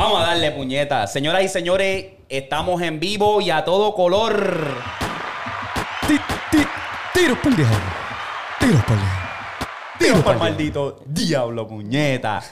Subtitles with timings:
[0.00, 1.06] Vamos a darle puñeta.
[1.06, 4.66] Señoras y señores, estamos en vivo y a todo color.
[6.08, 6.16] Ti-
[6.50, 6.66] ti-
[7.12, 7.76] Tiros por el diablo.
[8.58, 9.20] Tiros por el diablo.
[10.00, 12.42] Dios por maldito diablo, puñeta.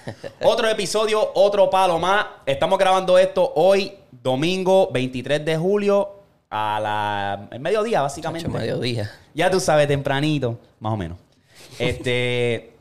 [0.43, 2.27] otro episodio, otro palo más.
[2.45, 6.17] Estamos grabando esto hoy, domingo 23 de julio,
[6.51, 8.47] a la el mediodía, básicamente.
[8.47, 9.11] Ocho mediodía.
[9.33, 11.17] Ya tú sabes, tempranito, más o menos.
[11.79, 12.75] Este,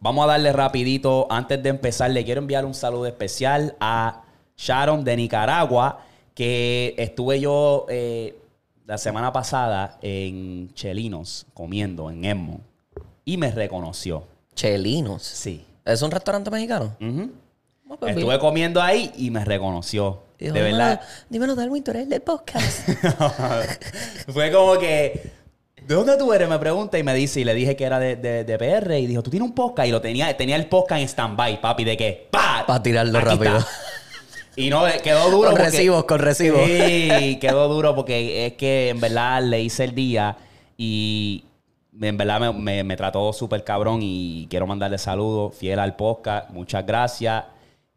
[0.00, 1.26] vamos a darle rapidito.
[1.30, 4.22] Antes de empezar, le quiero enviar un saludo especial a
[4.56, 6.00] Sharon de Nicaragua,
[6.34, 8.38] que estuve yo eh,
[8.86, 12.60] la semana pasada en Chelinos comiendo en Edmond
[13.24, 14.24] y me reconoció.
[14.54, 15.22] Chelinos.
[15.22, 15.64] Sí.
[15.84, 16.96] ¿Es un restaurante mexicano?
[17.00, 18.40] Ah, pues Estuve bien.
[18.40, 20.22] comiendo ahí y me reconoció.
[20.38, 21.00] Dijo, de verdad.
[21.30, 22.88] Dímelo, Darwin, tú eres el del podcast.
[24.28, 25.32] Fue como que,
[25.86, 26.48] ¿de dónde tú eres?
[26.48, 29.06] Me pregunta y me dice, y le dije que era de, de, de PR, y
[29.06, 29.88] dijo, ¿tú tienes un podcast?
[29.88, 32.28] Y lo tenía, tenía el podcast en stand-by, papi, ¿de qué?
[32.30, 32.64] ¡Pa!
[32.66, 33.58] Pa' tirarlo Aquí rápido.
[33.58, 33.70] está.
[34.56, 35.50] Y no, eh, quedó duro.
[35.50, 36.60] Con porque- recibos, con recibos.
[36.64, 40.36] Sí, quedó duro porque es que en verdad le hice el día
[40.78, 41.44] y
[42.00, 46.50] en verdad me, me- me trató súper cabrón y quiero mandarle saludos, fiel al podcast,
[46.50, 47.44] muchas gracias.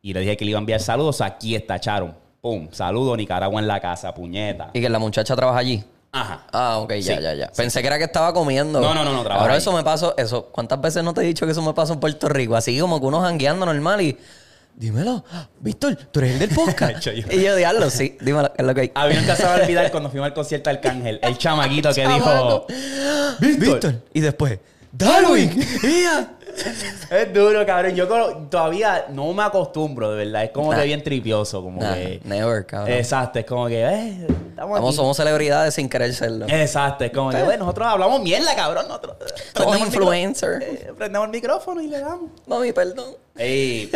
[0.02, 2.14] Y le dije que le iba a enviar saludos, aquí está Charon.
[2.42, 4.70] Pum, saludo Nicaragua en la casa, puñeta.
[4.74, 5.84] y que la muchacha trabaja allí.
[6.12, 6.44] Ajá.
[6.52, 7.22] Ah, ok, ya, Sí.
[7.24, 7.52] ya, ya.
[7.56, 8.80] Pensé que era que estaba comiendo.
[8.82, 9.60] No, no, no, no, trabaja Ahora ahí.
[9.60, 10.46] eso me pasó, eso.
[10.52, 12.56] ¿Cuántas veces no te he dicho que eso me pasó en Puerto Rico?
[12.56, 14.18] Así como que uno jangueando normal y.
[14.76, 15.26] Dímelo,
[15.60, 17.06] Víctor, tú eres el del podcast.
[17.32, 18.92] Y yo, diablo, sí, dímelo, ¿qué es lo que hay?
[18.96, 21.38] A mí nunca se me va a olvidar cuando fuimos al concierto de Arcángel, el
[21.38, 22.66] chamaquito que dijo...
[23.40, 23.96] Víctor.
[24.14, 24.58] Y después,
[24.94, 25.52] Darwin.
[25.84, 26.30] ¡Ia!
[27.12, 27.96] Es duro, cabrón.
[27.96, 28.08] Yo
[28.50, 30.44] todavía no me acostumbro, de verdad.
[30.44, 30.80] Es como Nah.
[30.80, 32.22] que bien tripioso, como Nah, que...
[32.24, 32.96] never, cabrón.
[32.98, 33.82] Exacto, es como que...
[33.84, 34.94] Eh, estamos aquí.
[34.96, 36.46] somos celebridades sin querer serlo.
[36.48, 38.86] Exacto, es como que, bueno, nosotros hablamos mierda, cabrón.
[38.88, 40.50] Nosotros Somos prendemos el influencer.
[40.60, 42.30] micro- eh, prendemos el micrófono y le damos.
[42.48, 43.16] Mami, perdón.
[43.38, 43.90] Ey,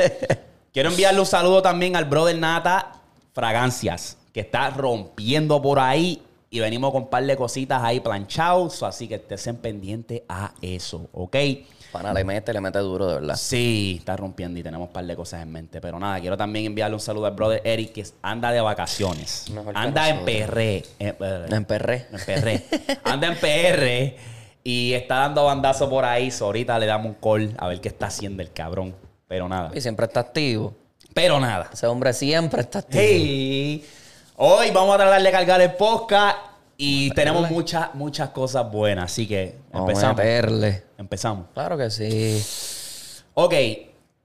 [0.74, 2.94] quiero enviarle un saludo también al brother Nata
[3.34, 6.22] Fragancias, que está rompiendo por ahí.
[6.50, 8.84] Y venimos con un par de cositas ahí planchados.
[8.84, 11.36] Así que estén pendientes a eso, ¿ok?
[11.94, 13.36] Pana, le mete, le mete duro, de verdad.
[13.38, 15.80] Sí, está rompiendo y tenemos un par de cosas en mente.
[15.80, 19.46] Pero nada, quiero también enviarle un saludo al brother Eric, que anda de vacaciones.
[19.52, 20.26] Mejor Anda en.
[20.26, 20.58] PR.
[20.60, 22.08] eh, eh, En perré.
[22.12, 22.62] en PR.
[23.06, 24.16] Anda en PR
[24.64, 26.32] y está dando bandazo por ahí.
[26.32, 28.96] So, ahorita le damos un call a ver qué está haciendo el cabrón.
[29.28, 29.72] Pero nada.
[29.74, 30.74] Y siempre está activo.
[31.14, 31.70] Pero nada.
[31.72, 33.02] Ese hombre siempre está activo.
[33.04, 33.86] Hey,
[34.38, 36.38] hoy vamos a tratar de cargar el podcast
[36.78, 39.06] y tenemos muchas, muchas cosas buenas.
[39.12, 40.18] Así que Vamos a empezamos.
[40.18, 40.84] meterle.
[40.98, 41.46] Empezamos.
[41.54, 42.42] Claro que sí.
[43.36, 43.54] Ok,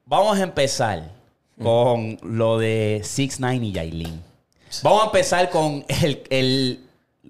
[0.05, 1.11] vamos a empezar
[1.63, 4.23] con lo de 6 9 y Yailin.
[4.83, 6.81] Vamos a empezar con el, el,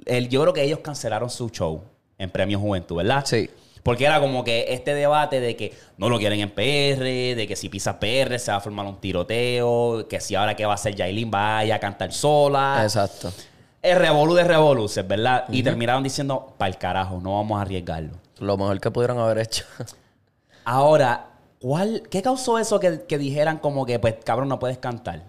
[0.06, 1.82] el- Yo creo que ellos cancelaron su show
[2.18, 3.24] en Premio Juventud, ¿verdad?
[3.24, 3.48] Sí.
[3.84, 7.04] Porque era como que este debate de que no lo quieren en PR,
[7.36, 10.66] de que si pisas PR se va a formar un tiroteo, que si ahora que
[10.66, 12.80] va a hacer Yailin vaya a cantar sola.
[12.82, 13.32] Exacto.
[13.80, 15.44] El revolú de revoluces, ¿verdad?
[15.48, 18.14] Y terminaron diciendo, para el carajo, no vamos a arriesgarlo.
[18.38, 19.64] Lo mejor que pudieron haber hecho.
[20.64, 21.30] Ahora,
[21.60, 25.22] ¿cuál, ¿qué causó eso que, que dijeran como que, pues, cabrón, no puedes cantar?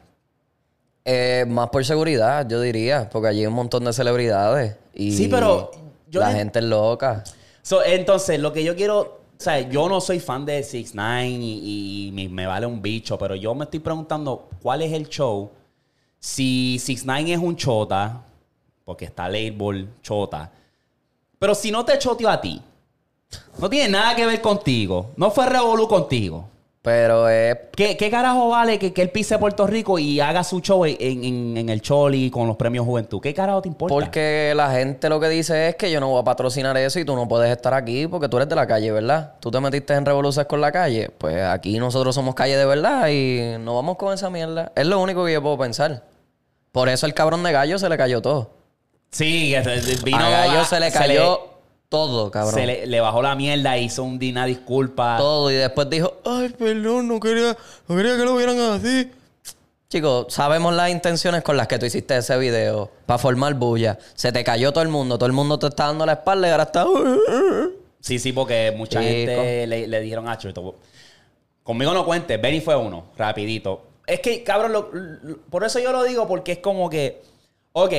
[1.05, 3.09] Eh, más por seguridad, yo diría.
[3.09, 4.75] Porque allí hay un montón de celebridades.
[4.93, 5.71] Y Sí, pero
[6.07, 7.23] yo la gente es loca.
[7.61, 11.27] So, entonces, lo que yo quiero, o sea, yo no soy fan de 6 9
[11.27, 15.07] y, y me, me vale un bicho, pero yo me estoy preguntando cuál es el
[15.07, 15.51] show.
[16.19, 18.25] Si 6 9 es un chota,
[18.89, 20.49] porque está label chota,
[21.37, 22.59] pero si no te choteó a ti,
[23.59, 26.49] no tiene nada que ver contigo, no fue revolú contigo.
[26.81, 30.59] Pero es ¿Qué, qué carajo vale que, que él pise Puerto Rico y haga su
[30.61, 33.21] show en, en- en el Choli con los premios Juventud?
[33.21, 33.93] ¿Qué carajo te importa?
[33.93, 37.05] porque la gente lo que dice es que yo no voy a patrocinar eso y
[37.05, 39.35] tú no puedes estar aquí porque tú eres de la calle, ¿verdad?
[39.39, 41.11] Tú te metiste en revoluciones con la calle.
[41.15, 44.71] Pues aquí nosotros somos calle de verdad y no vamos con esa mierda.
[44.75, 46.01] Es lo único que yo puedo pensar.
[46.71, 48.51] Por eso el cabrón de gallo se le cayó todo.
[49.11, 49.55] Sí,
[50.03, 51.49] vino a gallo se le cayó le-
[51.89, 52.53] todo, cabrón.
[52.53, 55.17] Se le, le bajó la mierda, hizo un dina disculpa.
[55.17, 57.57] Todo y después dijo, ay, perdón, no quería,
[57.87, 59.11] no quería que lo vieran así.
[59.89, 63.97] Chicos, sabemos las intenciones con las que tú hiciste ese video para formar bulla.
[64.13, 66.51] Se te cayó todo el mundo, todo el mundo te está dando la espalda y
[66.51, 66.85] ahora está.
[67.99, 69.11] Sí, sí, porque mucha Chico.
[69.11, 70.75] gente le, le dijeron, ah, esto.
[71.63, 73.81] Conmigo no cuentes, Benny fue uno, rapidito.
[74.05, 77.21] Es que, cabrón, lo- lo- por eso yo lo digo, porque es como que,
[77.73, 77.93] ok,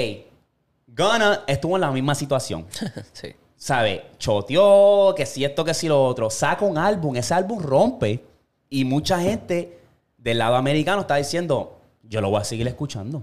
[0.97, 2.67] Gunna estuvo en la misma situación.
[3.13, 3.35] sí.
[3.57, 4.07] ¿Sabe?
[4.19, 6.31] Choteó, que si esto, que si lo otro.
[6.31, 8.25] Saca un álbum, ese álbum rompe.
[8.71, 9.79] Y mucha gente
[10.17, 13.23] del lado americano está diciendo, yo lo voy a seguir escuchando.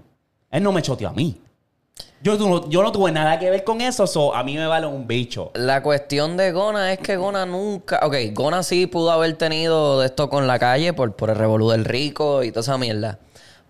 [0.52, 1.42] Él no me choteó a mí.
[2.22, 4.86] Yo, no- yo no tuve nada que ver con eso, so, a mí me vale
[4.88, 5.52] un bicho.
[5.56, 8.00] La cuestión de Gona es que Gona nunca.
[8.04, 11.86] Ok, Gona sí pudo haber tenido esto con la calle por, por el revolú del
[11.86, 13.19] rico y toda esa mierda.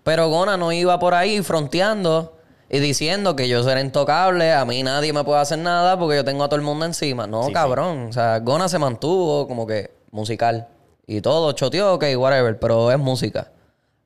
[0.02, 2.37] Pero Gona no iba por ahí fronteando
[2.70, 6.24] y diciendo que yo seré intocable, a mí nadie me puede hacer nada porque yo
[6.24, 7.26] tengo a todo el mundo encima.
[7.26, 8.08] No, Sí, cabrón.
[8.08, 10.68] O sea, Gona se mantuvo como que musical.
[11.06, 13.50] Y todo, choteó, ok, whatever, pero es música.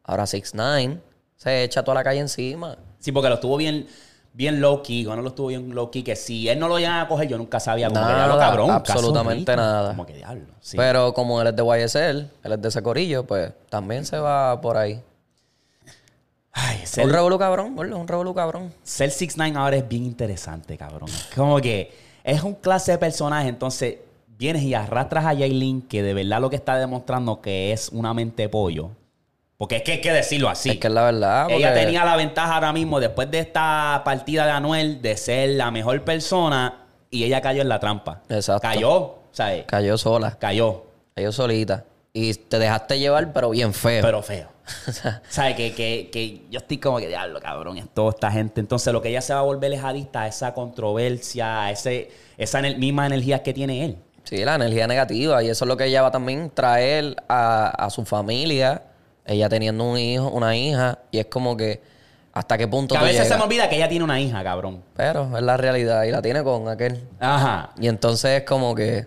[0.05, 0.99] Ahora 6 9
[1.37, 2.77] se echa toda la calle encima.
[3.01, 3.89] Sí, porque lo estuvo bien,
[4.33, 5.03] bien low key.
[5.05, 6.05] no lo estuvo bien low key.
[6.05, 8.71] Que si él no lo iba a coger, yo nunca sabía que Nada, diablo, cabrón.
[8.71, 9.89] absolutamente nada.
[9.91, 10.55] Como que diablo.
[10.61, 10.77] Sí.
[10.77, 14.61] Pero como él es de YSL, él es de ese corillo, pues también se va
[14.61, 15.03] por ahí.
[16.53, 18.73] Ay, ser, Un revolú cabrón, gordo, un revolú cabrón.
[18.83, 21.09] ser 6 9 ahora es bien interesante, cabrón.
[21.35, 21.93] Como que
[22.25, 23.49] es un clase de personaje.
[23.49, 23.97] Entonces,
[24.39, 28.13] vienes y arrastras a Yailin, que de verdad lo que está demostrando que es una
[28.13, 28.91] mente pollo.
[29.57, 30.71] Porque es que hay que decirlo así.
[30.71, 31.47] Es que es la verdad.
[31.51, 35.51] Ella porque- tenía la ventaja ahora mismo, después de esta partida de Anuel, de ser
[35.51, 38.21] la mejor persona y ella cayó en la trampa.
[38.29, 38.61] Exacto.
[38.63, 39.65] Cayó, ¿sabes?
[39.67, 40.85] Cayó sola, Cayó,
[41.15, 41.85] cayó solita.
[42.13, 44.03] Y te dejaste llevar, pero bien feo.
[44.03, 44.49] pero feo.
[45.29, 45.57] ¿Sabes?
[45.57, 48.61] Que, que, que yo estoy como que, diablo, cabrón, es toda esta gente.
[48.61, 52.11] Entonces, lo que ella se va a volver es adicta a esa controversia, a ese,
[52.39, 53.99] esa ener- misma energía que tiene él.
[54.25, 55.43] Sí, la energía negativa.
[55.43, 58.83] Y eso es lo que ella va también a traer a, a su familia.
[59.27, 60.99] Ella teniendo un hijo, una hija.
[61.11, 61.81] Y es como que
[62.33, 64.83] hasta qué punto Que a veces se me olvida que ella tiene una hija, cabrón.
[64.97, 66.05] Pero es la realidad.
[66.05, 67.03] Y la tiene con aquel.
[67.21, 67.71] Ajá.
[67.81, 69.07] Y entonces es como que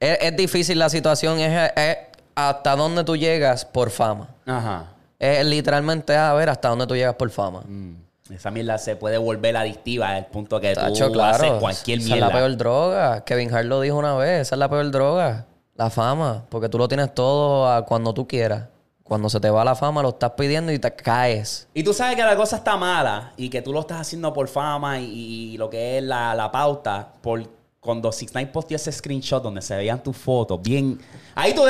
[0.00, 1.96] es, es difícil la situación, es, es
[2.34, 4.28] hasta dónde tú llegas por fama.
[4.46, 4.86] Ajá.
[5.18, 7.62] Es literalmente a ver hasta dónde tú llegas por fama.
[7.66, 7.96] Mm.
[8.32, 11.34] Esa mierda se puede volver adictiva al punto que Tacho, tú claro.
[11.36, 12.26] haces cualquier esa mierda.
[12.26, 13.24] es la peor droga.
[13.24, 14.42] Kevin Hart lo dijo una vez.
[14.42, 15.46] Esa es la peor droga.
[15.74, 16.44] La fama.
[16.48, 18.64] Porque tú lo tienes todo a cuando tú quieras.
[19.02, 21.68] Cuando se te va la fama, lo estás pidiendo y te caes.
[21.74, 24.48] Y tú sabes que la cosa está mala y que tú lo estás haciendo por
[24.48, 27.42] fama y, y lo que es la, la pauta, por
[27.82, 31.00] cuando 6 9 posteó ese screenshot donde se veían tus fotos, bien.
[31.34, 31.62] Ahí tú,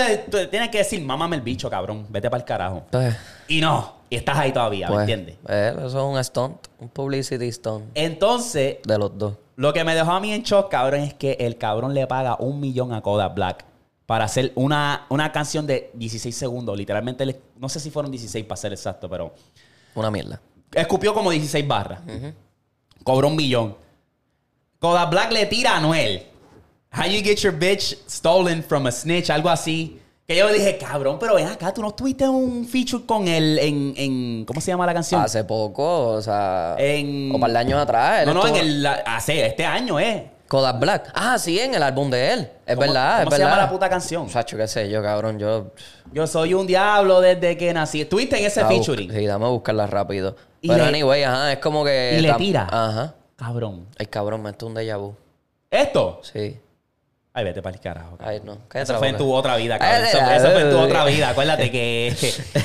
[0.50, 2.82] tienes que decir, mámame el bicho, cabrón, vete para el carajo.
[3.48, 5.36] Y no, y estás ahí todavía, ¿me pues, entiendes?
[5.48, 6.66] eh, eso es un stunt.
[6.78, 7.86] Un publicity stunt.
[7.94, 9.36] Entonces, De los dos.
[9.56, 12.36] lo que me dejó a mí en shock, cabrón, es que el cabrón le paga
[12.38, 13.64] un millón a Kodak Black
[14.04, 16.76] para hacer una, una canción de 16 segundos.
[16.76, 19.32] Literalmente, no sé si fueron 16 para ser exacto, pero
[19.94, 20.38] Una mierda.
[20.74, 22.00] escupió como 16 barras.
[23.02, 23.80] Cobró un millón.
[24.82, 26.24] Kodak Black le tira a Anuel.
[26.92, 30.00] How you get your bitch stolen from a snitch, algo así.
[30.26, 33.94] Que yo dije, cabrón, pero ven acá, tú no tuviste un feature con él en,
[33.96, 35.20] en ¿cómo se llama la canción?
[35.22, 36.74] Hace poco, o sea.
[36.78, 38.26] En- O para el año atrás.
[38.26, 40.30] no, no, en el, hace este año, ¿eh?
[40.48, 41.12] Kodak Black.
[41.14, 42.40] Ah, sí, en el álbum de él.
[42.66, 43.50] Es ¿Cómo- verdad, ¿Cómo es se verdad.
[43.56, 44.28] llama la puta canción?
[44.28, 45.38] Sacho, qué sé yo, cabrón.
[45.38, 45.70] Yo.
[46.12, 48.00] Yo soy un diablo desde que nací.
[48.02, 49.12] ¿Estuviste en ese Ah, featuring?
[49.12, 50.34] Sí, dame a buscarla rápido.
[50.60, 52.16] Y Pero le- anyway, ajá, es como que.
[52.18, 52.68] y le tira.
[52.70, 53.14] Ajá.
[53.42, 53.86] Cabrón.
[53.98, 55.14] Ay, cabrón, me esto es un déjà vu.
[55.70, 56.20] ¿Esto?
[56.22, 56.60] Sí.
[57.34, 58.18] Ay, vete para el carajo.
[58.20, 58.58] Ay, no.
[58.68, 60.02] Cállate Eso fue en tu otra vida, cabrón.
[60.04, 61.30] Ay, Eso, ay, eso fue en tu otra vida.
[61.30, 62.14] Acuérdate que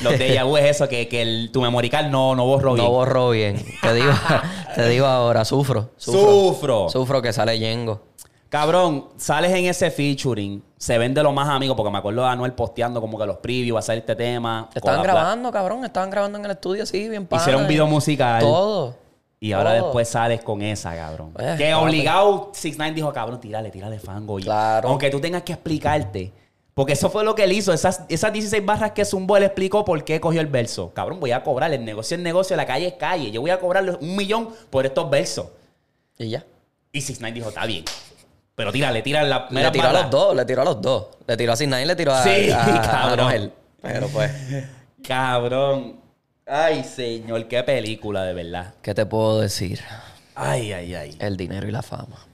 [0.04, 2.86] los déjà vu es eso, que, que el- tu memorical no, no borró bien.
[2.86, 3.64] No borró bien.
[3.82, 4.12] Te digo,
[4.76, 5.92] te digo ahora, sufro.
[5.96, 6.22] Sufro.
[6.22, 6.90] Sufro.
[6.90, 8.02] Sufro que sale Yengo.
[8.50, 12.28] Cabrón, sales en ese featuring, se ven de los más amigos, porque me acuerdo de
[12.30, 14.70] Anuel posteando como que los previews, va a salir este tema.
[14.76, 15.84] Estaban grabando, cabrón.
[15.86, 17.42] Estaban grabando en el estudio así, bien padre.
[17.42, 18.42] Hicieron un video musical.
[18.42, 19.06] Todo.
[19.39, 21.34] Y ahora después sales con esa, cabrón.
[21.39, 24.40] Eh, que obligado 6 9 dijo, cabrón, tírale, tírale fango.
[24.40, 24.90] Y Claro.
[24.90, 26.33] Aunque tú tengas que explicarte.
[26.73, 27.73] Porque eso fue lo que él hizo.
[27.73, 30.92] Esas, esas 16 barras que zumbó, él explicó por qué cogió el verso.
[30.94, 31.71] Cabrón, voy a cobrar.
[31.73, 33.31] El negocio es negocio, la calle es calle.
[33.31, 35.47] Yo voy a cobrarle un millón por estos versos.
[36.18, 36.44] Y ya.
[36.92, 37.83] Y 6 9 dijo, está bien.
[38.56, 41.07] Pero tírale, tírale la Le tiró a los dos, le tiró a los dos.
[41.28, 43.54] Le tiró a Sinai y le tiró a, Sí, a- a cabrón.
[43.83, 44.31] Pero pues,
[45.07, 46.06] Cabrón.
[46.47, 48.73] Ay, señor, qué película, de verdad.
[48.81, 49.81] ¿qué te puedo decir?
[50.33, 51.18] Ay, ay, ay.
[51.19, 52.25] El dinero y la fama.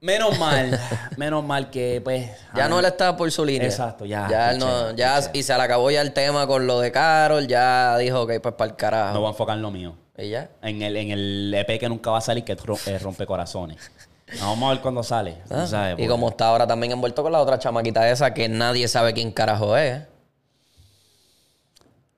[0.00, 0.78] Menos mal,
[1.16, 2.30] menos mal que, pues.
[2.54, 3.66] Ya no él está por su línea.
[3.66, 6.78] Exacto, ya, Ya él no, ya, y se le acabó ya el tema con lo
[6.78, 7.46] de Carol.
[7.48, 9.18] Ya dijo, ok, pues para el No carajo.
[9.18, 9.96] voy a enfocar en lo mío.
[10.16, 10.50] Y ya.
[10.62, 13.90] En el, en el EP que nunca va a salir, que eh, rompe corazones.
[14.40, 15.38] Vamos a ver cuándo sale.
[15.50, 18.86] Ah, sabes, y como está ahora también envuelto con la otra chamaquita esa que nadie
[18.88, 20.02] sabe quién carajo es.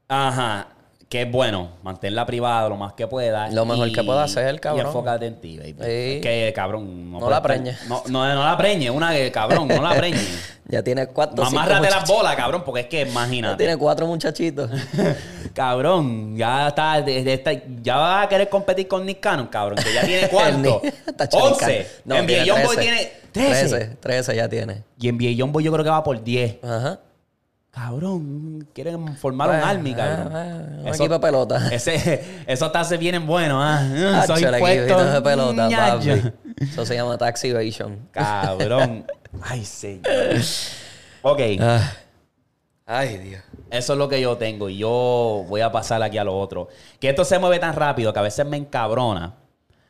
[0.09, 0.69] Ajá.
[1.09, 3.49] Que es bueno, mantenerla privada lo más que pueda.
[3.51, 4.87] Lo mejor que pueda hacer, cabrón.
[4.87, 5.73] Y enfócate en ti, baby.
[5.79, 6.21] Sí.
[6.21, 7.13] Que, cabrón.
[7.13, 7.77] No puede la preñe.
[7.87, 8.91] No, no, no la preñe.
[8.91, 10.19] Una que, cabrón, no la preñe.
[10.69, 13.57] Ya tiene cuatro cinco Amárrate las bolas, cabrón, porque es que Ya imagínate.
[13.57, 14.69] tiene cuatro muchachitos.
[15.55, 17.03] Cabrón, ya está,
[17.83, 20.83] ya va a querer competir con Nick Cannon, cabrón, que ya tiene cuánto?
[21.33, 21.87] 11.
[22.05, 22.77] No, NBA tiene 13.
[22.81, 23.69] tiene 13.
[23.69, 24.83] 13, 13 ya tiene.
[24.99, 26.57] Y NBA Youngboy yo creo que va por 10.
[26.63, 27.01] Ajá.
[27.77, 30.33] Cabrón, quieren formar un Bueno, army, cabrón.
[30.35, 31.69] ah, ah, un Eso- equipo de pelota.
[31.71, 33.83] Ese, esos tases vienen buenos, ah.
[34.23, 34.83] Ah, Soy chale, puesto.
[34.85, 36.23] equipito de pelota, papi.
[36.65, 38.09] Eso se llama tax evasion.
[38.13, 39.05] Cabrón.
[39.43, 40.03] Ay, señor.
[41.21, 41.41] Ok.
[41.61, 41.93] Ah,
[42.87, 43.43] Ay, Dios.
[43.71, 46.69] Eso es lo que yo tengo y yo voy a pasar aquí a lo otro.
[46.99, 49.35] Que esto se mueve tan rápido que a veces me encabrona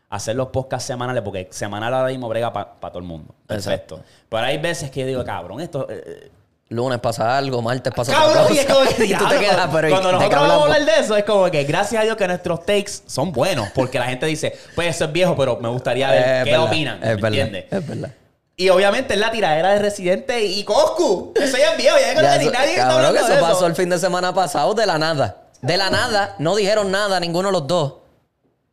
[0.08, 3.32] hacer los podcasts semanales porque semanal ahora mismo brega para todo el mundo.
[3.46, 4.00] Perfecto.
[4.28, 5.86] Pero hay veces que yo digo, cabrón, esto...
[5.88, 6.32] eh,
[6.68, 9.68] Lunes pasa algo, martes pasa Cabrón, otra y es como que, y tú te quedas,
[9.72, 12.16] pero ¿y cuando nosotros vamos a hablar de eso, es como que gracias a Dios
[12.16, 15.68] que nuestros takes son buenos, porque la gente dice, pues eso es viejo, pero me
[15.68, 17.64] gustaría ver Es qué verdad, opinan, Es ¿me verdad, entiendes?
[17.70, 18.10] es verdad.
[18.56, 21.34] Y obviamente es la tiradera de Residente y Coscu.
[21.36, 23.52] Eso ya es viejo, ya, Ya eso- nadie está cabrón, hablando que de eso eso.
[23.52, 25.36] pasó el fin de semana pasado de la nada.
[25.60, 26.34] De la nada.
[26.38, 27.94] No dijeron nada, ninguno de los dos.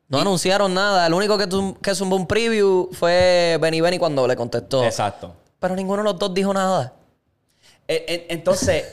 [0.07, 1.05] No anunciaron nada.
[1.05, 4.83] El único que, tum- que zumbó un preview fue Benny Benny cuando le contestó.
[4.85, 5.33] Exacto.
[5.59, 6.93] Pero ninguno de los dos dijo nada.
[7.87, 8.85] Eh, Entonces,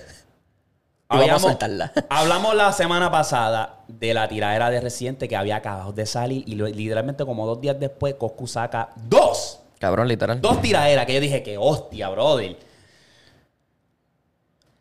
[1.09, 1.57] habíamos-
[2.11, 6.55] hablamos la semana pasada de la tiradera de Residente que había acabado de salir y
[6.55, 10.41] literalmente como dos días después Coscu saca dos, Cabrón, literal.
[10.41, 12.57] dos tiraderas que yo dije que hostia, brother.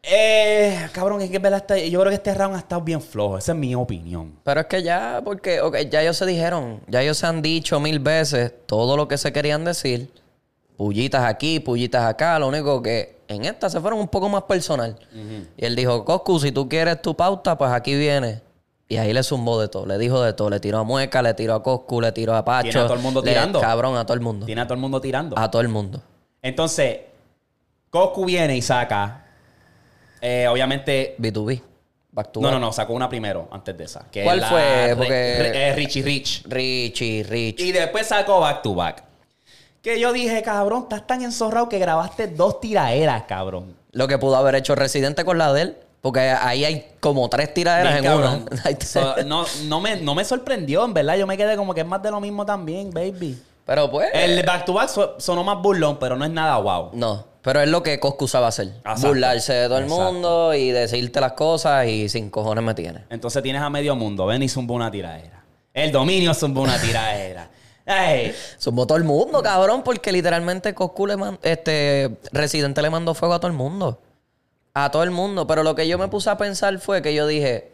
[0.01, 3.01] Eh, cabrón, es que es verdad, este- yo creo que este round ha estado bien
[3.01, 4.33] flojo, esa es mi opinión.
[4.43, 5.59] Pero es que ya, porque
[5.91, 9.33] ya ellos se dijeron, ya ellos se han dicho mil veces todo lo que se
[9.33, 10.09] querían decir.
[10.79, 12.39] Pullitas aquí, pullitas acá.
[12.39, 14.95] Lo único que en esta se fueron un poco más personal.
[15.57, 18.39] Y él dijo, Coscu, si tú quieres tu pauta, pues aquí viene.
[18.87, 20.49] Y ahí le zumbó de todo, le dijo de todo.
[20.49, 22.69] Le tiró a Mueca, le tiró a Coscu, le tiró a Pacho.
[22.69, 23.59] Tiene a todo el mundo le- tirando.
[23.59, 24.45] Cabrón, a todo el mundo.
[24.45, 25.37] Tiene a todo el mundo tirando.
[25.37, 26.01] A todo el mundo.
[26.41, 26.99] Entonces,
[27.89, 29.25] Coscu viene y saca,
[30.21, 31.61] eh, obviamente, B2B.
[32.13, 32.53] Back to no, back.
[32.53, 34.05] no, no, sacó una primero antes de esa.
[34.09, 34.93] que ¿Cuál fue?
[34.95, 35.09] Porque-
[35.39, 36.43] Re- eh, Richie Rich.
[36.47, 37.59] Richie, Rich.
[37.59, 39.08] Y después sacó Back to Back.
[39.81, 43.75] Que yo dije, cabrón, estás tan enzorrado que grabaste dos tiraderas, cabrón.
[43.91, 45.77] Lo que pudo haber hecho Residente con la de él.
[46.01, 48.81] Porque ahí hay como tres tiraderas Bien en.
[48.85, 51.17] So, no, no, me, no me sorprendió, en verdad.
[51.17, 53.37] Yo me quedé como que es más de lo mismo también, baby.
[53.65, 54.09] Pero pues.
[54.13, 56.91] El Back to Back so- sonó más burlón, pero no es nada wow.
[56.93, 58.67] No, pero es lo que Coscu sabe hacer.
[58.67, 59.07] Exacto.
[59.09, 60.11] Burlarse de todo el Exacto.
[60.13, 63.03] mundo y decirte las cosas y sin cojones me tiene.
[63.09, 64.25] Entonces tienes a medio mundo.
[64.25, 65.43] Ven y zumba una tiradera.
[65.73, 67.49] El dominio zumba una tiradera.
[67.89, 73.13] Ey, Somos todo el mundo, cabrón, porque literalmente Coscu le man- este Residente le mandó
[73.15, 73.99] fuego a todo el mundo.
[74.75, 75.47] A todo el mundo.
[75.47, 77.71] Pero lo que yo me puse a pensar fue que yo dije,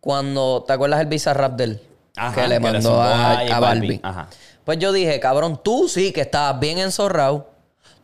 [0.00, 1.80] cuando, ¿te acuerdas el Bizarrap de él?
[2.16, 3.60] Ajá, que le que mandó zumbó a, a a.
[3.60, 4.00] Balvin.
[4.02, 4.28] Ajá.
[4.64, 7.48] Pues yo dije, cabrón, tú sí que estabas bien enzorrado.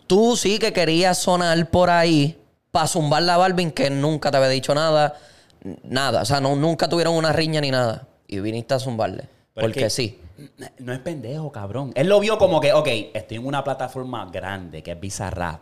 [0.06, 2.38] Tú sí que querías sonar por ahí
[2.70, 5.14] para zumbarle a Balvin que nunca te había dicho nada.
[5.82, 6.22] Nada.
[6.22, 8.06] O sea, no, nunca tuvieron una riña ni nada.
[8.28, 9.24] Y viniste a zumbarle.
[9.54, 10.20] Pero es porque que- sí.
[10.78, 11.92] No es pendejo, cabrón.
[11.94, 15.60] Él lo vio como que, ok, estoy en una plataforma grande que es Bizarrap.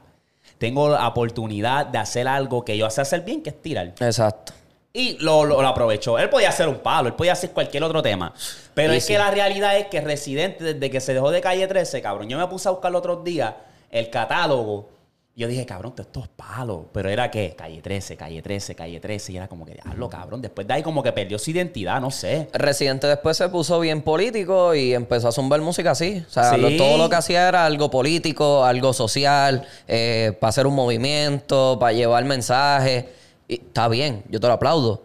[0.59, 3.95] Tengo la oportunidad de hacer algo que yo sé hacer bien, que es tirar.
[4.01, 4.53] Exacto.
[4.93, 6.19] Y lo, lo- lo aprovechó.
[6.19, 8.33] Él podía hacer un palo, él podía hacer cualquier otro tema.
[8.75, 9.13] Pero es sí.
[9.13, 12.39] que la realidad es que Residente, desde que se dejó de calle 13, cabrón, yo
[12.39, 13.55] me puse a buscar los otros días
[13.91, 14.89] el catálogo.
[15.37, 16.91] Yo dije, cabrón, todo esto es palo.
[16.93, 19.33] Pero era que calle 13, calle 13, calle 13.
[19.33, 20.41] Y era como que, diablo, cabrón.
[20.41, 22.49] Después de ahí, como que perdió su identidad, no sé.
[22.53, 26.23] Residente después se puso bien político y empezó a zumbar música así.
[26.25, 26.61] O sea, Sí.
[26.61, 31.79] lo- todo lo que hacía era algo político, algo social, eh, para hacer un movimiento,
[31.81, 33.07] para llevar mensajes.
[33.49, 35.03] Y está bien, yo te lo aplaudo.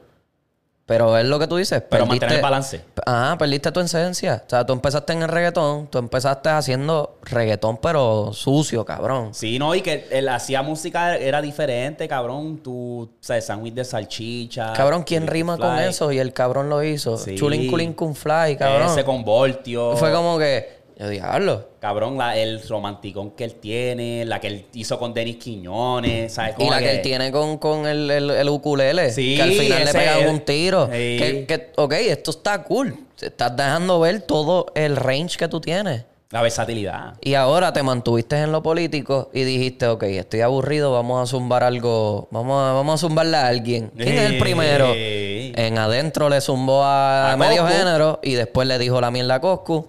[0.89, 1.83] Pero es lo que tú dices.
[1.87, 2.81] Pero mantener el balance.
[3.05, 4.41] Ajá, perdiste tu esencia.
[4.43, 9.35] O sea, tú empezaste en el reggaetón, tú empezaste haciendo reggaetón, pero sucio, cabrón.
[9.35, 12.57] Sí, no, y que él hacía música, era diferente, cabrón.
[12.63, 14.73] Tú, o sea, sándwich de salchicha.
[14.73, 16.11] Cabrón, ¿quién rima con eso?
[16.11, 17.19] Y el cabrón lo hizo.
[17.19, 17.35] Sí.
[17.35, 18.89] Chulín culín cum fly, cabrón.
[18.89, 19.95] Ese con Voltio.
[19.95, 21.69] Fue como que, yo diablo.
[21.79, 26.55] Cabrón, la- el romanticón que él tiene, la que él hizo con Denis Quiñones, ¿sabes?
[26.59, 29.09] Y la que él tiene con, con el, el, el ukulele.
[29.11, 30.85] Sí, que al final le pegan un tiro.
[30.87, 30.91] Sí.
[30.91, 32.95] Que, que, ok, esto está cool.
[33.21, 36.03] Estás dejando ver todo el range que tú tienes.
[36.31, 37.15] La versatilidad.
[37.21, 41.63] Y ahora te mantuviste en lo político y dijiste, ok, estoy aburrido, vamos a zumbar
[41.63, 43.91] algo, vamos a, vamos a zumbarle a alguien.
[43.97, 44.93] ¿Quién es el primero?
[44.93, 45.53] Sí.
[45.55, 47.77] En adentro le zumbó a, A medio Coscu.
[47.77, 49.87] género y después le dijo la mierda a Coscu.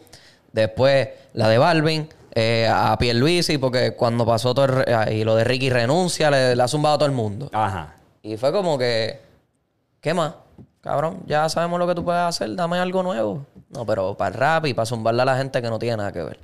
[0.52, 5.34] Después la de Balvin, eh, a Pierluisi, porque cuando pasó todo el ah, y lo
[5.36, 7.48] de Ricky renuncia, le, le ha zumbado a todo el mundo.
[7.52, 7.94] Ajá.
[8.22, 9.20] Y fue como que,
[10.00, 10.34] ¿qué más?
[10.80, 13.44] Cabrón, ya sabemos lo que tú puedes hacer, dame algo nuevo.
[13.70, 16.12] No, pero para el rap y para zumbarle a la gente que no tiene nada
[16.12, 16.38] que ver.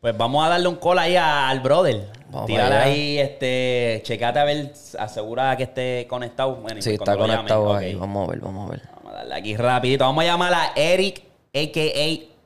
[0.00, 2.06] Pues vamos a darle un call ahí a- al brother.
[2.46, 6.56] Tirar ahí, este, checate a ver, asegura que esté conectado.
[6.56, 7.94] Bueno, Sí, pues está conectado ahí.
[7.94, 8.82] Vamos a ver, vamos a ver.
[8.96, 10.04] Vamos a darle aquí rapidito.
[10.04, 11.22] Vamos a llamar a Eric,
[11.54, 12.37] a.k.a.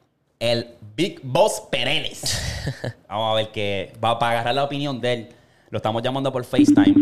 [0.42, 2.20] el Big Boss Pereles.
[3.08, 5.28] Vamos a ver que va para agarrar la opinión de él.
[5.70, 6.94] Lo estamos llamando por FaceTime.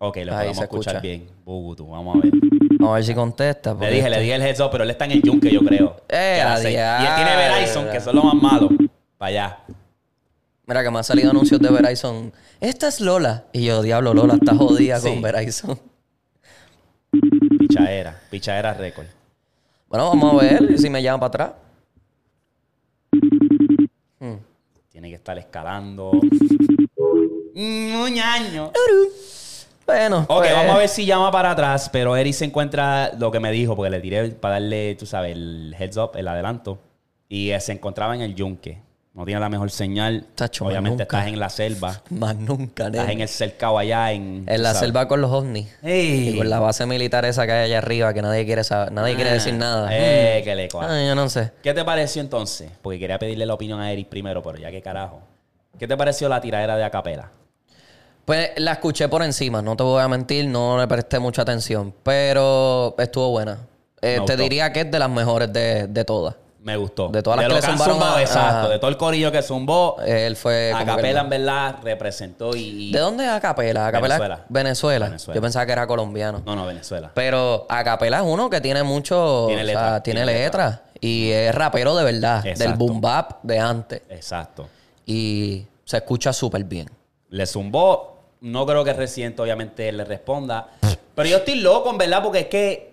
[0.00, 1.00] Ok, lo Ahí podemos se escuchar escucha.
[1.00, 1.28] bien.
[1.44, 2.32] Bugutu, vamos a ver.
[2.78, 3.70] Vamos a ver si contesta.
[3.70, 5.60] Le porque dije, le dije el heads up, pero él está en el yunque, yo
[5.60, 5.96] creo.
[6.08, 8.68] Eh, Que la y él tiene Verizon, que eso es lo más malo.
[9.16, 9.58] Para allá.
[10.66, 12.32] Mira que me han salido anuncios de Verizon.
[12.60, 13.44] Esta es Lola.
[13.52, 15.08] Y yo, diablo, Lola está jodida Sí.
[15.08, 15.78] con Verizon.
[17.58, 18.20] Pichadera.
[18.30, 19.06] Pichadera récord.
[19.88, 21.62] Bueno, vamos a ver si me llama para atrás.
[24.90, 26.10] Tiene que estar escalando.
[27.54, 28.72] Un año.
[29.86, 33.30] Bueno, Ok, pues, vamos a ver si llama para atrás, pero Eric se encuentra lo
[33.30, 36.78] que me dijo, porque le tiré para darle, tú sabes, el heads up, el adelanto.
[37.28, 38.82] Y se encontraba en el yunque.
[39.18, 40.26] No tiene la mejor señal.
[40.36, 42.02] Tacho, Obviamente estás en la selva.
[42.10, 43.12] Más nunca, Estás nene.
[43.14, 44.44] en el cercado allá en...
[44.46, 44.78] En la sabes.
[44.86, 45.66] selva con los ovnis.
[45.82, 46.28] Ey.
[46.28, 49.16] Y con la base militar esa que hay allá arriba, que nadie quiere saber, nadie
[49.16, 49.88] quiere decir nada.
[49.90, 50.68] Eh, que le.
[50.80, 51.50] Ay, yo no sé.
[51.64, 52.70] ¿Qué te pareció entonces?
[52.80, 55.20] Porque quería pedirle la opinión a Eric primero, pero ya que carajo.
[55.76, 57.28] ¿Qué te pareció la tiradera de Acapela?
[58.24, 61.92] Pues la escuché por encima, no te voy a mentir, no le presté mucha atención,
[62.04, 63.58] pero estuvo buena.
[64.00, 66.36] Eh, te diría que es de las mejores de, de todas.
[66.60, 67.08] Me gustó.
[67.08, 68.68] De todas las de que le han zumbaron zumbado, a- exacto.
[68.68, 70.72] De todo el corillo que zumbó, Él fue...
[70.76, 72.90] que Acapela el- en verdad representó y...
[72.92, 73.86] ¿De dónde es Acapela?
[73.86, 74.44] Acapela Venezuela.
[74.48, 75.06] Venezuela.
[75.06, 75.34] Venezuela.
[75.36, 76.42] Yo pensaba que era colombiano.
[76.44, 77.12] No, no, Venezuela.
[77.14, 79.44] Pero Acapela es uno que tiene mucho...
[79.46, 80.82] Tiene o sea, letra, tiene, tiene letra.
[81.00, 82.42] Y es rapero de verdad.
[82.42, 84.02] Del boom bap de antes.
[84.10, 84.68] Exacto.
[85.06, 86.90] Y se escucha súper bien.
[87.30, 88.16] Le zumbó.
[88.40, 90.68] No creo que Residente obviamente le responda.
[91.14, 92.87] Pero yo estoy loco, en verdad, porque es que,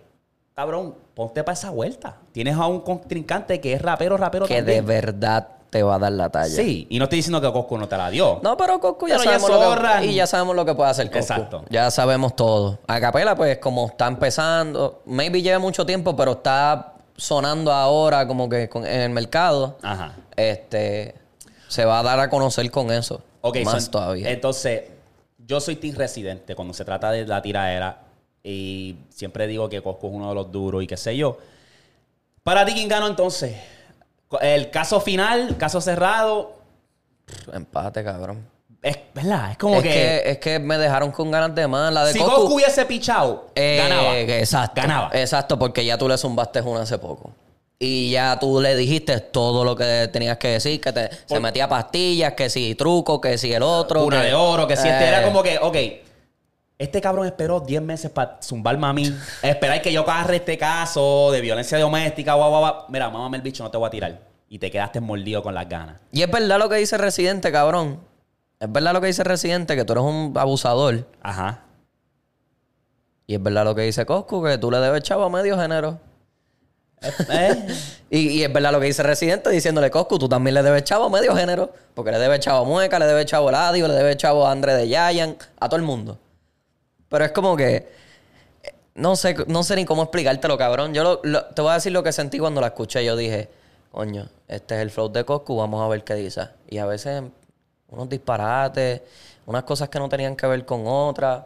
[0.55, 2.15] cabrón, ponte para esa vuelta.
[2.31, 4.85] Tienes a un contrincante que es rapero, rapero Que de también.
[4.85, 6.55] verdad te va a dar la talla.
[6.55, 8.39] Sí, y no estoy diciendo que Cosco no te la dio.
[8.41, 10.89] No, pero Coscu ya Pero ya sabemos lo que, y ya sabemos lo que puede
[10.89, 11.19] hacer Coscu.
[11.19, 11.65] Exacto.
[11.69, 12.79] Ya sabemos todo.
[12.87, 18.69] Acapela, pues, como está empezando, maybe lleva mucho tiempo, pero está sonando ahora como que
[18.69, 19.77] con- en el mercado.
[19.81, 20.13] Ajá.
[20.37, 21.15] Este
[21.67, 23.21] se va a dar a conocer con eso.
[23.41, 24.29] Ok, más son- todavía.
[24.31, 24.83] Entonces,
[25.45, 27.99] yo soy team residente cuando se trata de la tiradera.
[28.47, 31.39] Y siempre digo que Cosco es uno de los duros y qué sé yo.
[32.43, 33.55] Para ti, ¿quién ganó entonces?
[34.39, 36.53] El caso final, caso cerrado,
[37.51, 38.47] Empate, cabrón.
[38.83, 41.91] es verdad, es como Es que, que, es que me dejaron con ganas de más.
[41.91, 44.19] La de si Coscu hubiese pichado, eh, ganaba.
[44.19, 44.79] Exacto.
[44.81, 45.09] Ganaba.
[45.13, 47.31] Exacto, porque ya tú le zumbaste una hace poco.
[47.79, 51.67] Y ya tú le dijiste todo lo que tenías que decir, que te, se metía
[51.67, 54.05] pastillas, que si truco, que si el otro.
[54.05, 55.75] Una que- de oro, que si este Eh, era como que, ok,
[56.77, 59.15] este cabrón esperó 10 meses para zumbarme a mí.
[59.41, 62.85] Esperar que yo agarre este caso de violencia doméstica, guau, guau, guau.
[62.89, 64.19] Mira, mámame el bicho, no te voy a tirar.
[64.49, 66.01] Y te quedaste mordido con las ganas.
[66.11, 67.99] Y es verdad lo que dice Residente, cabrón.
[68.59, 71.07] Es verdad lo que dice Residente, que tú eres un abusador.
[71.21, 71.63] Ajá.
[73.27, 75.99] Y es verdad lo que dice Coscu, que tú le debes chavo a medio género.
[77.29, 77.67] ¿Eh?
[78.07, 81.05] Y, y es verdad lo que dice Residente diciéndole, Coscu, tú también le debes chavo
[81.05, 81.73] a medio género.
[81.95, 84.51] Porque le debes chavo a Mueca, le debes chavo a Ladio, le debes chavo a
[84.51, 86.19] André de Yayan, a todo el mundo.
[87.15, 87.87] Pero es como que...
[88.95, 90.93] No sé, no sé ni cómo explicártelo, cabrón.
[90.93, 93.05] Yo lo- lo- te voy a decir lo que sentí cuando la escuché.
[93.05, 93.47] Yo dije,
[93.89, 96.41] coño, este es el flow de Coscu, vamos a ver qué dice.
[96.69, 97.23] Y a veces
[97.87, 99.01] unos disparates,
[99.45, 101.43] unas cosas que no tenían que ver con otras.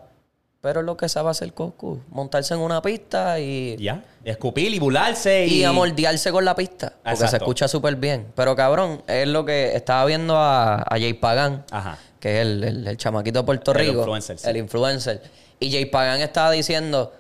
[0.61, 1.99] Pero es lo que sabe hacer Coscu.
[2.09, 3.77] Montarse en una pista y...
[3.77, 4.03] Ya.
[4.23, 5.59] Escupir y burlarse y...
[5.61, 6.93] Y a moldearse con la pista.
[7.03, 8.27] Porque se escucha súper bien.
[8.35, 11.97] Pero cabrón, es lo que estaba viendo a, a Jay Pagan, Ajá.
[12.19, 13.99] que es el, el- el chamaquito de Puerto El Rico.
[13.99, 14.49] influencer, sí.
[14.49, 15.21] El influencer.
[15.59, 17.13] Y Jay Pagan estaba diciendo: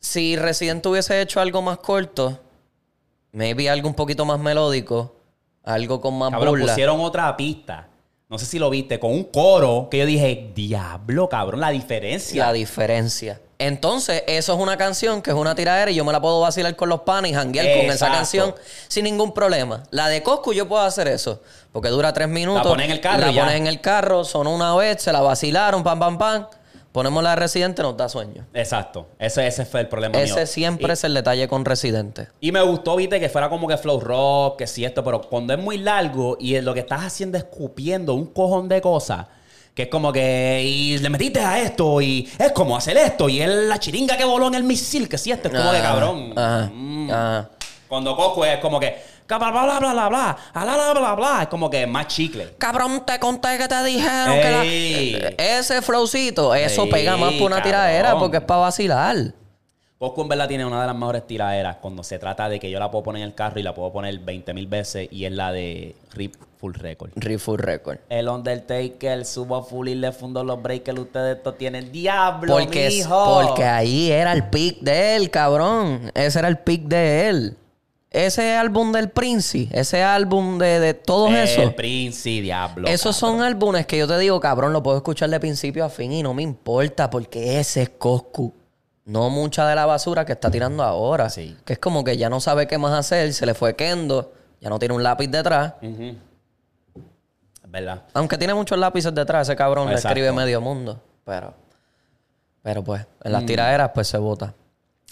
[0.00, 2.38] si Resident hubiese hecho algo más corto,
[3.32, 5.16] maybe algo un poquito más melódico,
[5.64, 6.66] algo con más Cabrón, burla.
[6.66, 7.88] pusieron otra pista.
[8.28, 12.46] No sé si lo viste, con un coro que yo dije, diablo, cabrón, la diferencia.
[12.46, 13.40] La diferencia.
[13.58, 16.76] Entonces, eso es una canción que es una tiradera y yo me la puedo vacilar
[16.76, 18.54] con los panes y janguear con esa canción
[18.86, 19.82] sin ningún problema.
[19.90, 21.42] La de Coscu yo puedo hacer eso.
[21.72, 22.66] Porque dura tres minutos.
[22.66, 25.82] pones en el carro La pones en el carro, sonó una vez, se la vacilaron,
[25.82, 26.46] pam, pam, pam.
[26.92, 28.46] Ponemos la de Residente, nos da sueño.
[28.54, 29.08] Exacto.
[29.18, 30.24] Ese, ese fue el problema mío.
[30.24, 32.28] Ese siempre Y- es el detalle con Residente.
[32.40, 35.52] Y me gustó, viste, que fuera como que flow rock, que sí esto, pero cuando
[35.52, 39.26] es muy largo y lo que estás haciendo es escupiendo un cojón de cosas,
[39.74, 43.40] que es como que, y le metiste a esto, y es como hacer esto, y
[43.42, 46.32] es la chiringa que voló en el misil, que sí esto, es como Ajá, cabrón.
[46.36, 47.10] ajá, Mm.
[47.10, 47.50] ajá.
[47.86, 48.96] Cuando Coco es como que,
[49.36, 52.54] bla, bla, bla, bla, bla, bla, bla, bla, bla, bla, es como que más chicle.
[52.56, 55.34] Cabrón, te conté que te dijeron que la- Ey.
[55.36, 57.62] Ese flowcito, eso Ey, pega más por una cabrón.
[57.64, 59.16] tiradera porque es para vacilar.
[59.98, 62.78] Cosco en verdad tiene una de las mejores tiraderas cuando se trata de que yo
[62.78, 65.32] la puedo poner en el carro y la puedo poner 20 mil veces y es
[65.32, 67.10] la de Rip Full Record.
[67.16, 67.98] Refull Record.
[68.08, 71.00] El Undertaker subo full y le fundo los breakers.
[71.00, 73.42] Ustedes estos tienen diablo, Porque, mijo.
[73.42, 76.12] porque ahí era el pick de él, cabrón.
[76.14, 77.56] Ese era el pick de él.
[78.10, 81.74] Ese álbum del Prince, ese álbum de, de todos El esos.
[81.74, 82.88] Prince, diablo.
[82.88, 86.12] Esos son álbumes que yo te digo, cabrón, lo puedo escuchar de principio a fin
[86.12, 88.54] y no me importa porque ese es Coscu.
[89.04, 91.28] No mucha de la basura que está tirando ahora.
[91.28, 91.56] Sí.
[91.66, 94.70] Que es como que ya no sabe qué más hacer, se le fue Kendo, ya
[94.70, 95.74] no tiene un lápiz detrás.
[95.82, 98.04] Es verdad.
[98.14, 100.08] Aunque tiene muchos lápices detrás, ese cabrón Exacto.
[100.08, 101.02] le escribe medio mundo.
[101.24, 101.52] Pero.
[102.62, 103.34] Pero pues, en Mm.
[103.34, 104.54] las tiraderas, pues se vota.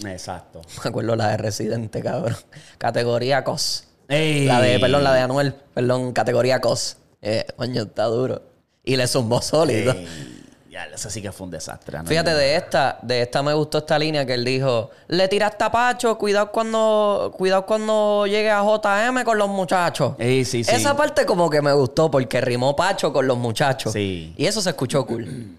[0.05, 0.61] Exacto.
[0.83, 2.37] Me acuerdo la de Residente, cabrón.
[2.77, 3.85] Categoría COS.
[4.07, 4.45] Ey.
[4.45, 5.53] La de, perdón, la de Anuel.
[5.73, 6.97] Perdón, categoría COS.
[7.21, 8.41] Eh, coño, está duro.
[8.83, 9.93] Y le zumbó sólido.
[9.93, 10.33] Ey.
[10.69, 11.97] Ya, eso sí que fue un desastre.
[11.97, 12.09] Anuel.
[12.09, 15.71] Fíjate, de esta, de esta me gustó esta línea que él dijo, le tiraste a
[15.71, 20.13] Pacho, cuidado cuando, cuidado cuando llegue a JM con los muchachos.
[20.19, 20.73] Ey, sí, sí.
[20.73, 23.93] Esa parte como que me gustó porque rimó Pacho con los muchachos.
[23.93, 24.33] Sí.
[24.37, 25.57] Y eso se escuchó cool.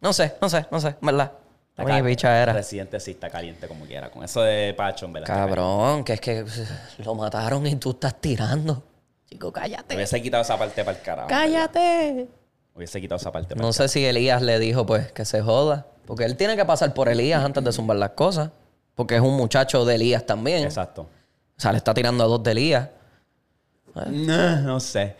[0.00, 1.32] No sé, no sé, no sé, ¿verdad?
[1.76, 2.52] Está Muy bicha era.
[2.52, 4.10] Residente sí está caliente como quiera.
[4.10, 5.26] Con eso de Pacho, en verdad.
[5.26, 6.44] Cabrón, que es que
[6.98, 8.82] lo mataron y tú estás tirando.
[9.26, 9.96] Chico, cállate.
[9.96, 11.28] Hubiese quitado esa parte para el carajo.
[11.28, 12.28] Cállate.
[12.74, 15.86] Hubiese quitado esa parte para No sé si Elías le dijo, pues, que se joda.
[16.04, 18.50] Porque él tiene que pasar por Elías antes de zumbar las cosas.
[18.94, 20.64] Porque es un muchacho de Elías también.
[20.64, 21.02] Exacto.
[21.56, 22.90] O sea, le está tirando a dos de Elías.
[23.94, 25.16] No, no sé.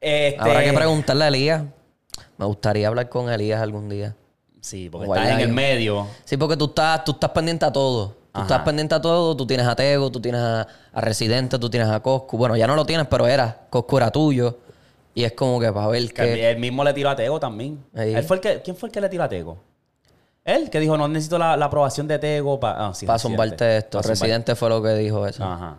[0.00, 0.36] Este...
[0.38, 1.64] Habrá que preguntarle a Elías.
[2.38, 4.14] Me gustaría hablar con Elías algún día.
[4.64, 6.06] Sí, porque Guay, está en el medio.
[6.24, 8.08] Sí, porque tú estás, tú estás pendiente a todo.
[8.08, 8.42] Tú Ajá.
[8.44, 9.36] estás pendiente a todo.
[9.36, 12.38] Tú tienes a Tego, tú tienes a, a Residente, tú tienes a Coscu.
[12.38, 13.66] Bueno, ya no lo tienes, pero era.
[13.68, 14.56] Coscu era tuyo.
[15.14, 16.50] Y es como que para ver Que que...
[16.50, 17.84] él mismo le tiró a Tego también.
[17.94, 18.14] Ahí.
[18.14, 19.58] Él fue el que, ¿Quién fue el que le tiró a Tego?
[20.46, 22.88] Él, que dijo, no necesito la, la aprobación de Tego para...
[22.88, 24.00] Ah, sí, Para zumbarte esto.
[24.00, 25.44] Pa' Residente fue lo que dijo eso.
[25.44, 25.76] Ajá.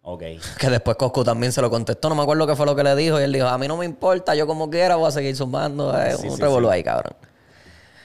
[0.00, 0.22] Ok.
[0.58, 2.08] Que después Coscu también se lo contestó.
[2.08, 3.20] No me acuerdo qué fue lo que le dijo.
[3.20, 5.94] Y él dijo, a mí no me importa, yo como quiera voy a seguir zumbando.
[6.00, 6.72] Es Sí, un sí, revolú sí.
[6.74, 7.12] ahí, cabrón.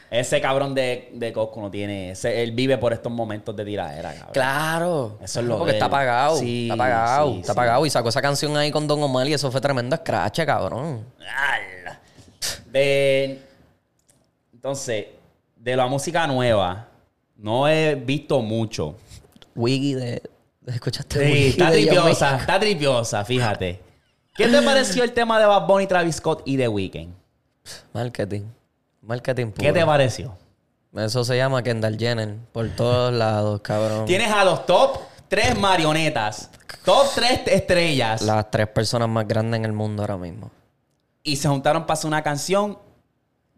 [0.09, 2.11] Ese cabrón de, de Cosco no tiene...
[2.11, 4.33] ese- él vive por estos momentos de tiradera, cabrón.
[4.33, 5.17] Claro.
[5.21, 6.37] Eso es lo Porque de está apagado.
[6.37, 7.31] Sí, está apagado.
[7.33, 7.59] sí, está sí.
[7.59, 7.85] apagado.
[7.85, 11.05] Y sacó esa canción ahí con Don Omar y eso fue tremendo escrache, cabrón.
[11.19, 11.99] ¡Ala!
[12.71, 13.41] De...
[14.53, 15.07] Entonces,
[15.57, 16.87] de la música nueva,
[17.35, 18.95] no he visto mucho.
[19.55, 20.21] Wiggy de...
[20.67, 21.19] ¿Escuchaste?
[21.25, 22.41] Sí, Wiggy está de tripiosa, Jamaica?
[22.41, 23.81] está tripiosa, fíjate.
[24.35, 27.13] ¿Qué te pareció el tema de Bad Bunny, Travis Scott y The Weeknd?
[27.93, 28.43] Marketing.
[29.07, 29.61] Marketing puro.
[29.65, 30.35] ¿Qué te pareció?
[30.95, 32.35] Eso se llama Kendall Jenner.
[32.51, 34.05] Por todos lados, cabrón.
[34.05, 36.49] Tienes a los top tres marionetas,
[36.83, 40.51] top tres estrellas, Las tres personas más grandes en el mundo ahora mismo.
[41.23, 42.77] y se juntaron para hacer una canción.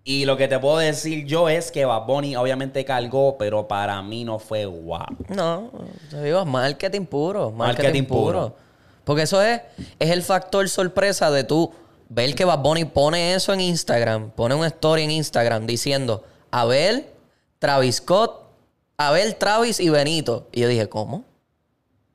[0.03, 4.01] Y lo que te puedo decir yo es que Bad Bunny obviamente cargó, pero para
[4.01, 5.05] mí no fue guau.
[5.27, 5.69] No,
[6.09, 7.51] te digo, marketing puro.
[7.51, 8.23] Marketing, Marketing puro.
[8.49, 8.55] puro.
[9.03, 9.61] Porque eso es,
[9.99, 11.71] es el factor sorpresa de tú
[12.09, 17.07] ver que Bad Bunny pone eso en Instagram, pone una story en Instagram diciendo, Abel,
[17.59, 18.43] Travis Scott,
[18.97, 20.47] Abel, Travis y Benito.
[20.51, 21.23] Y yo dije, ¿cómo?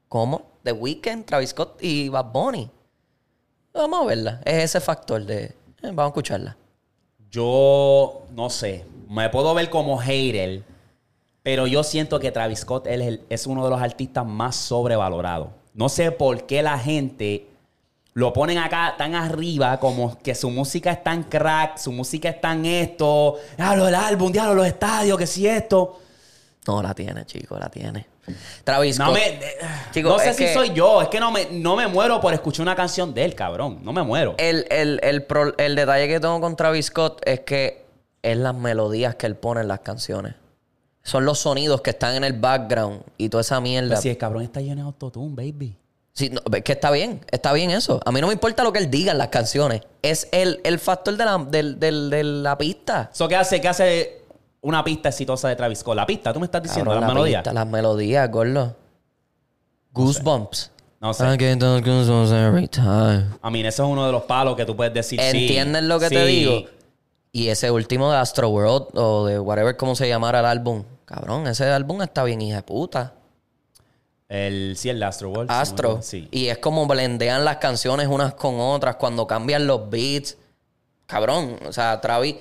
[0.09, 0.43] ¿Cómo?
[0.65, 2.71] The Weeknd, Travis Scott y Bad Bunny.
[3.73, 4.41] Vamos a verla.
[4.45, 5.45] Es ese factor de...
[5.45, 5.53] eh,
[5.83, 6.57] vamos a escucharla.
[7.31, 10.63] Yo no sé, me puedo ver como hater,
[11.43, 15.49] pero yo siento que Travis Scott es, es uno de los artistas más sobrevalorados.
[15.73, 17.49] No sé por qué la gente
[18.15, 22.41] lo ponen acá tan arriba, como que su música es tan crack, su música es
[22.41, 26.01] tan esto, diablo el álbum, diablo los estadios, que si esto.
[26.67, 28.07] No, la tiene, chico, la tiene.
[28.65, 29.15] Travis No, Scott.
[29.19, 29.41] me, eh,
[29.93, 32.33] Chico, no sé si que- soy yo, es que no me, no me muero por
[32.33, 33.81] escuchar una canción de él, cabrón.
[33.83, 34.35] No me muero.
[34.39, 37.85] El, el, el, pro- el detalle que tengo con Travis Scott es que
[38.23, 40.37] es las melodías que él pone en las canciones.
[41.03, 43.89] Son los sonidos que están en el background y toda esa mierda.
[43.91, 45.77] Pues si el cabrón está lleno de autotune, baby.
[46.15, 48.01] Sí, no, es que está bien, está bien eso.
[48.05, 49.83] A mí no me importa lo que él diga en las canciones.
[50.01, 53.11] Es el, el factor de la, del- del- de la pista.
[53.13, 53.61] So, ¿qué hace?
[53.61, 54.23] ¿Qué hace
[54.61, 55.97] una pista exitosa de Travis Scott?
[55.97, 57.39] La pista, tú me estás diciendo, Cabrón, la, la melodía.
[57.41, 58.77] pista, las melodías, gordo.
[59.93, 60.71] Goosebumps.
[61.01, 61.25] No sé.
[61.35, 63.27] I get those goosebumps every time.
[63.43, 65.21] A mí, eso es uno de los palos que tú puedes decir.
[65.21, 65.27] sí.
[65.27, 66.33] ¿Entiendes lo que te Sí.
[66.33, 66.63] digo?
[67.33, 70.85] Y ese último de Astro World o de whatever como se llamara el álbum.
[71.05, 73.15] Cabrón, ese álbum está bien hija de puta.
[74.35, 75.51] El, sí, el Astro World.
[75.51, 76.01] Astro.
[76.03, 76.29] Sí.
[76.33, 80.37] Y es como blendean las canciones unas con otras cuando cambian los beats.
[81.07, 82.37] Cabrón, o sea, Travis...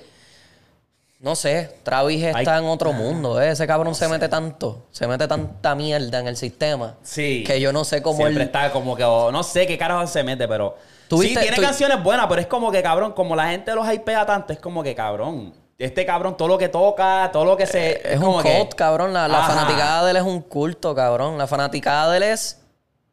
[1.20, 3.50] No sé, Travis está en otro mundo, ¿eh?
[3.50, 6.96] Ese cabrón se mete tanto, se mete tanta mierda en el sistema.
[7.02, 7.44] Sí.
[7.46, 8.48] Que yo no sé cómo Siempre él...
[8.48, 10.76] está como que, oh, no sé qué carajo se mete, pero.
[11.08, 13.74] ¿Tú sí, viste- tiene tú- canciones buenas, pero es como que, cabrón, como la gente
[13.74, 15.54] los hypea tanto, es como que, cabrón.
[15.78, 18.12] Este cabrón, todo lo que toca, todo lo que se.
[18.14, 19.12] Es un que- cult, cabrón.
[19.12, 21.36] La, la fanaticada de él es un culto, cabrón.
[21.36, 22.60] La fanaticada de él es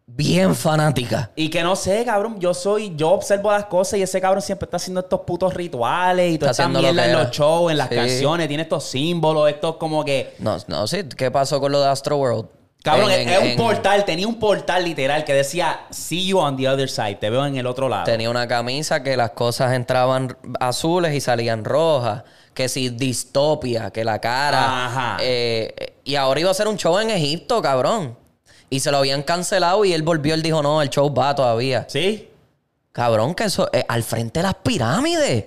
[0.06, 1.32] bien fanática.
[1.36, 4.66] Y que no sé, cabrón, yo soy, yo observo las cosas y ese cabrón siempre
[4.66, 7.90] está haciendo estos putos rituales y Está esta lo mierda en los shows, en las
[7.90, 7.96] Sí.
[7.96, 10.36] canciones, tiene estos símbolos, estos como que.
[10.40, 11.04] No, no, sí.
[11.18, 12.46] ¿Qué pasó con lo de Astro World?
[12.84, 16.58] Cabrón, En- es un en- portal, tenía un portal literal que decía, see you on
[16.58, 18.04] the other side, te veo en el otro lado.
[18.06, 22.24] Tenía una camisa que las cosas entraban azules y salían rojas.
[22.54, 24.86] Que si distopia, que la cara.
[24.88, 25.18] Ajá.
[25.22, 28.18] eh, y ahora iba a hacer un show en Egipto, cabrón.
[28.70, 30.34] Y se lo habían cancelado y él volvió.
[30.34, 31.86] Él dijo, no, el show va todavía.
[31.90, 32.30] ¿Sí?
[32.92, 33.70] Cabrón, que eso...
[33.72, 35.46] eh, al frente de las pirámides.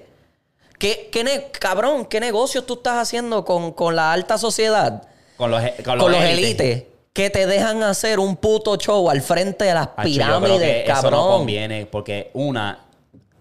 [0.78, 5.02] ¿Qué, qué ne- cabrón, ¿qué negocios tú estás haciendo con, con la alta sociedad?
[5.36, 6.84] Con los, con Con los, élites.
[7.12, 10.60] Que te dejan hacer un puto show al frente de las Hacho, yo creo pirámides,
[10.60, 11.12] que Eso cabrón.
[11.20, 12.83] no conviene porque una,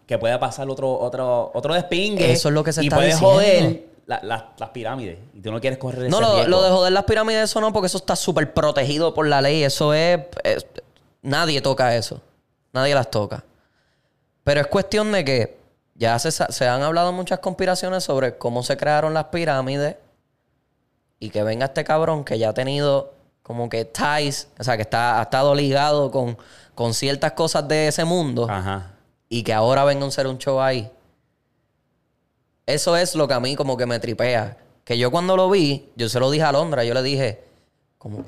[0.05, 2.31] que puede pasar otro, otro, otro despingue.
[2.31, 3.27] Eso es lo que se y está diciendo.
[3.27, 5.17] joder la- la- las pirámides.
[5.33, 6.49] Y tú no quieres correr No, ese lo, riesgo.
[6.51, 9.63] lo de joder las pirámides, eso no, porque eso está súper protegido por la ley.
[9.63, 10.65] Eso es, es-
[11.21, 12.19] Nadie toca eso.
[12.73, 13.45] Nadie las toca.
[14.43, 15.57] Pero es cuestión de que
[15.95, 19.95] ya se, se han hablado muchas conspiraciones sobre cómo se crearon las pirámides
[21.19, 24.81] y que venga este cabrón que ya ha tenido como que ties, o sea, que
[24.83, 26.37] está, ha estado ligado con,
[26.75, 28.92] con ciertas cosas de ese mundo Ajá.
[29.33, 30.91] Y que ahora venga a hacer un show ahí.
[32.67, 34.57] Eso es lo que a mí como que me tripea.
[34.83, 37.43] Que yo cuando lo vi, yo se lo dije a Londra, yo le dije,
[37.97, 38.23] como,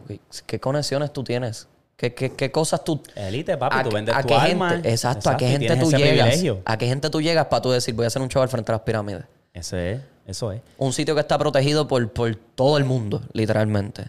[0.48, 1.68] ¿qué, conexiones tú tienes?
[1.96, 3.04] ¿Qué, qué, qué cosas tú...
[3.13, 4.72] Élite, papi, tú vendes tu qué alma.
[4.72, 6.26] gente, exacto, a qué gente tú ese llegas.
[6.30, 6.62] privilegio.
[6.65, 8.72] A qué gente tú llegas para tú decir, voy a hacer un show al frente
[8.72, 9.26] de las pirámides.
[9.54, 10.62] Eso es, eso es.
[10.80, 14.06] Un sitio que está protegido por, por todo el mundo, literalmente.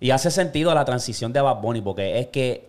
[0.00, 2.68] Y hace sentido la transición de Bad Bunny porque es que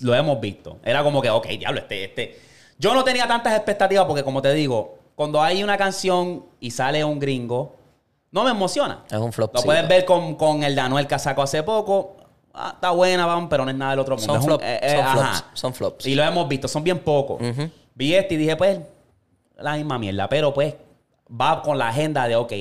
[0.00, 0.78] lo hemos visto.
[0.82, 2.49] Era como que, ok, diablo, este, este.
[2.80, 7.04] Yo no tenía tantas expectativas porque, como te digo, cuando hay una canción y sale
[7.04, 7.76] un gringo,
[8.30, 9.04] no me emociona.
[9.10, 9.54] Es un flop.
[9.54, 12.16] Lo puedes ver con, con el de Anuel que sacó hace poco.
[12.54, 14.32] Ah, está buena, vamos, pero no es nada del otro mundo.
[14.32, 15.12] Son, un- flop- eh, eh, son ajá.
[15.18, 15.44] flops.
[15.52, 16.06] Son flops.
[16.06, 17.38] Y lo hemos visto, son bien pocos.
[17.94, 18.80] Vi este y dije, pues,
[19.58, 20.26] la misma mierda.
[20.28, 20.74] Pero pues,
[21.38, 22.52] va con la agenda de, ok,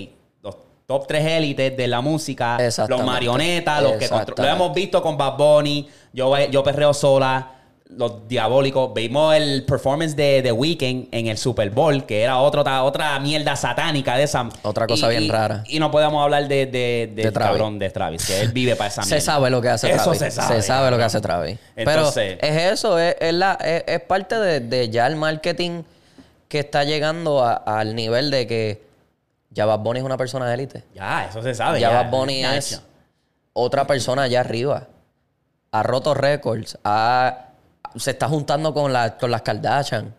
[0.44, 2.58] los top tres élites de la música,
[2.90, 7.59] los marionetas, los que Lo hemos visto con Bad Bunny, yo, yo perreo sola,
[7.90, 8.94] los diabólicos.
[8.94, 13.20] Vimos el performance de The Weeknd en el Super Bowl, que era otro, ta- otra
[13.20, 14.48] mierda satánica de esa.
[14.62, 15.64] Otra cosa Y- bien y- rara.
[15.68, 17.52] Y no podemos hablar de, de, de, De Travis.
[17.52, 19.18] cabrón de Travis, que él vive para esa mierda.
[19.20, 20.20] Se sabe lo que hace Eso Travis.
[20.20, 20.92] se sabe.
[20.92, 21.58] lo que hace Travis.
[21.76, 25.82] Entonces- Pero es eso, es, es la, es, es parte de, de ya el marketing
[26.48, 28.84] que está llegando a- al nivel de que
[29.50, 30.84] ya Bad Bunny es una persona de élite.
[30.94, 31.80] Ya, eso se sabe.
[31.80, 32.82] Ya Bad Bunny Ya, es ya.
[33.54, 34.88] otra persona allá arriba.
[35.72, 36.78] Ha roto récords.
[36.84, 37.46] ha-
[37.96, 40.14] se está juntando con, la, con las Kardashian.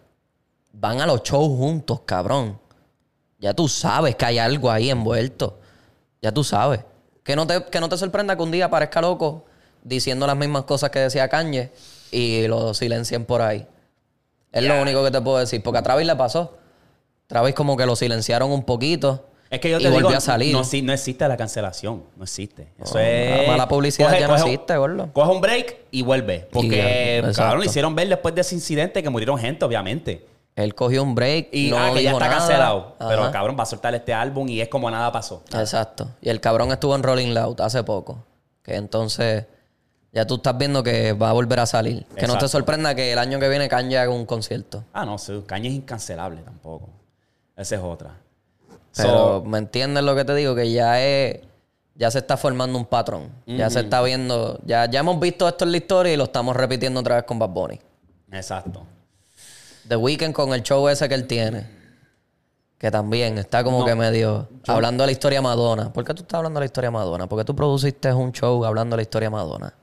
[0.72, 2.59] Van a los shows juntos, cabrón.
[3.38, 5.59] Ya tú sabes que hay algo ahí envuelto.
[6.20, 6.80] Ya tú sabes.
[7.22, 9.44] Que no te, que no te sorprenda que un día aparezca loco
[9.83, 11.72] diciendo las mismas cosas que decía Kanye
[12.11, 13.66] y lo silencien por ahí.
[14.52, 15.62] Es lo único que te puedo decir.
[15.62, 16.59] Porque a Travis le pasó.
[17.26, 19.29] Travis como que lo silenciaron un poquito.
[19.50, 20.52] Es que yo te digo, a salir.
[20.52, 22.04] No, existe la cancelación.
[22.16, 22.68] No existe.
[22.78, 23.46] Eso No, es.
[23.46, 25.12] la mala publicidad ya no existe, gordo.
[25.12, 26.48] Coge un break y vuelve.
[26.52, 27.36] Porque, Y- exacto.
[27.42, 30.24] cabrón, lo hicieron ver después de ese incidente que murieron gente, obviamente.
[30.54, 32.38] Él cogió un break Y no ah, que ya está nada.
[32.38, 32.96] cancelado.
[32.98, 33.08] Ajá.
[33.10, 35.42] Pero, cabrón, va a soltar este álbum y es como nada pasó.
[35.52, 36.08] Exacto.
[36.22, 38.24] Y el cabrón estuvo en Rolling Loud hace poco.
[38.62, 39.46] Que entonces
[40.12, 42.06] ya tú estás viendo que va a volver a salir.
[42.16, 44.84] Que no te sorprenda que el año que viene Kanye haga un concierto.
[44.92, 46.90] Ah, no, caña es incancelable tampoco.
[47.56, 48.16] Esa es otra.
[48.96, 51.40] Pero So, me entiendes lo que te digo, que ya es.
[51.94, 53.31] Ya se está formando un patrón.
[53.46, 54.59] Ya se está viendo.
[54.64, 57.38] Ya, ya hemos visto esto en la historia y lo estamos repitiendo otra vez con
[57.38, 57.79] Bad Bunny.
[58.33, 58.87] exacto.
[59.88, 61.66] The Weeknd con el show ese que él tiene.
[62.79, 63.85] Que también está como No.
[63.85, 65.92] que medio hablando de la historia Madonna.
[65.92, 67.26] ¿Por qué tú estás hablando de la historia Madonna?
[67.29, 69.74] Porque tú produciste un show hablando de la historia Madonna.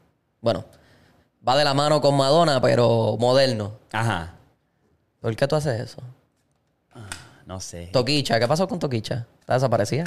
[0.41, 0.65] Bueno,
[1.47, 3.73] va de la mano con Madonna, pero moderno.
[3.91, 4.33] Ajá.
[5.19, 6.01] ¿Por qué tú haces eso?
[7.47, 7.87] No sé.
[7.93, 9.25] Toquicha, ¿qué pasó con Toquicha?
[9.39, 10.03] ¿Está desaparecida?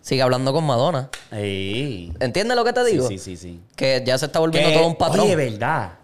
[0.00, 1.10] Sigue hablando con Madonna.
[1.32, 2.12] Ey.
[2.20, 3.08] ¿Entiendes lo que te Sí, digo?
[3.08, 3.60] sí, sí, sí.
[3.74, 5.26] Que ya se está volviendo Que, todo un patrón.
[5.26, 5.94] Oye, verdad.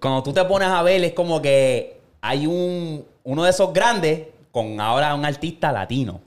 [0.00, 4.28] Cuando tú te pones a ver, es como que hay un uno de esos grandes
[4.52, 6.20] con ahora un artista latino.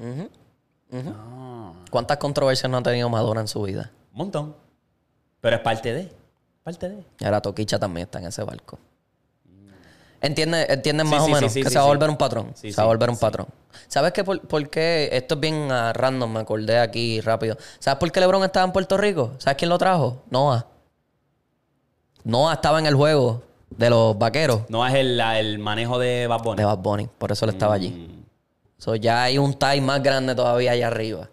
[1.89, 3.91] ¿Cuántas controversias no ha tenido Madonna en su vida?
[4.11, 4.55] Un montón.
[5.39, 6.11] Pero es parte de.
[6.63, 7.03] Parte de.
[7.19, 8.77] Y ahora Toquicha también está en ese barco.
[10.25, 11.51] ¿Entiendes Sí, más sí, o menos?
[11.53, 12.51] sí, que se va a volver un patrón.
[12.55, 13.47] Se va a volver un patrón.
[13.87, 14.23] ¿Sabes qué?
[14.23, 15.09] Por, por qué?
[15.11, 17.57] Esto es bien ah, random, me acordé aquí rápido.
[17.79, 19.33] ¿Sabes por qué LeBron estaba en Puerto Rico?
[19.37, 20.23] ¿Sabes quién lo trajo?
[20.29, 20.65] Noah.
[22.23, 26.41] Noah estaba en el juego de los vaqueros No es el, el manejo de Bad
[26.43, 26.57] Bunny.
[26.57, 27.07] de Bad Bunny.
[27.17, 27.89] Por eso él estaba allí.
[27.89, 28.25] Mm.
[28.77, 31.29] So, ya hay un tie más grande todavía allá arriba.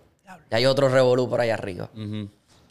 [0.50, 1.88] Ya hay otro revolú por allá arriba.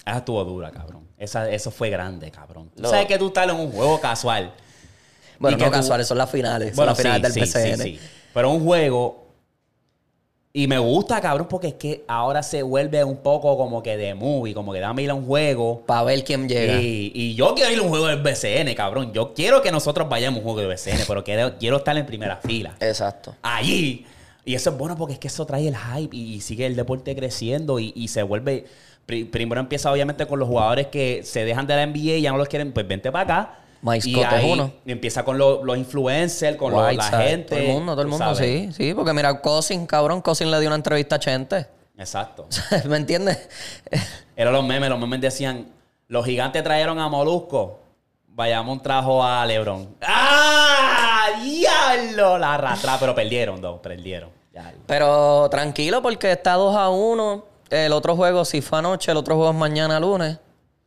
[0.05, 1.07] Esa estuvo dura, cabrón.
[1.17, 2.69] Esa, eso fue grande, cabrón.
[2.75, 4.53] Tú Lo- sabes que tú estás en un juego casual.
[5.41, 6.69] Bueno, no casuales, son las finales.
[6.69, 7.77] son Bueno, las finales sí, del PCN.
[7.83, 7.99] sí, sí.
[8.33, 9.19] Pero un juego.
[10.53, 14.13] Y me gusta, cabrón, porque es que ahora se vuelve un poco como que de
[14.13, 15.81] movie, como que dame ir a un juego.
[15.85, 16.73] Para ver quién llega.
[16.81, 19.13] Y, y yo quiero ir a un juego del BCN, cabrón.
[19.13, 22.05] Yo quiero que nosotros vayamos a un juego del BCN, pero quiero, quiero estar en
[22.05, 22.75] primera fila.
[22.81, 23.33] Exacto.
[23.41, 24.05] Allí.
[24.43, 26.75] Y eso es bueno porque es que eso trae el hype y, y sigue el
[26.75, 28.65] deporte creciendo y, y se vuelve.
[29.05, 32.31] pri- primero empieza obviamente con los jugadores que se dejan de la NBA y ya
[32.31, 33.59] no los quieren, pues vente para acá.
[33.81, 34.71] Mike y Scott es uno.
[34.85, 37.55] empieza con los, los influencers, con los- la gente.
[37.55, 38.69] Todo el mundo, todo el mundo, sí.
[38.75, 41.67] Sí, porque mira, Cousin, cabrón, Cousin le dio una entrevista a Chente.
[41.97, 42.47] Exacto.
[42.87, 43.49] ¿Me entiendes?
[44.35, 44.89] Eran los memes.
[44.89, 45.67] Los memes decían:
[46.07, 47.79] Los gigantes trajeron a Molusco.
[48.27, 49.95] Bayamón trajo a Lebron.
[50.01, 51.25] ¡Ah!
[51.41, 52.37] ¡Diablo!
[52.37, 53.79] La arrastra, pero perdieron, dos.
[53.81, 54.29] Perdieron.
[54.85, 57.45] Pero tranquilo, porque está 2 a 1.
[57.69, 60.37] El otro juego, si fue anoche, el otro juego es mañana lunes.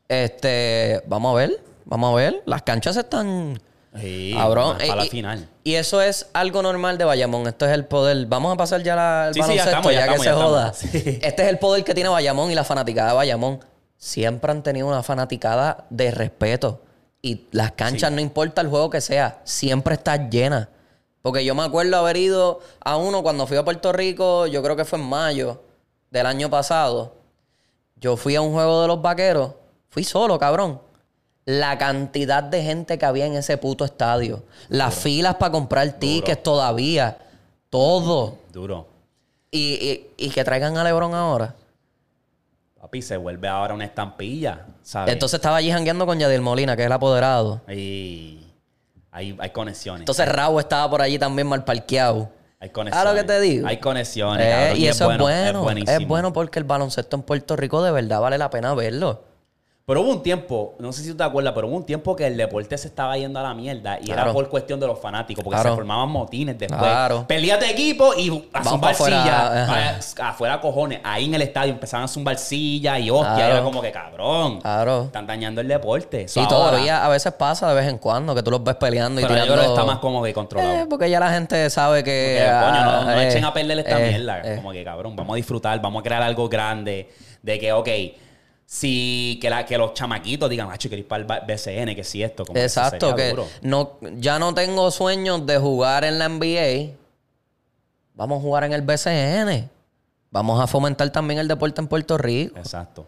[0.09, 2.42] Este, vamos a ver, vamos a ver.
[2.47, 3.61] Las canchas están.
[4.01, 4.77] Sí, Cabrón.
[4.79, 5.49] Para la y- final.
[5.62, 7.47] Y eso es algo normal de Bayamón.
[7.47, 8.27] Esto es el poder.
[8.27, 10.33] Vamos a pasar ya la, el Sí, sí, ya baloncesto, estamos, ya ya, que se
[10.33, 10.73] joda.
[10.73, 10.88] Sí.
[11.23, 13.61] Este es el poder que tiene Bayamón y la fanaticada de Bayamón.
[13.97, 16.83] Siempre han tenido una fanaticada de respeto.
[17.23, 20.68] Y las canchas, no importa el juego que sea, siempre está llena.
[21.23, 24.77] Porque yo me acuerdo haber ido a uno cuando fui a Puerto Rico, yo creo
[24.77, 25.62] que fue en mayo
[26.11, 27.14] del año pasado.
[27.97, 29.53] Yo fui a un juego de los vaqueros.
[29.88, 30.81] Fui solo, cabrón.
[31.46, 34.42] La cantidad de gente que había en ese puto estadio.
[34.68, 37.18] Las filas para comprar tickets todavía.
[37.70, 38.38] Todo.
[38.52, 38.87] Duro.
[39.50, 39.74] Y,
[40.18, 41.54] y- y que traigan a Lebron ahora.
[42.80, 45.12] Papi, se vuelve ahora una estampilla, ¿sabes?
[45.12, 47.61] Entonces estaba allí jangueando con Yadiel Molina, que es el apoderado.
[47.68, 48.40] Y
[49.11, 50.00] hay, hay conexiones.
[50.00, 52.30] Entonces Raúl estaba por allí también mal parqueado.
[52.61, 53.07] hay conexiones.
[53.07, 53.66] ¿A lo que te digo?
[53.66, 54.46] Hay conexiones.
[54.46, 55.59] Eh, y eso es bueno.
[55.59, 56.07] Es, buenísimo.
[56.09, 59.22] bueno porque el baloncesto en Puerto Rico de verdad vale la pena verlo.
[59.87, 62.27] Pero hubo un tiempo, no sé si tú te acuerdas, pero hubo un tiempo que
[62.27, 64.33] el deporte se estaba yendo a la mierda y era Claro.
[64.33, 65.70] por cuestión de los fanáticos, porque Claro.
[65.70, 66.81] se formaban motines después.
[66.81, 67.27] Claro.
[67.29, 71.01] Perdías de equipo y a zumbar afuera, Afuera cojones.
[71.05, 73.35] Ahí en el estadio empezaban a zumbar sillas y hostia.
[73.35, 73.53] Claro.
[73.57, 74.61] Era como que cabrón.
[74.62, 75.03] Claro.
[75.03, 76.23] Están dañando el deporte.
[76.23, 76.57] Eso Y ahora.
[76.57, 79.35] todavía a veces pasa de vez en cuando que tú los ves peleando y Pero
[79.37, 79.62] yo tirando...
[79.62, 80.75] creo que está más como que controlado.
[80.77, 82.38] Eh, porque ya la gente sabe que...
[82.42, 84.40] Porque, coño, no, no ah, eh, echen a perder esta eh, mierda.
[84.44, 84.57] eh.
[84.57, 87.11] Como que, cabrón, vamos a disfrutar, vamos a crear algo grande.
[87.42, 87.88] De que, ok,
[88.66, 92.22] si que, la, que los chamaquitos digan, macho, quiero ir para el BCN, que si
[92.22, 92.44] esto.
[92.44, 96.94] Como que Exacto, que no, ya no tengo sueños de jugar en la NBA.
[98.14, 99.70] Vamos a jugar en el BCN.
[100.31, 102.59] Vamos a fomentar también el deporte en Puerto Rico.
[102.59, 103.07] Exacto.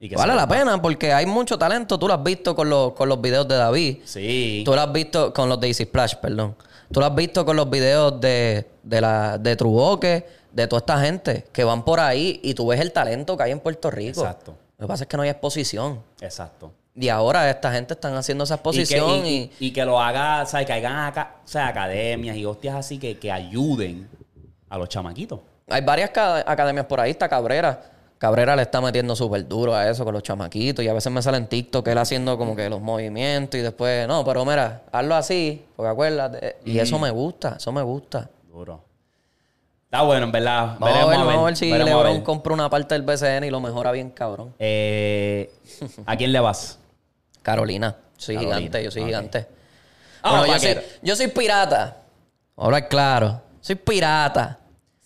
[0.00, 1.98] Y que Vale la pena porque hay mucho talento.
[1.98, 3.98] Tú lo has visto con los, con los videos de David.
[4.04, 4.62] Sí.
[4.64, 6.56] Tú lo has visto con los de Easy Splash, perdón.
[6.92, 10.26] Tú lo has visto con los videos de, de, la, de Truboque,
[10.62, 13.52] de toda esta gente que van por ahí y tú ves el talento que hay
[13.52, 14.20] en Puerto Rico.
[14.20, 14.54] Exacto.
[14.78, 16.00] Lo que pasa es que no hay exposición.
[16.20, 16.72] Exacto.
[16.94, 20.00] Y ahora esta gente están haciendo esa Y que, exposición y, y, y- que lo
[20.00, 20.66] haga, ¿sabes?
[20.66, 24.08] Que hagan acá, o sea, academias y hostias así que, que ayuden
[24.68, 25.40] a los chamaquitos.
[25.68, 27.10] hay varias ca- academias por ahí.
[27.12, 27.82] Está Cabrera.
[28.18, 30.84] Cabrera le está metiendo súper duro a eso con los chamaquitos.
[30.84, 34.08] Y a veces me sale en TikTok él haciendo como que los movimientos y después,
[34.08, 36.56] no, pero mira, hazlo así, porque acuérdate.
[36.64, 38.28] Y eso me gusta, eso me gusta.
[38.52, 38.82] Duro.
[39.90, 40.76] Está bueno, en verdad.
[40.78, 42.22] Vamos Veremos a ver, vamos a ver si a LeBron ver.
[42.22, 44.54] compra una parte del BCN y lo mejora bien, cabrón.
[44.58, 45.50] Eh,
[46.04, 46.78] ¿A quién le vas?
[47.42, 47.96] Carolina.
[48.18, 49.46] Soy Carolina, gigante, yo soy gigante.
[50.22, 51.96] Ah, Bueno, yo, soy, yo soy pirata.
[52.56, 53.40] Ahora es claro.
[53.62, 54.58] Soy pirata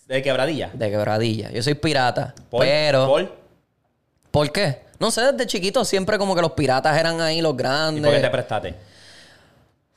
[0.07, 0.69] ¿De quebradilla?
[0.73, 1.49] de quebradilla.
[1.51, 2.33] Yo soy pirata.
[2.49, 2.65] ¿Por?
[2.65, 3.07] pero.
[3.07, 3.37] ¿Por?
[4.31, 4.81] ¿Por qué?
[4.99, 8.03] No sé, desde chiquito siempre como que los piratas eran ahí los ¿Y grandes.
[8.03, 8.75] por qué te prestaste?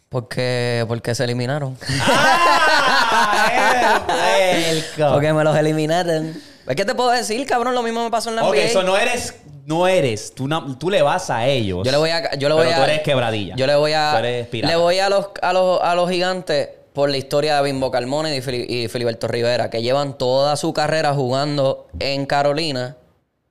[0.09, 1.77] Porque, porque se eliminaron.
[2.03, 2.86] ¡Ah!
[5.13, 6.35] porque me los eliminaron.
[6.69, 7.75] ¿Es que te puedo decir, cabrón?
[7.75, 8.63] Lo mismo me pasó en la Ok, NBA.
[8.65, 9.35] eso no eres,
[9.67, 11.83] no eres, tú, na- tú le vas a ellos.
[11.85, 12.35] Yo le voy a.
[12.37, 13.55] Yo le voy pero a tú eres quebradilla.
[13.57, 14.11] Yo le voy a.
[14.13, 14.75] Tú eres pirata.
[14.75, 18.35] Le voy a los, a los, a los gigantes por la historia de Bimbo Carmona
[18.35, 22.97] y, Fili- y Filiberto Rivera, que llevan toda su carrera jugando en Carolina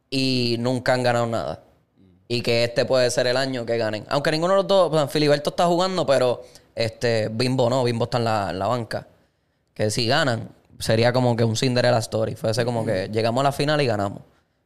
[0.09, 1.59] y nunca han ganado nada.
[2.27, 4.03] Y que este puede ser el año que ganen.
[4.09, 8.23] Aunque ninguno de los dos, Filiberto está jugando, pero este Bimbo no, Bimbo está en
[8.25, 9.07] la, en la banca.
[9.75, 12.35] Que si ganan, sería como que un Cinderella Story.
[12.35, 14.21] Fuese como que llegamos a la final y ganamos.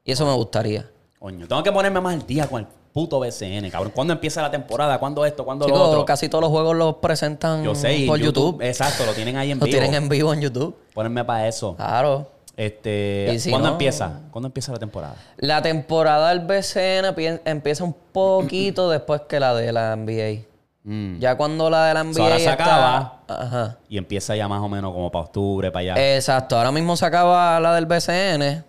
[0.05, 0.89] Y eso me gustaría.
[1.19, 3.91] Coño, tengo que ponerme más al día con el puto BCN, cabrón.
[3.93, 4.97] ¿Cuándo empieza la temporada?
[4.99, 5.43] ¿Cuándo esto?
[5.43, 6.05] ¿Cuándo lo Chicos, otro?
[6.05, 8.61] casi todos los juegos los presentan Yo sé, por YouTube.
[8.61, 9.77] Exacto, lo tienen ahí en Lo vivo.
[9.77, 10.75] tienen en vivo en YouTube.
[10.93, 11.75] Ponerme para eso.
[11.75, 12.31] Claro.
[12.55, 14.19] Este, si ¿Cuándo no- empieza?
[14.31, 15.15] ¿Cuándo empieza la temporada?
[15.37, 20.45] La temporada del BCN pi- empieza un poquito después que la de la NBA.
[20.91, 21.19] Mm.
[21.19, 23.19] Ya cuando la de la NBA ahora se está- acaba.
[23.27, 23.77] Ajá.
[23.89, 26.15] Y empieza ya más o menos como para octubre, para allá.
[26.15, 26.57] Exacto.
[26.57, 28.63] Ahora mismo se acaba la del BCN.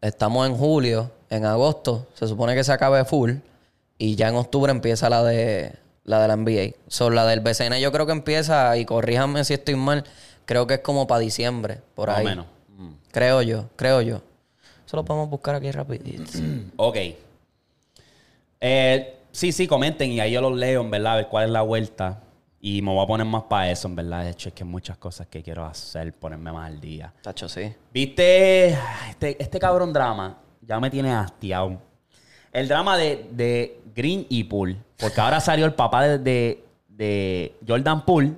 [0.00, 1.10] Estamos en julio.
[1.28, 3.32] En agosto se supone que se acabe full.
[3.98, 5.74] Y ya en octubre empieza la de
[6.04, 6.74] la de la NBA.
[6.88, 10.04] Son la del BCN yo creo que empieza, y corríjanme si estoy mal,
[10.46, 12.24] creo que es como para diciembre, por más ahí.
[12.26, 12.46] o menos.
[12.78, 12.92] Mm.
[13.12, 14.22] Creo yo, creo yo.
[14.86, 16.24] Eso lo podemos buscar aquí rapidito.
[16.76, 16.96] Ok.
[18.60, 21.50] Eh, sí, sí, comenten y ahí yo los leo, en verdad, a ver cuál es
[21.50, 22.20] la vuelta.
[22.60, 24.22] Y me voy a poner más para eso, en verdad.
[24.22, 27.12] De hecho, es que hay muchas cosas que quiero hacer, ponerme más al día.
[27.20, 27.74] Tacho, sí.
[27.92, 28.68] ¿Viste?
[29.10, 31.80] Este, este cabrón drama ya me tiene hastiado.
[32.52, 34.76] El drama de, de Green y Poole.
[34.96, 38.34] Porque ahora salió el papá de, de, de Jordan Poole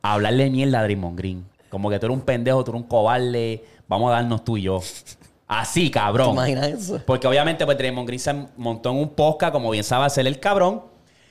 [0.00, 1.46] a hablarle mierda a Draymond Green.
[1.68, 3.62] Como que tú eres un pendejo, tú eres un cobarde.
[3.88, 4.80] Vamos a darnos tú y yo.
[5.46, 6.32] Así, ¿Te cabrón.
[6.32, 7.00] imaginas eso?
[7.06, 10.40] Porque obviamente pues Draymond Green se montó en un podcast, como bien sabe hacer el
[10.40, 10.82] cabrón,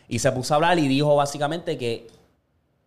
[0.07, 2.07] y se puso a hablar y dijo básicamente que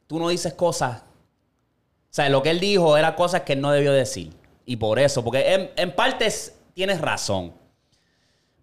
[0.07, 1.03] tú no dices cosas.
[1.03, 4.33] O sea, lo que él dijo era cosas que él no debió decir.
[4.64, 7.53] Y por eso, porque en, en partes tienes razón.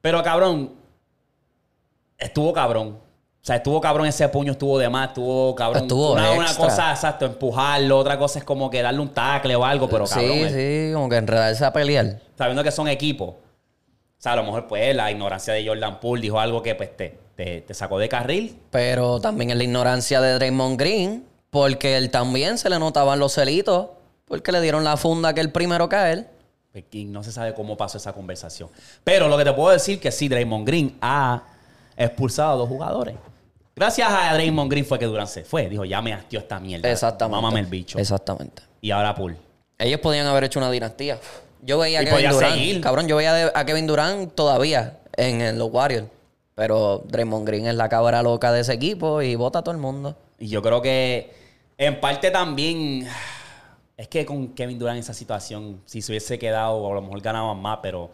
[0.01, 0.74] Pero cabrón,
[2.18, 2.99] estuvo cabrón.
[3.46, 5.84] O sea, estuvo cabrón ese puño, estuvo de más, estuvo cabrón.
[5.84, 6.66] Estuvo una, una extra.
[6.66, 10.32] cosa, exacto, empujarlo, otra cosa es como que darle un tackle o algo, pero cabrón.
[10.32, 12.22] sí, él- sí, como que enredarse a pelear.
[12.36, 13.30] sabiendo que son equipos.
[13.30, 13.38] O
[14.18, 17.20] sea, a lo mejor pues la ignorancia de Jordan Poole dijo algo que pues te,
[17.36, 18.58] te, te sacó de carril.
[18.72, 23.34] Pero también es la ignorancia de Draymond Green, porque él también se le notaban los
[23.34, 23.89] celitos,
[24.26, 26.32] porque le dieron la funda que el primero caer.
[26.72, 28.70] Pues, y no se sabe cómo pasó esa conversación.
[29.04, 31.43] Pero lo que te puedo decir que sí, Draymond Green ha
[31.96, 33.14] expulsado a dos jugadores.
[33.76, 35.67] Gracias a Draymond Green fue que Durant se fue.
[35.67, 36.89] Dijo, ya me hastió esta mierda.
[36.89, 37.41] Exactamente.
[37.41, 37.99] Mámame el bicho.
[37.99, 38.63] Exactamente.
[38.82, 39.36] Y ahora Poole.
[39.78, 41.19] Ellos podían haber hecho una dinastía.
[41.61, 42.53] Yo veía a Kevin Durant.
[42.55, 42.82] seguir.
[42.82, 46.07] Cabrón, yo veía a Kevin Durant todavía en, en los Warriors.
[46.55, 49.82] Pero Draymond Green es la cabra loca de ese equipo y vota a todo el
[49.82, 50.15] mundo.
[50.39, 51.34] Y yo creo que
[51.78, 53.05] en parte también
[53.97, 57.19] es que con Kevin Durant en esa situación, si se hubiese quedado, a lo mejor
[57.21, 58.09] ganaban más, pero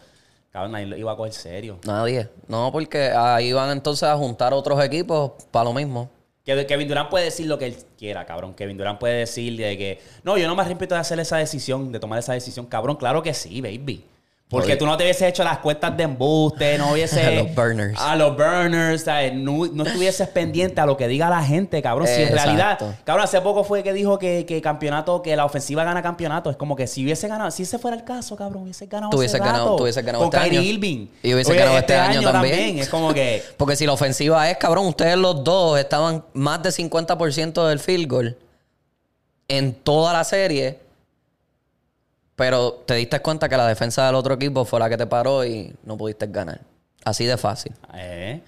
[0.51, 1.79] cabrón, nadie lo iba a coger serio.
[1.85, 2.29] Nadie.
[2.47, 6.09] No, porque ahí van entonces a juntar otros equipos para lo mismo.
[6.43, 8.55] Que Kevin Durant puede decir lo que él quiera, cabrón.
[8.55, 11.91] Kevin Durant puede decir de que, no, yo no me arrepiento de hacer esa decisión,
[11.91, 12.95] de tomar esa decisión, cabrón.
[12.95, 14.03] Claro que sí, baby.
[14.51, 14.75] Porque Oye.
[14.75, 17.25] tú no te hubieses hecho las cuentas de embuste, no hubieses...
[17.25, 17.99] A los burners.
[18.01, 19.33] A los burners, ¿sabes?
[19.33, 22.05] No, no estuvieses pendiente a lo que diga la gente, cabrón.
[22.05, 22.43] Si en Exacto.
[22.43, 22.95] realidad...
[23.05, 26.49] Cabrón, hace poco fue que dijo que, que campeonato, que la ofensiva gana campeonato.
[26.49, 29.39] Es como que si hubiese ganado, si ese fuera el caso, cabrón, hubiese ganado hace
[29.39, 29.75] ganado- rato.
[29.77, 30.69] tú hubieses ganado Con este Kyrie año.
[30.69, 31.07] Irving.
[31.23, 32.77] Y hubiese ganado este año también.
[32.79, 33.41] Es como que...
[33.57, 38.07] Porque si la ofensiva es, cabrón, ustedes los dos estaban más de 50% del field
[38.09, 38.37] goal
[39.47, 40.79] en toda la serie.
[42.35, 45.45] Pero te diste cuenta que la defensa del otro equipo fue la que te paró
[45.45, 46.61] y no pudiste ganar.
[47.03, 47.73] Así de fácil.
[47.93, 48.41] Eh.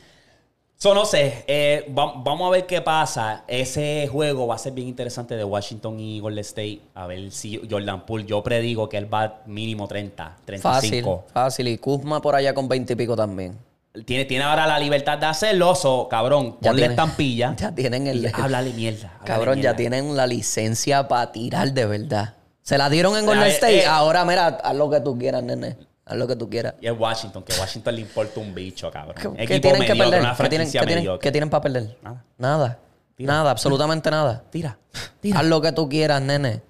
[0.78, 3.46] So, no sé, eh, va- vamos a ver qué pasa.
[3.48, 6.82] Ese juego va a ser bien interesante de Washington y Golden State.
[6.94, 11.18] A ver si Jordan Poole, yo predigo que él va mínimo 30, 35.
[11.22, 11.68] Fácil, fácil.
[11.70, 13.58] Y Kuzma por allá con 20 y pico también.
[14.06, 17.56] Tiene, tiene ahora la libertad de hacerlo, so, cabrón, Ya ponle tiene- estampilla.
[17.60, 18.24] Ya tienen el.
[18.26, 19.10] y háblale mierda.
[19.20, 22.34] háblale Cabrón, ya tienen la licencia para tirar de verdad.
[22.64, 23.80] Se la dieron en Golden Eh, State.
[23.84, 23.86] eh.
[23.86, 25.78] Ahora, mira, haz lo que tú quieras, nene.
[26.06, 26.74] Haz lo que tú quieras.
[26.82, 29.36] Y es Washington, que a Washington le importa un bicho, cabrón.
[29.38, 30.20] ¿Qué, tienen que perder?
[30.22, 31.20] una ¿Qué tienen, qué tienen- mediocre.
[31.28, 31.98] qué tienen para perder?
[32.02, 32.24] Nada.
[32.38, 32.80] Nada.
[33.16, 33.34] Tira.
[33.34, 34.44] Nada, absolutamente nada.
[34.52, 34.78] Tira,
[35.22, 35.40] tira.
[35.40, 36.62] Haz lo que tú quieras, nene.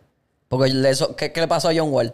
[0.49, 2.13] Porque eso, ¿qué, qué le pasó a John Wall?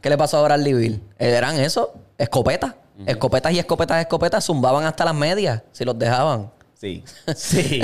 [0.00, 1.02] ¿Qué le pasó a Bradley Bill?
[1.18, 2.74] Eran eso, escopetas.
[3.06, 6.50] Escopetas y escopetas, escopetas, zumbaban hasta las medias, si los dejaban.
[6.74, 7.02] Sí,
[7.36, 7.80] sí.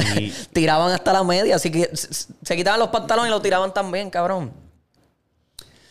[0.53, 4.53] Tiraban hasta la media, así que se quitaban los pantalones y lo tiraban también, cabrón.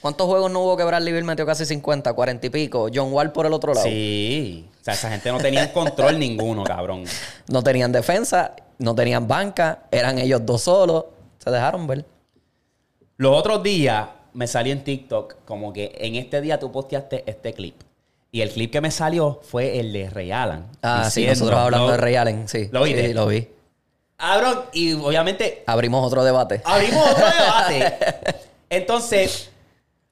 [0.05, 2.89] ¿Cuántos juegos no hubo que Bradley Bill metió casi 50, 40 y pico?
[2.93, 3.87] John Wall por el otro lado.
[3.87, 4.69] Sí.
[4.79, 7.05] O sea, esa gente no tenía control ninguno, cabrón.
[7.47, 11.05] No tenían defensa, no tenían banca, eran ellos dos solos.
[11.43, 12.05] Se dejaron ver.
[13.17, 17.55] Los otros días me salió en TikTok como que en este día tú posteaste este
[17.55, 17.73] clip.
[18.31, 20.65] Y el clip que me salió fue el de Ray Allen.
[20.83, 22.69] Ah, sí, nosotros hablando ¿Lo- de Ray Allen, sí.
[22.71, 23.07] ¿Lo viste?
[23.07, 23.47] Sí, lo vi.
[24.17, 26.61] Cabrón, y obviamente Abrimos otro debate.
[26.63, 27.95] abrimos otro debate.
[28.69, 29.49] Entonces,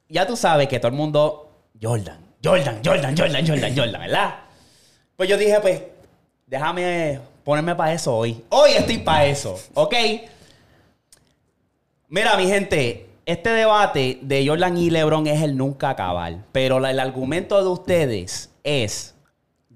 [0.10, 1.52] ya tú sabes que todo el mundo,
[1.82, 4.36] Jordan, Jordan, Jordan, Jordan, Jordan, Jordan, ¿verdad?
[5.16, 5.82] Pues yo dije, pues,
[6.48, 8.44] déjame ponerme para eso hoy.
[8.50, 9.96] Hoy estoy para eso, ¿ok?
[12.10, 16.46] Mira, mi gente, este debate de Jordan y LeBron es el nunca acabar.
[16.52, 19.16] Pero el argumento de ustedes es,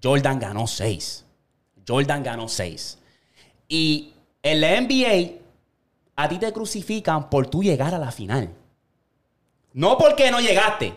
[0.01, 1.25] Jordan ganó seis.
[1.87, 2.99] Jordan ganó seis.
[3.67, 4.13] Y
[4.43, 5.39] en la NBA,
[6.15, 8.49] a ti te crucifican por tú llegar a la final.
[9.77, 10.91] No porque no llegaste.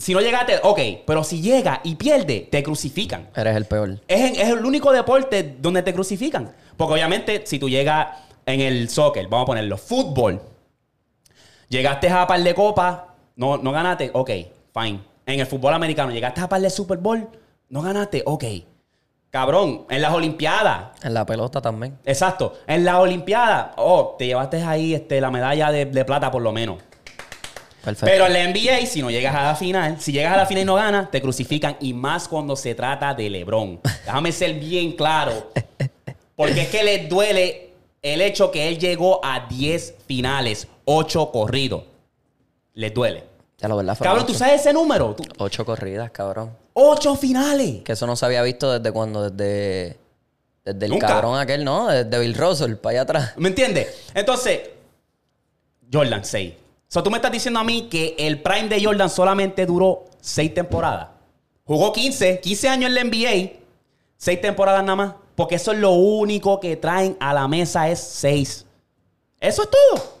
[0.00, 0.78] Si no llegaste, ok.
[1.06, 3.30] Pero si llega y pierde, te crucifican.
[3.34, 3.98] Eres el peor.
[4.06, 6.52] Es, el único deporte donde te crucifican.
[6.76, 10.42] Porque obviamente, si tú llegas en el soccer, vamos a ponerlo, fútbol,
[11.70, 12.98] llegaste a par de copas,
[13.36, 14.30] no, no ganaste, ok,
[14.74, 15.00] fine.
[15.24, 17.30] En el fútbol americano, llegaste a par de Super Bowl,
[17.70, 18.44] no ganaste, ok.
[19.30, 21.96] Cabrón, en las Olimpiadas, En la pelota también.
[22.04, 26.42] exacto, en las Olimpiadas, oh, te llevaste ahí este, la medalla de, de plata por
[26.42, 26.76] lo menos.
[27.84, 28.06] Perfecto.
[28.06, 30.62] Pero en la NBA, si no llegas a la final, si llegas a la final
[30.62, 31.76] y no ganas, te crucifican.
[31.80, 33.80] Y más cuando se trata de LeBron.
[34.04, 35.50] Déjame ser bien claro.
[36.36, 37.70] Porque es que les duele
[38.02, 41.82] el hecho que él llegó a 10 finales, 8 corridos.
[42.74, 43.24] Les duele.
[43.58, 43.96] Ya lo verdad.
[44.00, 45.14] Cabrón, ¿tú sabes ese número?
[45.14, 46.56] Tú- Ocho corridas, cabrón.
[46.72, 47.82] Ocho finales.
[47.82, 49.98] Que eso no se había visto desde cuando, desde.
[50.64, 51.08] Desde el Nunca.
[51.08, 51.88] cabrón aquel, ¿no?
[51.88, 53.32] Desde Bill Russell, para allá atrás.
[53.36, 54.08] ¿Me entiendes?
[54.14, 54.60] Entonces,
[55.92, 56.52] Jordan 6.
[56.92, 60.52] So, tú me estás diciendo a mí que el prime de Jordan solamente duró 6
[60.52, 61.06] temporadas.
[61.64, 63.52] Jugó 15, 15 años en la NBA,
[64.16, 65.14] 6 temporadas nada más.
[65.36, 68.66] Porque eso es lo único que traen a la mesa es 6.
[69.38, 70.18] Eso es todo.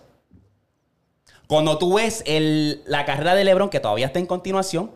[1.48, 4.92] Cuando tú ves el- la carrera de LeBron, que todavía está en continuación,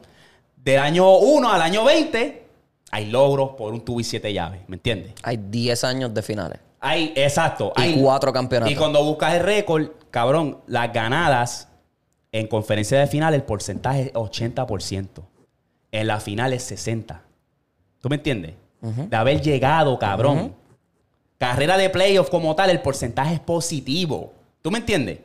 [0.56, 2.46] del año 1 al año 20,
[2.92, 4.60] hay logros por un tubo y 7 llaves.
[4.68, 5.12] ¿Me entiendes?
[5.24, 6.60] Hay 10 años de finales.
[6.78, 7.72] Hay, exacto.
[7.76, 8.72] Y hay, cuatro campeonatos.
[8.72, 11.66] Y cuando buscas el récord, cabrón, las ganadas
[12.30, 15.08] en conferencia de final, el porcentaje es 80%.
[15.90, 17.20] En la final es 60%.
[18.00, 18.52] ¿Tú me entiendes?
[18.80, 20.54] De haber llegado, cabrón.
[21.36, 24.32] Carrera de playoff como tal, el porcentaje es positivo.
[24.62, 25.18] ¿Tú me entiendes?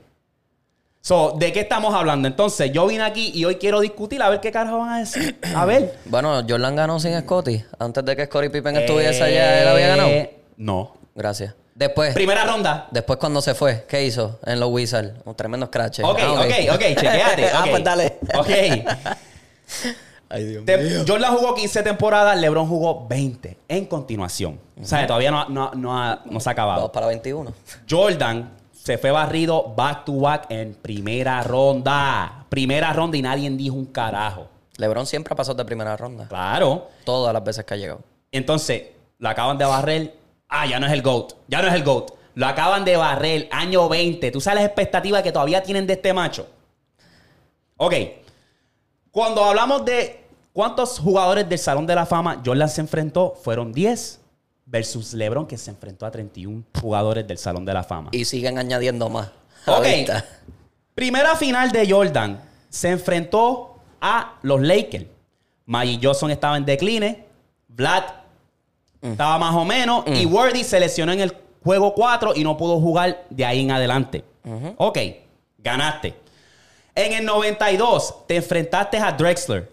[1.02, 2.28] So, ¿de qué estamos hablando?
[2.28, 5.38] Entonces, yo vine aquí y hoy quiero discutir a ver qué carajo van a decir.
[5.56, 6.00] A ver.
[6.06, 7.64] Bueno, Jordan ganó sin Scotty.
[7.78, 10.10] Antes de que Scottie Pippen estuviese allá, él había ganado.
[10.10, 10.96] Eh, No.
[11.16, 11.54] Gracias.
[11.80, 12.90] Después, Primera ronda.
[12.92, 15.14] después cuando se fue, ¿qué hizo en los Wizards?
[15.24, 16.02] Un tremendo scratch.
[16.04, 17.50] Ok, Ah, ok, ok, chequeate.
[17.54, 17.70] ah, ok.
[17.72, 18.18] pues dale.
[18.38, 18.50] Ok.
[20.32, 24.60] Ay, Dios Te- Jordan jugó 15 temporadas, LeBron jugó 20 en continuación.
[24.80, 26.92] O sea, todavía no, no, no, ha- no se ha Vamos acabado.
[26.92, 27.52] para 21.
[27.90, 32.46] Jordan se fue barrido back to back en primera ronda.
[32.50, 34.48] Primera ronda y nadie dijo un carajo.
[34.78, 36.28] LeBron siempre ha pasado de primera ronda.
[36.28, 36.90] Claro.
[37.06, 38.02] Todas las veces que ha llegado.
[38.32, 38.84] Entonces,
[39.18, 40.18] lo acaban de barrer.
[40.50, 41.34] Ah, ya no es el GOAT.
[41.47, 42.12] Ya no es el GOAT.
[42.34, 44.32] Lo acaban de barrer, año 20.
[44.32, 46.47] ¿Tú sabes las expectativas que todavía tienen de este macho?
[47.78, 47.93] Ok.
[49.12, 54.20] Cuando hablamos de cuántos jugadores del Salón de la Fama Jordan se enfrentó, fueron 10
[54.66, 58.10] versus LeBron, que se enfrentó a 31 jugadores del Salón de la Fama.
[58.12, 59.30] Y siguen añadiendo más.
[59.66, 59.86] Ok.
[60.95, 62.41] Primera final de Jordan.
[62.70, 65.06] Se enfrentó a los Lakers.
[65.66, 67.26] Magic Johnson estaba en decline.
[67.68, 68.04] Vlad
[69.02, 70.04] estaba más o menos.
[70.08, 73.72] Y Wordy se lesionó en el juego 4 y no pudo jugar de ahí en
[73.72, 74.24] adelante.
[74.78, 74.97] Ok,
[75.58, 76.16] ganaste.
[76.95, 79.72] En el 92 te enfrentaste a Drexler.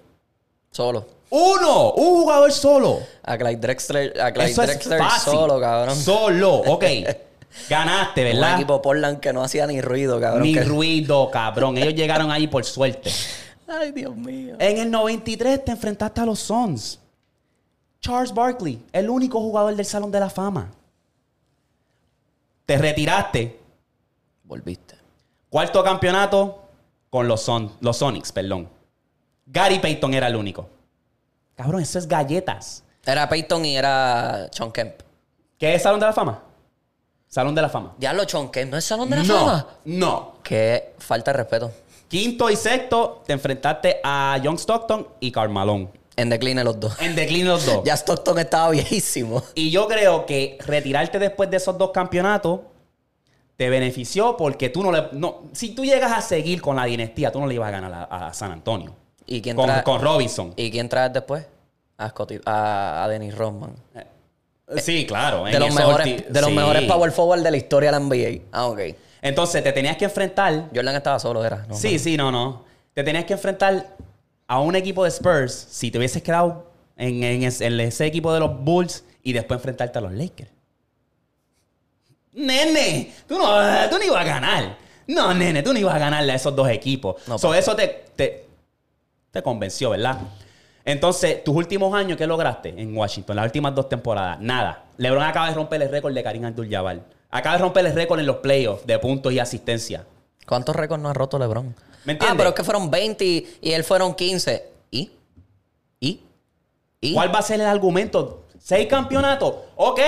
[0.70, 1.06] Solo.
[1.30, 3.00] Uno, un jugador solo.
[3.24, 5.32] A Clyde Drexler, a Clyde Eso es Drexler fácil.
[5.32, 5.96] solo, cabrón.
[5.96, 6.84] Solo, ok.
[7.70, 8.54] Ganaste, Un ¿verdad?
[8.56, 10.42] equipo Portland que no hacía ni ruido, cabrón.
[10.42, 11.78] Ni que- ruido, cabrón.
[11.78, 13.10] Ellos llegaron ahí por suerte.
[13.66, 14.54] Ay, Dios mío.
[14.60, 17.00] En el 93 te enfrentaste a los Suns.
[18.00, 20.70] Charles Barkley, el único jugador del Salón de la Fama.
[22.64, 23.60] Te retiraste.
[24.44, 24.96] Volviste.
[25.50, 26.62] Cuarto campeonato
[27.10, 28.68] con los, Son- los Sonics, perdón.
[29.46, 30.68] Gary Payton era el único.
[31.56, 32.82] Cabrón, eso es galletas.
[33.04, 35.00] Era Peyton y era Sean Kemp.
[35.58, 36.42] ¿Qué es Salón de la Fama?
[37.28, 37.94] Salón de la Fama.
[37.96, 39.66] Diablo, Sean Kemp, ¿no es Salón de la no, Fama?
[39.84, 40.34] no.
[40.42, 41.72] Qué falta de respeto.
[42.08, 45.88] Quinto y sexto te enfrentaste a John Stockton y Karl Malone.
[46.16, 47.00] En decline los dos.
[47.00, 47.82] En decline los dos.
[47.84, 49.42] Ya Stockton estaba viejísimo.
[49.54, 52.60] Y yo creo que retirarte después de esos dos campeonatos
[53.56, 55.04] te benefició porque tú no le.
[55.12, 57.92] No, si tú llegas a seguir con la dinastía, tú no le ibas a ganar
[58.10, 58.94] a, a San Antonio.
[59.26, 60.52] ¿Y quién, Con, trae, con Robinson.
[60.56, 61.44] ¿Y quién traes después?
[61.98, 63.74] A, Scottie- a, a Dennis Rodman.
[64.78, 65.44] Sí, claro.
[65.44, 68.42] De los, mejores, de los mejores power forward de la historia de la NBA.
[68.52, 68.80] Ah, ok.
[69.22, 70.68] Entonces te tenías que enfrentar.
[70.74, 71.64] Jordan estaba solo, era.
[71.68, 71.74] ¿no?
[71.74, 72.64] sí, sí, no, no.
[72.92, 73.96] Te tenías que enfrentar
[74.48, 78.32] a un equipo de Spurs si te hubieses quedado en, en es- en ese equipo
[78.32, 80.50] de los Bulls y después enfrentarte a los Lakers.
[82.32, 83.46] Nene, tú no,
[83.88, 84.76] tú no ibas a ganar.
[85.06, 87.16] No, nene, tú no ibas a ganarle a esos dos equipos.
[87.26, 88.46] No, So, eso te, te,
[89.30, 90.18] te convenció, ¿verdad?
[90.84, 93.36] Entonces, tus últimos años, ¿qué lograste en Washington?
[93.36, 94.38] Las últimas dos temporadas.
[94.40, 94.84] Nada.
[94.98, 97.00] LeBron acaba de romper el récord de Karim Abdul-Jabbar.
[97.30, 100.04] Acaba de romper el récord en los playoffs de puntos y asistencia.
[100.46, 101.74] ¿Cuántos récords no ha roto LeBron?
[102.06, 102.30] ¿Me entiendes?
[102.32, 104.64] Ah, pero es que fueron 20 y, y él fueron 15.
[104.90, 105.10] ¿Y?
[106.00, 106.20] ¿Y?
[107.00, 107.12] ¿Y?
[107.14, 108.44] ¿Cuál va a ser el argumento?
[108.62, 109.54] ¿Seis campeonatos?
[109.76, 110.00] Ok.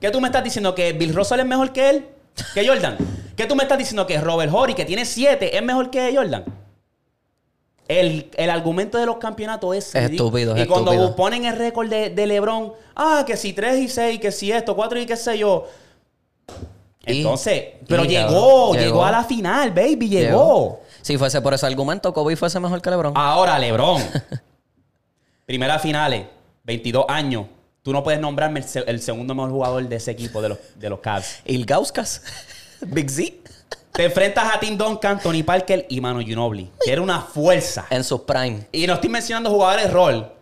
[0.00, 0.74] ¿Qué tú me estás diciendo?
[0.74, 2.06] ¿Que Bill Russell es mejor que él?
[2.54, 2.96] ¿Que Jordan?
[3.36, 4.06] ¿Qué tú me estás diciendo?
[4.06, 6.44] ¿Que Robert Horry, que tiene siete, es mejor que Jordan?
[7.88, 9.94] El, el argumento de los campeonatos es...
[9.96, 11.16] Es estúpido, es Y cuando estúpido.
[11.16, 14.76] ponen el récord de, de LeBron, ah, que si 3 y 6, que si esto,
[14.76, 15.66] 4 y qué sé yo.
[17.04, 19.04] Y- Entonces, pero y, llegó, cabrón, llegó, llegó.
[19.04, 20.79] a la final, baby, llegó.
[21.02, 23.12] Si fuese por ese argumento, Kobe fuese mejor que LeBron.
[23.16, 24.02] Ahora, LeBron.
[25.46, 26.26] Primera finales,
[26.64, 27.46] 22 años.
[27.82, 30.58] Tú no puedes nombrarme el, se- el segundo mejor jugador de ese equipo de los,
[30.76, 31.40] de los Cavs.
[31.44, 32.22] Ilgauskas.
[32.86, 33.32] Big Z.
[33.92, 37.86] Te enfrentas a Tim Duncan, Tony Parker y Manu Ginobili, que era una fuerza.
[37.90, 38.66] En sus prime.
[38.70, 40.32] Y no estoy mencionando jugadores rol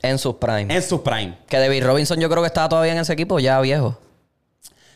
[0.00, 0.74] En sus prime.
[0.74, 1.36] en su prime.
[1.46, 3.98] Que David Robinson yo creo que estaba todavía en ese equipo ya viejo.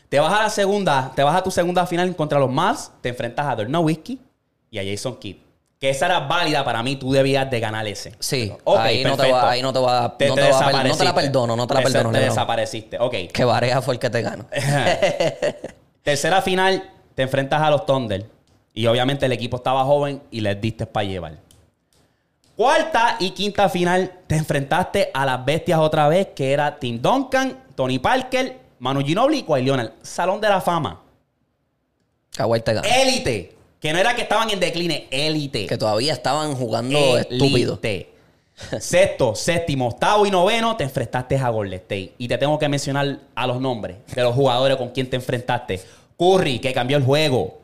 [0.09, 3.09] Te vas a la segunda, te vas a tu segunda final contra los Mavs, te
[3.09, 4.19] enfrentas a Dirk Nowitzki
[4.75, 5.37] y a Jason Kidd.
[5.79, 8.13] que esa era válida, para mí tú debías de ganar ese.
[8.19, 10.65] Sí, Ok, ahí, no te va, ahí no te va, Te- no te te va
[10.71, 12.11] per- no te la perdono, no te la Te- perdono.
[12.17, 12.97] Te desapareciste.
[12.99, 13.13] Ok.
[13.33, 14.45] Que Varea fue el que te ganó.
[16.03, 18.25] Tercera final, te enfrentas a los Thunder.
[18.73, 21.37] Y obviamente el equipo estaba joven y les diste para llevar.
[22.55, 27.57] Cuarta y quinta final, te enfrentaste a las bestias otra vez, que era Tim Duncan,
[27.75, 29.91] Tony Parker, Manu Ginobili y Kawhi Leonard.
[30.01, 31.01] Salón de la fama.
[32.35, 32.87] Kawhi te ganó.
[32.87, 33.54] Élite.
[33.85, 35.67] Que no era que estaban en decline, élite.
[35.67, 37.35] Que todavía estaban jugando Élite.
[37.35, 37.79] estúpido.
[38.79, 42.13] Sexto, séptimo, octavo y noveno te enfrentaste a Golden State.
[42.17, 45.79] Y te tengo que mencionar a los nombres de los jugadores con quien te enfrentaste.
[46.17, 47.59] Curry, que cambió el juego.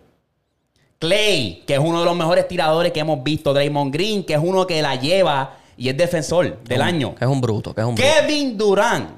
[1.00, 3.52] Clay, que es uno de los mejores tiradores que hemos visto.
[3.52, 7.16] Draymond Green, que es uno que la lleva y es defensor del año.
[7.16, 8.08] Que es un bruto, que es un bruto.
[8.20, 9.10] Kevin Durant.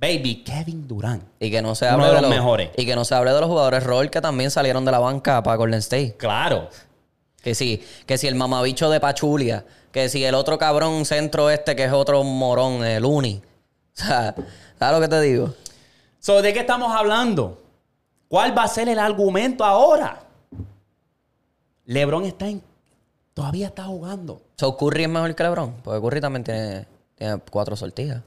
[0.00, 1.22] Baby, Kevin Durant.
[1.38, 2.70] Y que no se Uno hable de de los los mejores.
[2.76, 5.42] Y que no se hable de los jugadores rol que también salieron de la banca
[5.42, 6.16] para Golden State.
[6.16, 6.70] Claro.
[7.42, 11.76] Que sí, que si el mamabicho de Pachulia, que si el otro cabrón centro este
[11.76, 13.42] que es otro morón, el Uni.
[13.92, 14.34] O sea,
[14.78, 15.54] ¿sabes lo que te digo?
[16.18, 17.60] So, ¿De qué estamos hablando?
[18.28, 20.22] ¿Cuál va a ser el argumento ahora?
[21.84, 22.62] LeBron está en.
[23.34, 24.40] Todavía está jugando.
[24.56, 26.86] So, Curry es mejor que LeBron, porque Curry también tiene,
[27.16, 28.22] tiene cuatro sortijas.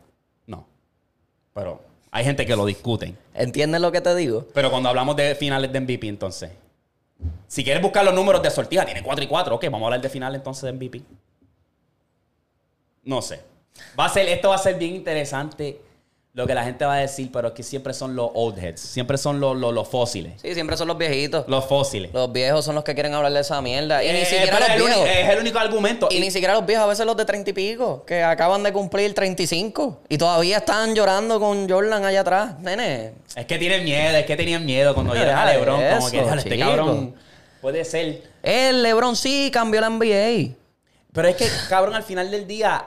[1.53, 1.81] Pero
[2.11, 3.17] hay gente que lo discuten.
[3.33, 4.47] ¿Entiendes lo que te digo?
[4.53, 6.51] Pero cuando hablamos de finales de MVP, entonces.
[7.47, 9.55] Si quieres buscar los números de sortija, tiene 4 y 4.
[9.55, 11.01] Ok, vamos a hablar de final entonces de MVP.
[13.03, 13.41] No sé.
[13.99, 15.81] Va a ser, esto va a ser bien interesante
[16.35, 18.81] lo que la gente va a decir, pero es que siempre son los old heads.
[18.81, 20.41] Siempre son los, los, los fósiles.
[20.41, 21.45] Sí, siempre son los viejitos.
[21.47, 22.11] Los fósiles.
[22.11, 24.03] Los viejos son los que quieren hablar de esa mierda.
[24.03, 24.97] Y ni Eh, siquiera los es, el viejos.
[25.03, 26.07] único, es el único argumento.
[26.09, 28.63] Y Y- ni siquiera los viejos, a veces los de treinta y pico, que acaban
[28.63, 32.57] de cumplir 35 y todavía están llorando con Jordan allá atrás.
[32.61, 35.81] Nene, Es que tienen miedo, es que tenían miedo cuando vieron a LeBron.
[35.97, 36.65] como que "Diablo, este chico".
[36.65, 37.15] cabrón
[37.61, 38.23] puede ser.
[38.41, 40.55] el LeBron sí cambió la NBA.
[41.13, 42.85] Pero es que, cabrón, al final del día,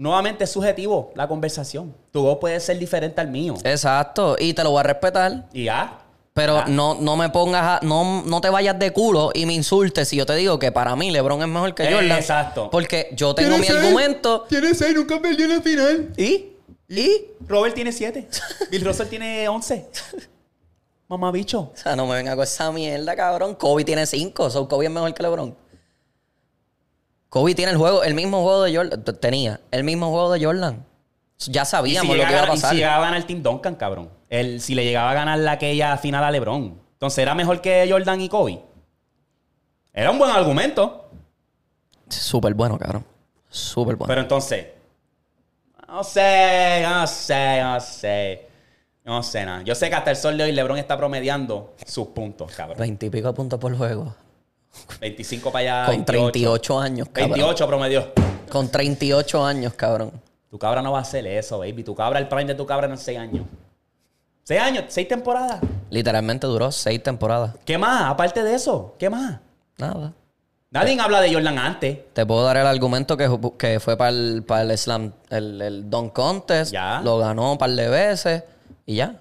[0.00, 1.94] nuevamente es subjetivo la conversación.
[2.10, 3.54] Tu voz puede ser diferente al mío.
[3.64, 5.46] Exacto, y te lo voy a respetar.
[5.52, 5.98] Y ya.
[6.32, 6.66] Pero Ya.
[6.66, 10.16] no, no me pongas a, no, no te vayas de culo y me insultes si
[10.16, 12.18] yo te digo que para mí LeBron es mejor que Eh, Jordan.
[12.18, 12.70] exacto.
[12.70, 14.46] Porque yo tengo mi argumento.
[14.48, 16.12] Tiene seis, nunca perdió en la final.
[16.16, 16.46] ¿Y?
[16.88, 17.10] ¿Y?
[17.46, 18.26] Robert tiene 7.
[18.70, 19.86] Bill Russell tiene 11.
[21.08, 21.72] Mamá bicho.
[21.72, 23.54] O sea, no me venga con esa mierda, cabrón.
[23.56, 24.48] Kobe tiene cinco.
[24.50, 25.56] So, Kobe es mejor que LeBron.
[27.30, 29.04] Kobe tiene el juego, el mismo juego de Jordan.
[29.04, 30.84] Tenía el mismo juego de Jordan.
[31.46, 32.70] Ya si, sabíamos lo que iba a llegaba, y pasar.
[32.70, 34.10] si llegaba a ganar el Team Duncan, cabrón.
[34.28, 36.78] El, si le llegaba a ganar la aquella final a LeBron.
[36.92, 38.60] Entonces, ¿era mejor que Jordan y Kobe?
[39.94, 41.08] Era un buen argumento.
[42.08, 43.04] Súper bueno, cabrón.
[43.48, 44.08] Súper bueno.
[44.08, 44.66] Pero entonces,
[45.88, 48.48] no sé, no sé, no sé.
[49.04, 49.62] No sé nada.
[49.62, 52.78] Yo sé que hasta el sol de hoy LeBron está promediando sus puntos, cabrón.
[52.78, 54.14] Veintipico puntos por juego.
[55.00, 55.86] 25 para allá.
[55.86, 56.32] Con 28.
[56.32, 57.30] 38 años, cabrón.
[57.30, 58.12] 28 promedió.
[58.50, 60.12] Con 38 años, cabrón.
[60.50, 61.84] Tu cabra no va a hacer eso, baby.
[61.84, 63.46] Tu cabra, el prime de tu cabra en 6 años.
[64.44, 65.60] 6 años, 6 temporadas.
[65.90, 67.56] Literalmente duró seis temporadas.
[67.64, 68.10] ¿Qué más?
[68.10, 69.38] Aparte de eso, ¿qué más?
[69.78, 70.12] Nada.
[70.70, 71.98] Nadie habla de Jordan antes.
[72.12, 75.90] Te puedo dar el argumento que, que fue para el, para el Slam, el, el
[75.90, 76.72] Dunk Contest.
[76.72, 77.00] Ya.
[77.00, 78.44] Lo ganó un par de veces
[78.86, 79.16] y ya.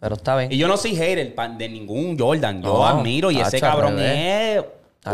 [0.00, 0.50] Pero está bien.
[0.50, 2.62] Y yo no soy hater de ningún Jordan.
[2.62, 4.64] Yo No, admiro y ese tacho, cabrón es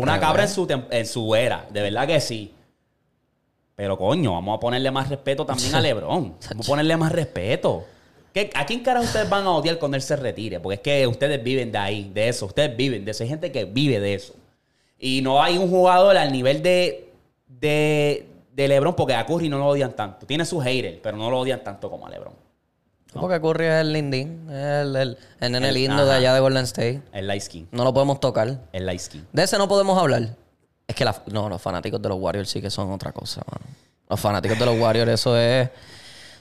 [0.01, 1.67] una cabra en su, en su era.
[1.71, 2.53] De verdad que sí.
[3.75, 6.35] Pero coño, vamos a ponerle más respeto también a LeBron.
[6.51, 7.85] Vamos a ponerle más respeto.
[8.33, 10.61] ¿Qué- ¿A quién cara ustedes van a odiar cuando él se retire?
[10.61, 12.47] Porque es que ustedes viven de ahí, de eso.
[12.47, 13.23] Ustedes viven de eso.
[13.25, 14.35] Hay gente que vive de eso.
[14.99, 17.13] Y no hay un jugador al nivel de,
[17.49, 20.27] de, de LeBron, porque a Curry no lo odian tanto.
[20.27, 22.33] Tiene sus haters, pero no lo odian tanto como a LeBron.
[23.13, 24.47] Porque Curry es el lindín.
[24.51, 27.03] es El, el, el nene El- lindo de allá de Golden State.
[27.13, 27.69] El light skin.
[27.73, 28.59] No lo podemos tocar.
[28.73, 29.27] El light skin.
[29.33, 30.29] De ese no podemos hablar.
[30.87, 33.65] Es que la- no, los fanáticos de los Warriors sí que son otra cosa, mano.
[34.09, 35.69] Los fanáticos de los Warriors, eso es.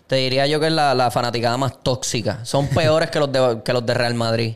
[0.07, 2.43] Te diría yo que es la, la fanaticada más tóxica.
[2.45, 4.55] Son peores que los de, que los de Real Madrid.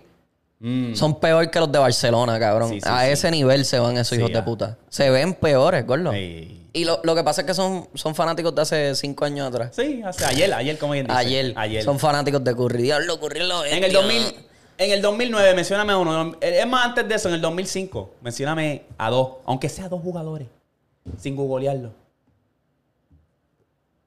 [0.60, 0.94] Mm.
[0.94, 2.70] Son peor que los de Barcelona, cabrón.
[2.70, 3.12] Sí, sí, a sí.
[3.12, 4.78] ese nivel se van esos Sí, hijos de puta.
[4.90, 6.12] Se ven peores, gordo.
[6.12, 6.68] Ey.
[6.74, 9.72] Y lo, lo que pasa es que son, son fanáticos de hace cinco años atrás.
[9.76, 11.18] Sí, hace ayer, ayer, como bien dice.
[11.18, 11.84] Ayer, Ayer.
[11.84, 12.84] Son fanáticos de Curry.
[12.84, 14.36] Diablo, Curry lo en el 2000,
[14.78, 16.36] en el 2009, mencióname a uno.
[16.42, 19.38] Es más, antes de eso, en el 2005, mencióname a dos.
[19.46, 20.48] Aunque sea dos jugadores.
[21.18, 21.92] Sin googlearlo.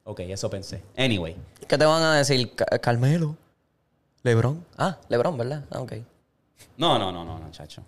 [0.04, 0.82] Ok, eso pensé.
[0.96, 1.34] Anyway.
[1.66, 2.54] ¿Qué te van a decir?
[2.54, 3.36] Ca- Carmelo.
[4.22, 4.64] Lebron.
[4.76, 5.64] Ah, Lebron, ¿verdad?
[5.70, 5.94] Ah, ok.
[6.76, 7.82] No, no, no, no, no, chacho.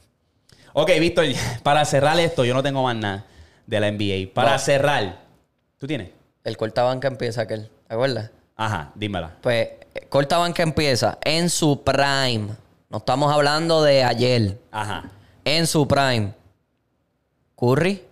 [0.72, 1.26] Ok, Víctor,
[1.62, 3.24] para cerrar esto, yo no tengo más nada
[3.66, 4.32] de la NBA.
[4.34, 5.20] Para cerrar,
[5.78, 6.10] ¿tú tienes?
[6.42, 7.70] El cortabanca empieza aquel.
[7.88, 8.30] ¿Te acuerdas?
[8.56, 9.36] Ajá, dímela.
[9.40, 12.48] Pues, eh, cortabanca empieza en su prime.
[12.90, 14.58] No estamos hablando de ayer.
[14.70, 15.10] Ajá.
[15.44, 16.32] En su prime.
[17.56, 18.04] Curry,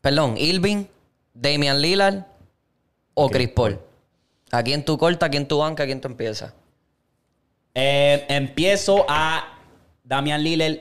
[0.00, 0.86] perdón, Irving,
[1.34, 2.24] Damian Lillard
[3.14, 3.80] o Chris Paul.
[4.52, 6.52] ¿A quién tú cortas, a quién tú bancas, a quién tú empiezas?
[7.74, 9.55] Eh, empiezo a
[10.06, 10.78] Damian Lillard,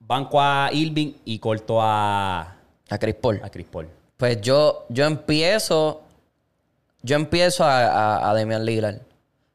[0.00, 2.56] banco a Irving y corto a,
[2.88, 3.40] A Chris Paul.
[3.42, 3.88] a Chris Paul.
[4.16, 6.02] Pues yo, yo empiezo.
[7.02, 8.96] Yo empiezo a, a, a Damian Lillard.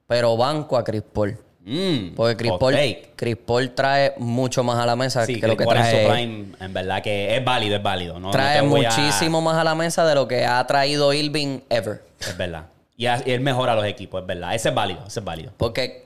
[0.08, 1.38] Pero banco a Chris Paul.
[1.66, 2.76] Mm, Porque Chris Paul.
[3.16, 6.10] Chris Paul trae mucho más a la mesa Sí, que lo que Paul en trae.
[6.10, 8.20] prime, en verdad que es válido, es válido.
[8.20, 12.04] No, trae a- muchísimo más a la mesa de lo que ha traído Irving ever.
[12.20, 12.66] Es verdad.
[12.98, 14.54] Y, él mejora los equipos, es verdad.
[14.54, 15.52] Ese es válido, ese es válido.
[15.58, 16.06] Porque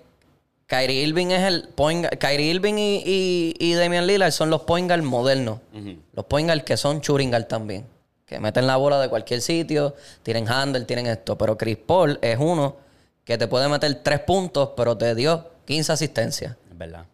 [0.67, 4.61] Kyrie Irving es el point guard- Kyrie Irving y, y, y Damian Lillard son los
[4.63, 5.59] point guard modernos.
[6.13, 7.85] Los point guard que son shooting guard también.
[8.25, 11.37] Que meten la bola de cualquier sitio, tienen handle, tienen esto.
[11.37, 12.75] Pero Chris Paul es uno
[13.23, 16.55] que te puede meter tres puntos, pero te dio 15 asistencias.
[16.69, 17.05] Es verdad.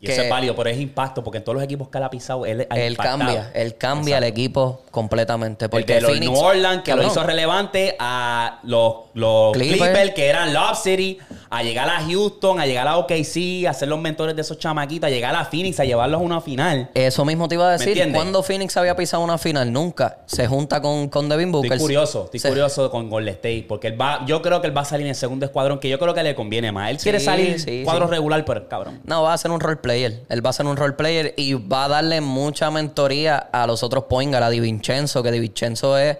[0.00, 2.02] Y Que- eso es válido, pero es impacto porque en todos los equipos que él
[2.02, 3.18] ha pisado, él ha Él impactado.
[3.18, 5.66] cambia, él cambia el equipo completamente.
[5.66, 9.52] El Porque de los Phoenix, New Orleans, que cabrón, lo hizo relevante, a los, los
[9.52, 9.80] Clippers.
[9.80, 11.18] Clippers, que eran Love City,
[11.52, 15.06] a llegar a Houston, a llegar a OKC, a ser los mentores de esos chamaquitos,
[15.06, 16.88] a llegar a Phoenix, a llevarlos a una final.
[16.94, 18.10] Eso mismo te iba a decir.
[18.14, 19.70] ¿Cuándo Phoenix había pisado una final?
[19.70, 20.20] Nunca.
[20.24, 21.72] Se junta con, con Devin Booker.
[21.72, 24.74] Estoy curioso, estoy Se- curioso con Golden State, porque él va, yo creo que él
[24.74, 26.90] va a salir en el segundo escuadrón, que yo creo que le conviene más.
[26.90, 28.12] Él quiere salir sí, cuadro sí.
[28.12, 29.00] regular, pero cabrón.
[29.04, 30.22] No, va a ser un role player.
[30.30, 33.82] Él va a ser un role player y va a darle mucha mentoría a los
[33.82, 36.16] otros point a Di Vincenzo, que Di Vincenzo es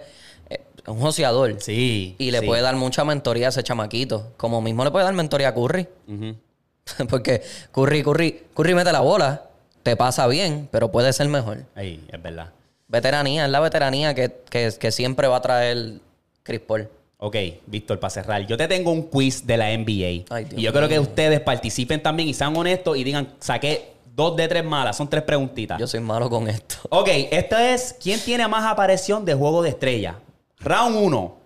[0.87, 1.55] un joseador.
[1.59, 2.15] Sí.
[2.17, 2.45] Y le sí.
[2.45, 4.33] puede dar mucha mentoría a ese chamaquito.
[4.37, 5.87] Como mismo le puede dar mentoría a Curry.
[7.09, 9.43] Porque Curry, Curry, Curry mete la bola,
[9.83, 11.63] te pasa bien, pero puede ser mejor.
[11.75, 12.49] Ey, es verdad.
[12.87, 15.99] Veteranía, es la veteranía que, que, que siempre va a traer
[16.43, 16.89] Chris Paul.
[17.17, 20.25] Ok, Víctor, para cerrar, yo te tengo un quiz de la NBA.
[20.29, 24.35] Ay, y yo creo que ustedes participen también y sean honestos y digan, saqué dos
[24.35, 25.79] de tres malas, son tres preguntitas.
[25.79, 26.75] Yo soy malo con esto.
[26.89, 30.17] Ok, esto es ¿quién tiene más aparición de juego de estrella?
[30.63, 31.37] Round 1.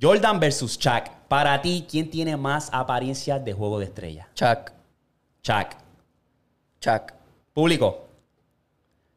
[0.00, 1.08] Jordan versus Chuck.
[1.28, 4.28] Para ti, ¿quién tiene más apariencia de juego de estrella?
[4.34, 4.70] Chuck,
[5.42, 5.68] Chuck.
[6.80, 7.12] Chuck.
[7.52, 8.00] Público.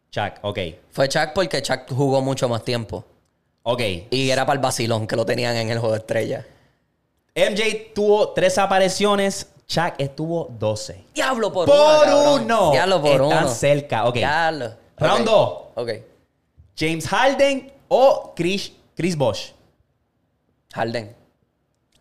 [0.09, 0.57] Chuck, ok.
[0.91, 3.03] Fue Chuck porque Chuck jugó mucho más tiempo.
[3.63, 3.81] Ok.
[4.09, 6.45] Y era para el vacilón que lo tenían en el juego de estrella.
[7.35, 9.47] MJ tuvo tres apariciones.
[9.67, 11.03] Chuck estuvo 12.
[11.13, 12.07] Diablo por, Por
[12.41, 12.71] uno.
[12.71, 13.49] Diablo por Están uno.
[13.49, 14.05] cerca.
[14.07, 14.15] Ok.
[14.15, 14.73] Diablo.
[14.97, 15.25] Round Ok.
[15.25, 15.59] dos.
[15.75, 15.89] Ok.
[16.77, 19.51] James Harden o Chris, Chris Bosh.
[20.73, 21.15] Harden.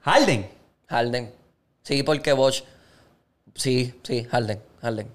[0.01, 0.49] Harden.
[0.89, 1.33] Harden.
[1.83, 2.65] Sí, porque Bosch.
[3.55, 4.61] Sí, sí, Harden.
[4.83, 5.09] Harden.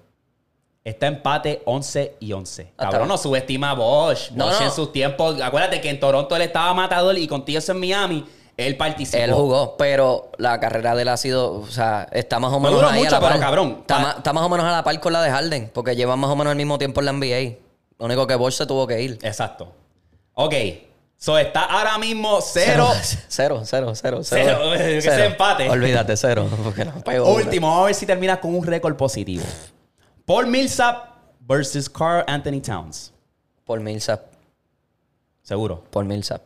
[0.84, 2.62] Está empate 11 y 11.
[2.76, 4.30] Hasta Cabrón, no subestima a Bosch.
[4.32, 4.66] No, Bosch no.
[4.66, 5.40] en sus tiempos.
[5.40, 8.26] Acuérdate que en Toronto él estaba matador y contigo en Miami.
[8.56, 9.22] Él participó.
[9.22, 12.70] Él jugó, pero la carrera de él ha sido, o sea, está más o No
[12.70, 13.32] menos ahí mucho, a la par.
[13.32, 15.70] pero cabrón, Está, ma- está más o menos a la par con la de Harden,
[15.72, 17.56] porque llevan más o menos el mismo tiempo en la NBA.
[17.98, 19.18] Lo único que Bosch se tuvo que ir.
[19.22, 19.72] Exacto.
[20.34, 20.54] Ok.
[21.22, 22.88] So está ahora mismo 0.
[23.28, 24.24] Cero, cero, cero, cero.
[24.24, 25.70] Cero, que se empate.
[25.70, 26.50] Olvídate, cero.
[26.64, 26.94] Porque no.
[27.26, 29.44] Último, vamos a ver si terminas con un récord positivo.
[30.24, 33.12] Paul Millsap versus Carl Anthony Towns.
[33.64, 34.32] Por Millsap.
[35.44, 35.84] Seguro.
[35.90, 36.42] Por Millsap.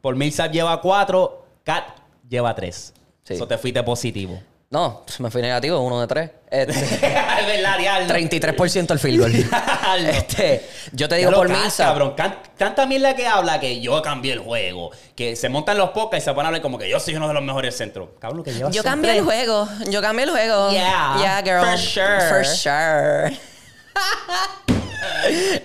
[0.00, 1.84] Paul Millsap lleva 4, Kat
[2.28, 2.92] lleva 3.
[3.22, 3.34] Sí.
[3.34, 4.42] Eso te fuiste positivo.
[4.72, 6.30] No, me fui negativo, uno de tres.
[6.48, 8.14] Este, es verdad, diablo.
[8.14, 9.32] 33% el field goal.
[9.32, 10.08] Diablo.
[10.10, 11.88] este, yo te digo por Millsap.
[11.88, 14.92] Cabrón, can- tanta mierda que habla que yo cambié el juego.
[15.16, 17.26] Que se montan los podcasts y se ponen a hablar como que yo soy uno
[17.26, 18.10] de los mejores centros.
[18.20, 19.66] Cabrón, que lleva Yo cambié el juego.
[19.88, 20.70] Yo cambié el juego.
[20.70, 21.16] Yeah.
[21.18, 21.64] Yeah, girl.
[21.66, 22.20] For sure.
[22.28, 23.40] For sure.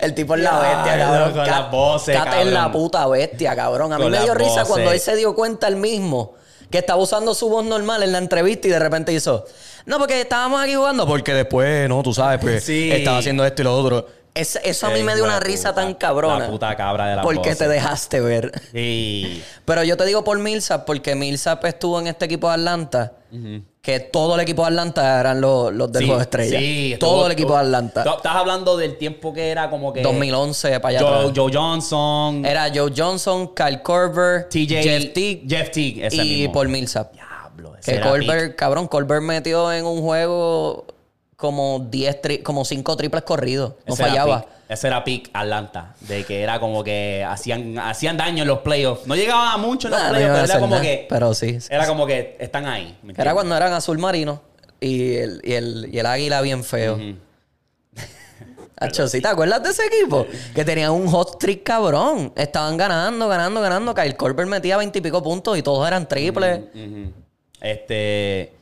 [0.00, 1.32] el tipo es la bestia, cabrón.
[1.32, 2.52] con las voces, es cabrón.
[2.54, 3.92] la puta bestia, cabrón.
[3.92, 4.66] A mí Con me dio risa voces.
[4.68, 6.34] cuando él se dio cuenta él mismo
[6.70, 9.44] que estaba usando su voz normal en la entrevista y de repente hizo.
[9.86, 11.06] No, porque estábamos aquí jugando.
[11.06, 12.90] Porque después, no, tú sabes, pues Sí.
[12.90, 14.06] estaba haciendo esto y lo otro.
[14.36, 16.40] Es- eso a mí Qué me dio una risa tan cabrona.
[16.40, 18.52] La puta cabra de la Porque te dejaste ver.
[18.72, 19.42] Sí.
[19.64, 23.12] Pero yo te digo por Millsap, porque Millsap estuvo en este equipo de Atlanta,
[23.82, 26.58] que todo el equipo de Atlanta eran los, los del Sí, juego de estrella.
[26.58, 28.00] sí, todo el equipo de Atlanta.
[28.16, 30.02] Estás hablando del tiempo que era como que.
[30.02, 31.32] 2011 para allá Joe, atrás.
[31.36, 32.44] Joe Johnson.
[32.44, 34.82] Era Joe Johnson, Kyle Korver, TJ.
[34.82, 36.52] Jeff Teague Jeff Teague, ese y mismo.
[36.52, 37.12] Paul Millsap.
[37.12, 38.56] Diablo, ese Que Colbert, pick.
[38.56, 40.86] cabrón, Colbert metió en un juego
[41.36, 43.74] como 10, tri- como 5 triples corridos.
[43.86, 44.46] No Ese fallaba.
[44.68, 45.94] Ese era pick Atlanta.
[46.00, 49.06] De que era como que hacían, hacían daño en los playoffs.
[49.06, 51.06] No llegaban a mucho en los Nah, no playoffs, a pero era como nada, que.
[51.08, 51.58] Pero sí.
[51.70, 52.98] Era como que están ahí.
[53.02, 54.40] ¿me Era cuando eran azul marino
[54.80, 56.98] y el, y el, y el águila bien feo.
[58.78, 60.26] Hacho, ¿sí te acuerdas de ese equipo?
[60.54, 62.32] Que tenían un hot streak cabrón.
[62.34, 63.94] Estaban ganando, ganando, ganando.
[63.94, 66.60] Kyle Colbert metía veintipico puntos y todos eran triples.
[67.60, 68.52] Este.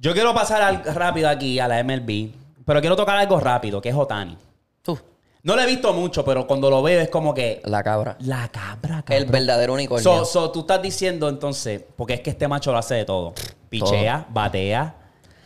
[0.00, 2.30] Yo quiero pasar al- rápido aquí a la MLB.
[2.64, 4.36] Pero quiero tocar algo rápido, que es Otani.
[4.82, 4.98] Tú.
[5.42, 7.60] No lo he visto mucho, pero cuando lo veo es como que.
[7.64, 8.16] La cabra.
[8.20, 9.30] La cabra, El cabrón.
[9.30, 10.02] verdadero unicornio.
[10.02, 13.32] So, so, tú estás diciendo entonces, porque es que este macho lo hace de todo.
[13.70, 14.94] Pichea, batea,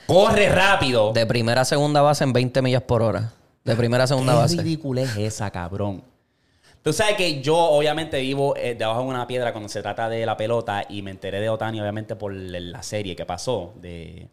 [0.06, 1.12] corre rápido.
[1.12, 3.32] De primera a segunda base en 20 millas por hora.
[3.64, 4.56] De primera a segunda ¿Qué base.
[4.58, 6.02] ridícula es esa, cabrón?
[6.82, 10.26] Tú sabes que yo obviamente vivo eh, debajo de una piedra cuando se trata de
[10.26, 13.72] la pelota y me enteré de Otani obviamente por la serie que pasó.
[13.80, 14.28] De...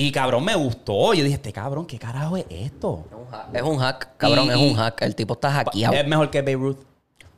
[0.00, 1.14] Y cabrón, me gustó.
[1.14, 3.04] Yo dije, este cabrón, ¿qué carajo es esto?
[3.52, 5.02] Es un hack, cabrón, Y- es y- un hack.
[5.02, 5.94] El tipo está hackeado.
[5.94, 6.78] Es mejor que Beirut.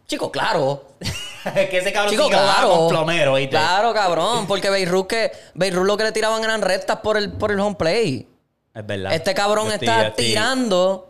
[0.06, 0.84] Chico, claro.
[1.54, 2.70] que ese cabrón Chico, claro.
[2.70, 3.50] con plomero, ¿viste?
[3.50, 4.46] Claro, cabrón.
[4.46, 7.76] Porque Beirut, que, Beirut lo que le tiraban eran rectas por el, por el home
[7.76, 8.28] play.
[8.74, 9.12] Es verdad.
[9.14, 11.09] Este cabrón estoy- está estoy- tirando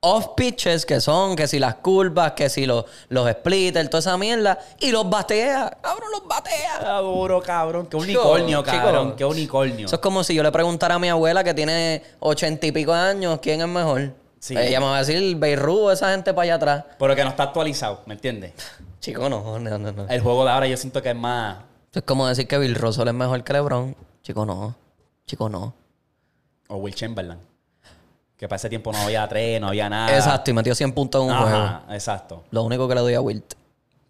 [0.00, 4.16] off pitches que son, que si las curvas, que si los, los splitters, toda esa
[4.16, 5.78] mierda, y los batea.
[5.82, 6.98] Cabrón, los batea.
[7.00, 7.86] Duro, cabrón.
[7.86, 8.76] Qué unicornio, chico.
[8.76, 9.16] cabrón.
[9.16, 9.86] Qué unicornio.
[9.86, 12.92] Eso es como si yo le preguntara a mi abuela que tiene ochenta y pico
[12.92, 14.12] de años quién es mejor.
[14.38, 14.56] Sí.
[14.56, 16.84] Ella me va a decir Beirut o esa gente para allá atrás.
[16.98, 18.52] Pero que no está actualizado, ¿me entiendes?
[19.00, 19.92] Chico, no, no, no.
[19.92, 20.08] no.
[20.08, 21.58] El juego de ahora yo siento que es más...
[21.92, 23.96] Es como decir que Bill Russell es mejor que LeBron.
[24.22, 24.76] Chico, no.
[25.26, 25.74] Chico, no.
[26.68, 27.38] O Will Chamberlain.
[28.38, 30.14] Que para ese tiempo no había tres, no había nada.
[30.16, 31.56] Exacto, y metió 100 puntos en un juego.
[31.56, 32.44] Ajá, exacto.
[32.52, 33.54] Lo único que le doy a Wilt.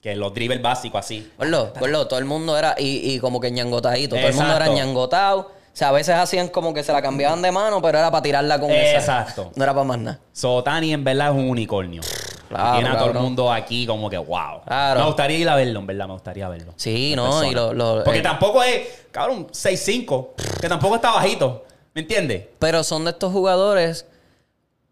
[0.02, 1.32] Que los dribbles básicos así.
[1.38, 4.66] Gordo, gordo, todo el mundo era, y, y como que ñangotadito, todo el mundo era
[4.66, 4.74] Exacto.
[4.76, 5.38] ñangotado.
[5.40, 8.22] O sea, a veces hacían como que se la cambiaban de mano, pero era para
[8.22, 8.98] tirarla con esa.
[8.98, 9.50] Exacto.
[9.54, 10.18] No era para más nada.
[10.32, 12.02] So, Tani en verdad es un unicornio.
[12.48, 13.22] Claro, Tiene a todo el cabrón.
[13.22, 14.62] mundo aquí como que wow.
[14.66, 15.00] Claro.
[15.00, 16.72] Me gustaría ir a verlo, en verdad, me gustaría verlo.
[16.76, 17.24] Sí, En ¿no?
[17.26, 17.48] persona.
[17.48, 20.28] Y lo- lo- Porque eh, tampoco es, cabrón, 6'5".
[20.60, 21.64] Que tampoco está bajito.
[21.94, 22.44] ¿Me entiendes?
[22.58, 24.06] Pero son de estos jugadores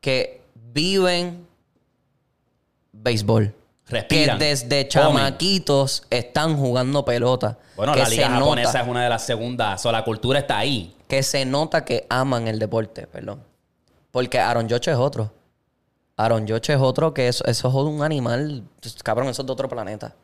[0.00, 1.46] que viven
[2.92, 3.54] béisbol.
[3.88, 4.38] Respiran.
[4.38, 4.88] Que desde Comen.
[4.88, 7.58] chamaquitos están jugando pelota.
[7.76, 9.80] Bueno, que la liga se japonesa nota, es una de las segundas.
[9.82, 10.94] So, la cultura está ahí.
[11.08, 13.42] Que se nota que aman el deporte, perdón.
[14.10, 15.32] Porque Aaron Judge es otro.
[16.16, 18.64] Aaron Judge es otro que eso, eso es un animal.
[19.04, 20.14] Cabrón, eso es de otro planeta.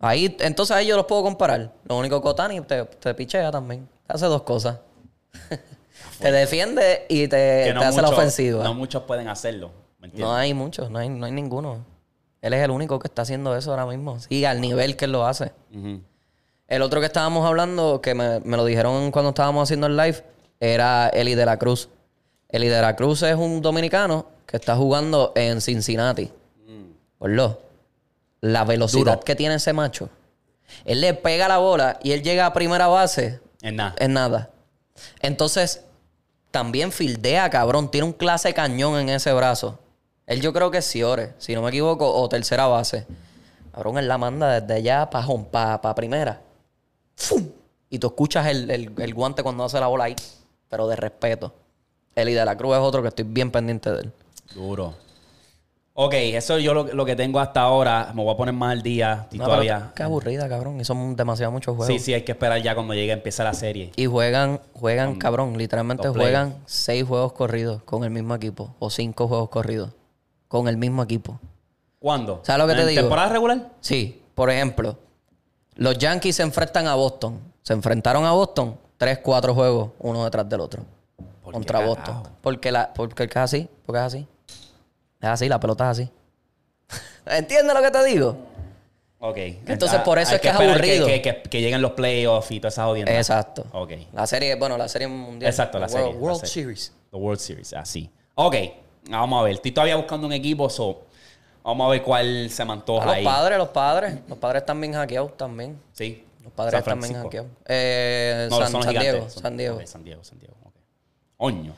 [0.00, 1.74] Ahí, entonces ahí yo los puedo comparar.
[1.84, 3.86] Lo único que Otani te, te pichea también.
[4.08, 4.78] Hace dos cosas.
[6.18, 8.62] te defiende y te, que no te hace la ofensiva.
[8.64, 9.70] No muchos pueden hacerlo.
[10.14, 11.84] No hay muchos, no hay, no hay ninguno.
[12.40, 14.18] Él es el único que está haciendo eso ahora mismo.
[14.20, 15.52] Sí, al nivel que él lo hace.
[16.68, 20.24] El otro que estábamos hablando, que me, me lo dijeron cuando estábamos haciendo el live,
[20.60, 21.88] era Eli de la Cruz.
[22.48, 26.30] Eli de la Cruz es un dominicano que está jugando en Cincinnati.
[27.18, 27.60] Por lo.
[28.40, 29.20] La velocidad Duro.
[29.20, 30.08] que tiene ese macho.
[30.86, 33.94] Él le pega la bola y él llega a primera base Es nada.
[33.98, 34.50] en nada.
[35.20, 35.84] Entonces,
[36.50, 37.90] también fildea, cabrón.
[37.90, 39.78] Tiene un clase cañón en ese brazo.
[40.26, 43.06] Él yo creo que es Ciore, si no me equivoco, o tercera base.
[43.72, 46.40] Cabrón, él la manda desde allá para pa, primera.
[47.16, 47.44] ¡Fum!
[47.88, 50.16] Y tú escuchas el, el- el guante cuando hace la bola ahí,
[50.68, 51.52] pero de respeto.
[52.14, 54.12] Eli de la Cruz es otro que estoy bien pendiente de él.
[54.54, 54.94] Duro.
[55.92, 58.12] Ok, eso yo lo, lo que tengo hasta ahora.
[58.14, 59.26] Me voy a poner más al día.
[59.32, 59.92] Y No, todavía.
[59.94, 60.80] Qué aburrida, cabrón.
[60.80, 61.86] Y son demasiado muchos juegos.
[61.92, 63.92] Sí, sí, hay que esperar ya cuando llegue a empezar la serie.
[63.96, 68.74] Y juegan, juegan, cabrón, literalmente juegan seis juegos corridos con el mismo equipo.
[68.78, 69.90] O cinco juegos corridos
[70.48, 71.38] con el mismo equipo.
[71.98, 72.40] ¿Cuándo?
[72.44, 73.00] ¿Sabes lo que te ¿En digo?
[73.02, 73.70] temporada regular?
[73.80, 74.96] Sí, por ejemplo,
[75.74, 77.38] los Yankees se enfrentan a Boston.
[77.62, 80.82] Se enfrentaron a Boston tres, cuatro juegos, uno detrás del otro.
[81.42, 82.04] ¿Por Contra Boston.
[82.04, 82.30] carajo?
[82.40, 84.26] Porque, la, porque es así, porque es así.
[85.20, 86.10] Es así, la pelota es así.
[87.26, 88.36] ¿Entiendes lo que te digo?
[89.18, 89.36] Ok.
[89.66, 91.06] Entonces, Ah, por eso es que es aburrido.
[91.06, 93.18] Que, que- que lleguen los playoffs y todas esas audiencias.
[93.18, 93.66] Exacto.
[93.72, 93.92] Ok.
[94.14, 95.50] La serie, bueno, la serie mundial.
[95.50, 96.12] Exacto, la World- serie.
[96.14, 96.52] la World serie.
[96.64, 96.92] Series.
[97.10, 98.10] The World Series, así.
[98.34, 98.54] Ok,
[99.10, 99.54] vamos a ver.
[99.54, 101.02] Estoy todavía buscando un equipo, so
[101.62, 103.24] vamos a ver cuál se me A antoja los ahí.
[103.24, 104.14] padres, los padres.
[104.26, 105.78] Los padres están bien hackeados también.
[105.92, 106.24] Sí.
[106.42, 107.50] Los padres están bien hackeados.
[107.66, 108.88] Eh, No, San, los.
[108.88, 109.86] Diego, San Diego.
[109.86, 110.54] San Diego, San Diego.
[111.36, 111.74] Oño.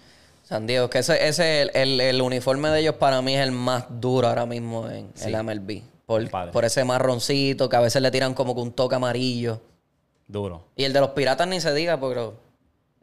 [0.53, 3.53] San Diego, que ese, ese el, el- el uniforme de ellos para mí es el
[3.53, 5.33] más duro ahora mismo en Sí.
[5.33, 5.83] el MLB.
[6.05, 9.63] Por, por ese marroncito que a veces le tiran como que un toque amarillo.
[10.29, 10.67] Duro.
[10.77, 12.31] Y el de los piratas ni se diga, porque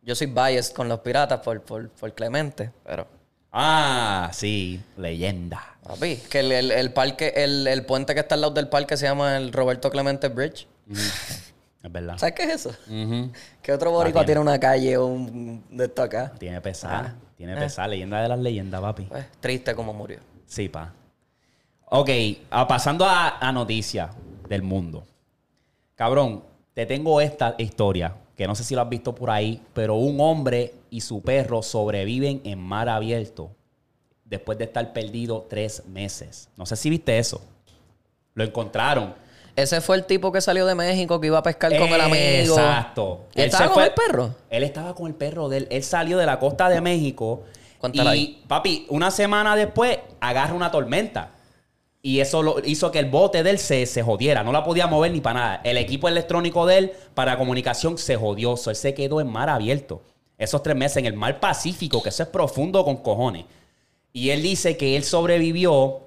[0.04, 2.72] yo soy biased con los piratas por, por, por Clemente.
[2.86, 3.08] Pero,
[3.52, 4.80] Ah, sí.
[4.96, 5.76] Leyenda.
[5.84, 8.96] papi, que el, el- el parque, el, el puente que está al lado del parque
[8.96, 10.68] se llama el Roberto Clemente Bridge.
[11.82, 12.18] Es verdad.
[12.20, 12.76] ¿Sabes qué es eso?
[13.64, 14.40] ¿Qué otro boricua Ah, tiene.
[14.40, 16.32] tiene una calle o un de esto acá?
[16.38, 17.16] Tiene pesar.
[17.40, 17.90] Tiene pesar.
[17.90, 19.04] Leyenda de las leyendas, papi.
[19.04, 20.20] Pues, triste como murió.
[20.46, 20.92] Sí, pa.
[21.86, 22.10] Ok,
[22.52, 24.14] ah, pasando a, a noticias
[24.50, 25.08] del mundo.
[25.96, 29.96] Cabrón, te tengo esta historia, que no sé si lo has visto por ahí, pero
[29.96, 33.52] un hombre y su perro sobreviven en mar abierto
[34.26, 36.50] después de estar perdido tres meses.
[36.58, 37.42] No sé si viste eso.
[38.34, 39.16] Lo encontraron.
[39.62, 42.56] Ese fue el tipo que salió de México que iba a pescar con el amigo.
[42.58, 43.22] Exacto.
[43.36, 44.36] ¿Y Él estaba con fue- el perro?
[44.50, 45.68] Él estaba con el perro de él.
[45.70, 47.44] Él salió de la costa de México
[47.80, 48.44] Cuéntala y, ahí.
[48.48, 51.32] papi, una semana después agarra una tormenta.
[52.02, 54.44] Y eso lo, hizo que el bote de él se, se jodiera.
[54.44, 55.62] No la podía mover ni para nada.
[55.66, 58.56] El equipo electrónico de él para comunicación se jodió.
[58.56, 60.02] So, él se quedó en mar abierto.
[60.38, 63.44] Esos tres meses en el mar Pacífico, que eso es profundo con cojones.
[64.14, 66.02] Y él dice que él sobrevivió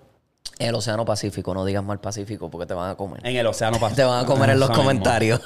[0.59, 3.21] el Océano Pacífico, no digas mal Pacífico porque te van a comer.
[3.27, 3.97] en el Océano Pacífico.
[3.97, 5.41] Te van a comer en los comentarios.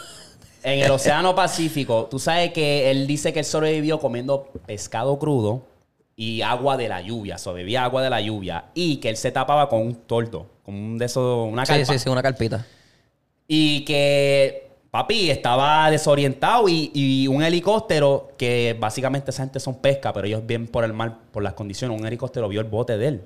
[0.63, 5.63] En el Océano Pacífico, tú sabes que él dice que él sobrevivió comiendo pescado crudo
[6.17, 7.39] y agua de la lluvia.
[7.39, 8.65] So, bebía agua de la lluvia.
[8.75, 11.93] Y que él se tapaba con un tordo, con un de esos, una Sí, carpa.
[11.93, 12.67] sí, sí, una carpita.
[13.47, 20.13] Y que papi estaba desorientado y, y un helicóptero, que básicamente esa gente son pesca,
[20.13, 23.07] pero ellos vienen por el mar, por las condiciones, un helicóptero vio el bote de
[23.09, 23.25] él.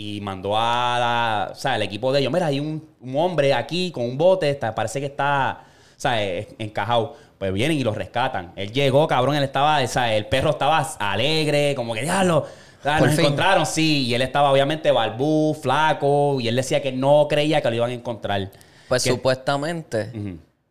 [0.00, 3.52] Y mandó a la- o sea, el equipo de ellos, mira, hay un, un hombre
[3.52, 5.64] aquí con un bote, está- parece que está,
[5.96, 6.22] o sea,
[6.58, 7.16] encajado.
[7.36, 8.52] Pues vienen y lo rescatan.
[8.54, 12.46] Él llegó, cabrón, él estaba, o sea, el perro estaba alegre, como que diablo.
[12.84, 13.20] Nos fin.
[13.24, 17.68] encontraron, sí, y él estaba obviamente balbú, flaco, y él decía que no creía que
[17.70, 18.50] lo iban a encontrar.
[18.88, 20.12] Pues Que- supuestamente,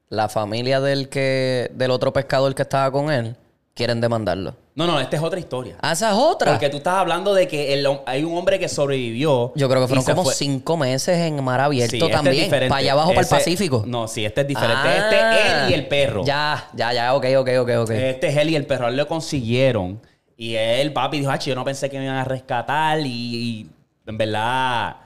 [0.07, 3.35] la familia del que, del otro pescador que estaba con él,
[3.73, 4.55] quieren demandarlo.
[4.77, 5.75] No, no, esta es otra historia.
[5.81, 6.51] Ah, esa es otra.
[6.51, 9.51] Porque tú estás hablando de que el- hay un hombre que sobrevivió.
[9.55, 10.35] Yo creo que fueron como fue.
[10.35, 12.49] cinco meses en mar abierto Sí, este es también.
[12.69, 13.83] para allá abajo, para el Pacífico.
[13.87, 14.77] No, sí, este es diferente.
[14.85, 14.97] Ah.
[14.99, 16.23] Este es él y el perro.
[16.23, 17.89] Ya, ya, ya, ok, ok, ok, ok.
[17.89, 18.87] Este es él y el perro.
[18.87, 19.99] Él lo consiguieron.
[20.37, 22.99] Y él, papi, dijo, "Ach, yo no pensé que me iban a rescatar.
[22.99, 23.67] Y, y
[24.05, 24.97] en verdad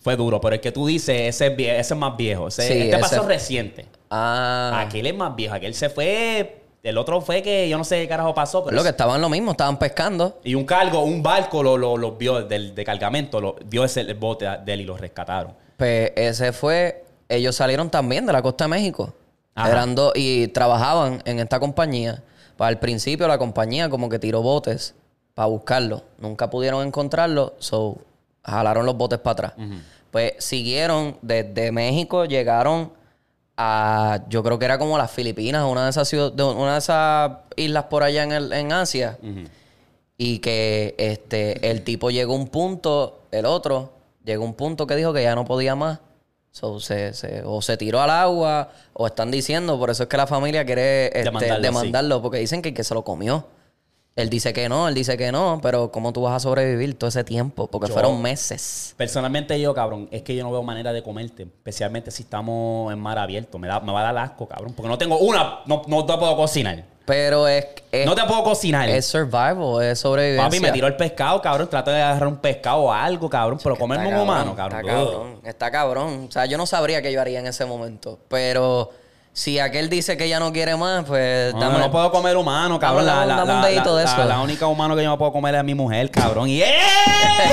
[0.00, 0.40] fue duro.
[0.40, 2.48] Pero el que tú dices, ese es, vie- ese es más viejo.
[2.48, 3.86] Ese- Sí, este ese- pasó reciente.
[4.10, 5.54] ah, Aquel es más viejo.
[5.54, 6.59] Aquel se fue.
[6.82, 8.64] El otro fue que yo no sé qué carajo pasó.
[8.64, 10.40] Pero lo que estaban lo mismo, estaban pescando.
[10.44, 14.00] Y un cargo, un barco lo, lo, lo vio del, de cargamento, lo, vio ese
[14.00, 15.54] el bote de él y lo rescataron.
[15.76, 17.04] Pues ese fue.
[17.28, 19.14] Ellos salieron también de la costa de México.
[19.56, 22.22] Eran dos y trabajaban en esta compañía.
[22.56, 24.94] Pues al principio la compañía como que tiró botes
[25.34, 26.02] para buscarlo.
[26.18, 27.98] Nunca pudieron encontrarlo, so
[28.42, 29.52] jalaron los botes para atrás.
[30.10, 32.92] Pues siguieron desde México, llegaron
[33.60, 34.24] a.
[34.28, 37.84] Yo creo que era como las Filipinas, una de esas ciudad- una de esas islas
[37.84, 39.18] por allá en, el- en Asia.
[40.16, 43.92] Y que este, el tipo llegó a un punto, el otro,
[44.24, 45.98] llegó a un punto que dijo que ya no podía más.
[46.52, 50.16] So, se, se- o se tiró al agua, o están diciendo, por eso es que
[50.16, 53.46] la familia quiere este, Demandarlo, demandarlo, porque dicen que, que se lo comió.
[54.20, 57.08] Él dice que no, él dice que no, pero ¿cómo tú vas a sobrevivir todo
[57.08, 57.66] ese tiempo?
[57.66, 58.94] Porque Yo- fueron meses.
[58.96, 62.98] Personalmente yo, cabrón, es que yo no veo manera de comerte, especialmente si estamos en
[62.98, 63.58] mar abierto.
[63.58, 66.16] Me, da, me va a dar asco, cabrón, porque no tengo una, no, no te
[66.16, 66.84] puedo cocinar.
[67.06, 68.88] Pero es, es, no te puedo cocinar.
[68.88, 70.44] es survival, es sobrevivencia.
[70.48, 71.68] Papi, me tiró el pescado, cabrón.
[71.68, 74.78] Trato de agarrar un pescado o algo, cabrón, pero comerme un humano, cabrón.
[74.80, 75.40] Está cabrón.
[75.42, 76.26] Está cabrón.
[76.28, 78.20] O sea, yo no sabría qué yo haría en ese momento.
[78.28, 78.92] Pero
[79.32, 81.78] si aquel dice que ya no quiere más, pues No, dame.
[81.78, 83.06] no puedo comer humano, cabrón.
[83.06, 84.24] Dame- La, la, la- de eso.
[84.24, 86.48] la única humano que yo me puedo comer es a mi mujer, cabrón.
[86.48, 86.74] Y ¡eh!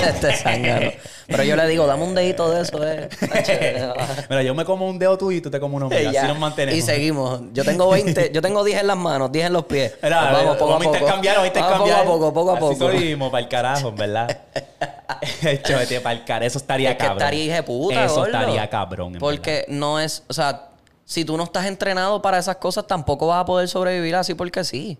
[0.07, 0.91] este zángano.
[1.27, 3.09] Pero yo le digo, dame un dedito de eso, eh.
[4.29, 6.09] Mira, yo me como un dedo tuyo y tú te comes uno mío.
[6.09, 6.77] Así nos mantenemos.
[6.77, 7.41] Y seguimos.
[7.53, 9.93] Yo tengo 20, yo tengo 10 en las manos, 10 en los pies.
[10.01, 10.95] Mira, Pues vamos, poco a poco.
[10.95, 12.05] intercambiar, vamos intercambiar.
[12.05, 12.75] Poco a poco, poco a Así poco.
[12.77, 14.37] sobrevivimos para el carajo, en verdad.
[15.63, 16.47] Chévete, para el carajo.
[16.47, 17.17] Eso estaría Es que cabrón.
[17.19, 18.25] estaría hija de puta, Eso gordo.
[18.27, 20.63] estaría cabrón, en Porque no es, o sea,
[21.07, 24.65] si tú no estás entrenado para esas cosas, tampoco vas a poder sobrevivir así porque
[24.65, 24.99] sí.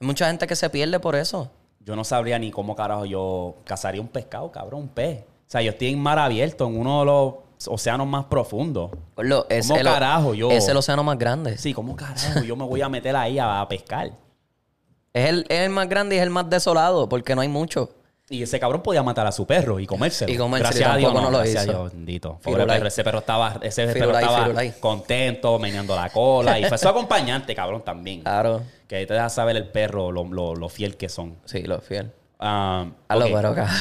[0.00, 1.50] Hay mucha gente que se pierde por eso.
[1.80, 5.20] Yo no sabría ni cómo carajo yo cazaría un pescado, cabrón, un pez.
[5.20, 7.34] O sea, yo estoy en mar abierto, en uno de los
[7.68, 8.92] océanos más profundos.
[9.50, 10.50] Es ¿Cómo el, carajo yo?
[10.50, 11.58] Es el océano más grande.
[11.58, 14.12] Sí, ¿cómo carajo yo me voy a meter ahí a, a pescar?
[15.12, 17.90] Es, el, es el más grande y es el más desolado porque no hay mucho.
[18.28, 20.32] Y ese cabrón podía matar a su perro y comérselo.
[20.32, 21.72] Y comérselo, Gracias a Dios, no, no lo gracias a hizo.
[21.72, 22.38] Dios, bendito.
[22.42, 22.88] Pobre perro.
[22.88, 24.74] Ese perro estaba, ese perro estaba firulai.
[24.80, 26.58] contento, meneando la cola.
[26.58, 28.22] Y fue su acompañante, cabrón, también.
[28.22, 28.62] Claro.
[28.88, 31.36] Que ahí te deja saber el perro lo, lo- lo fiel que son.
[31.44, 32.10] Sí, lo fiel.
[32.40, 33.30] Ah, A lo ok.
[33.34, 33.74] pero cabrón.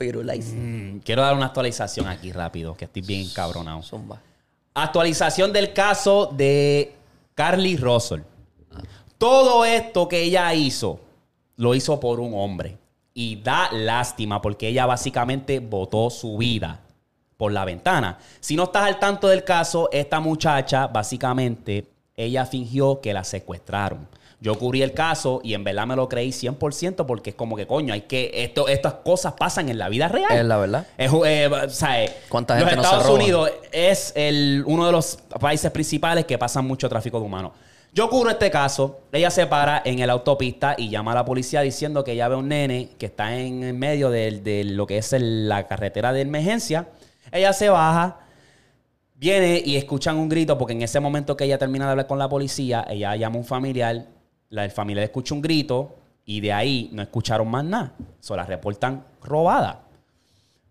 [0.00, 3.82] Mm, Quiero dar una actualización aquí rápido, que estoy bien cabronado.
[3.82, 4.20] Zumba.
[4.72, 6.94] Actualización del caso de
[7.34, 8.20] Carly Russell.
[9.18, 11.00] Todo esto que ella hizo,
[11.56, 12.77] lo hizo por un hombre.
[13.20, 16.78] Y da lástima porque ella básicamente votó su vida
[17.36, 18.16] por la ventana.
[18.38, 24.06] Si no estás al tanto del caso, esta muchacha básicamente, ella fingió que la secuestraron.
[24.40, 27.66] Yo cubrí el caso y en verdad me lo creí 100% porque es como que
[27.66, 30.38] coño, hay que esto, estas cosas pasan en la vida real.
[30.38, 30.86] Es la verdad.
[30.96, 33.18] Es, eh, o sea, eh, ¿Cuánta los gente no se Estados?
[33.18, 37.50] Unidos es el, uno de los países principales que pasan mucho tráfico de humanos.
[37.92, 39.00] Yo cubro este caso.
[39.12, 42.36] Ella se para en el autopista y llama a la policía diciendo que ella ve
[42.36, 46.88] un nene que está en medio de, lo que es la carretera de emergencia.
[47.32, 48.20] Ella se baja,
[49.14, 52.18] viene y escuchan un grito porque en ese momento que ella termina de hablar con
[52.18, 54.06] la policía, ella llama a un familiar,
[54.50, 57.94] la, el familiar escucha un grito Y de ahí no escucharon más nada.
[58.20, 59.82] Se la reportan robada.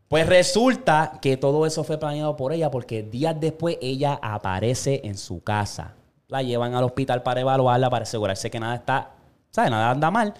[0.07, 5.17] Pues resulta que todo eso fue planeado por ella porque días después ella aparece en
[5.17, 5.96] su casa.
[6.29, 9.11] La llevan al hospital para evaluarla, para asegurarse que nada está,
[9.49, 9.71] ¿sabes?
[9.71, 10.33] Nada anda mal.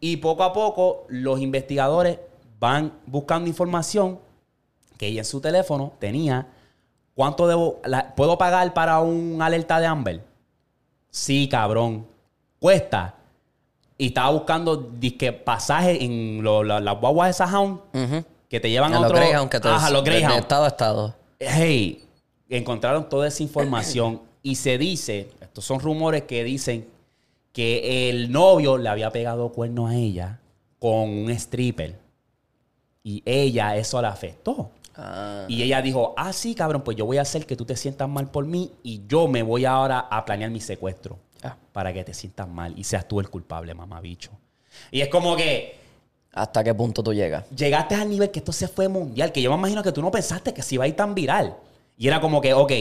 [0.00, 2.18] Y poco a poco los investigadores
[2.58, 4.18] van buscando información
[4.96, 6.46] que ella en su teléfono tenía.
[7.14, 7.80] ¿Cuánto debo?
[7.84, 10.22] la- ¿Puedo pagar para un alerta de Amber?
[11.10, 12.06] Sí, cabrón.
[12.58, 13.14] Cuesta.
[13.98, 18.24] Y estaba buscando disque pasajes en lo- la- las guaguas de Sajón Ujú.
[18.48, 19.20] que te llevan A a los otro.
[19.22, 20.38] Greyhound que te Ajá, los de Greyhound.
[20.38, 21.14] estado a estado.
[21.38, 22.02] Hey,
[22.48, 26.86] encontraron toda esa información y se dice, estos son rumores que dicen
[27.52, 30.38] que el novio le había pegado cuerno a ella
[30.78, 31.96] con un stripper.
[33.02, 34.70] Y ella eso la afectó.
[34.96, 35.46] Ah.
[35.48, 38.08] Y ella dijo, ah, sí, cabrón, pues yo voy a hacer que tú te sientas
[38.08, 41.56] mal por mí y yo me voy ahora a planear mi secuestro Ah.
[41.72, 44.30] para que te sientas mal y seas tú el culpable, mamá bicho.
[44.90, 45.76] Y es como que
[46.32, 47.48] ¿Hasta qué punto tú llegas?
[47.50, 50.10] llegaste al nivel que esto se fue mundial, que yo me imagino que tú no
[50.10, 51.56] pensaste que se iba a ir tan viral.
[51.96, 52.72] Y era como que, ok,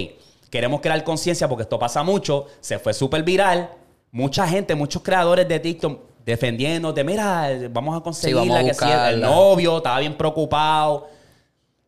[0.54, 3.72] queremos crear conciencia porque esto pasa mucho, se fue súper viral,
[4.12, 8.92] mucha gente, muchos creadores de TikTok defendiéndote, mira, vamos a conseguirla, vamos a que sí,
[9.16, 11.08] el novio estaba bien preocupado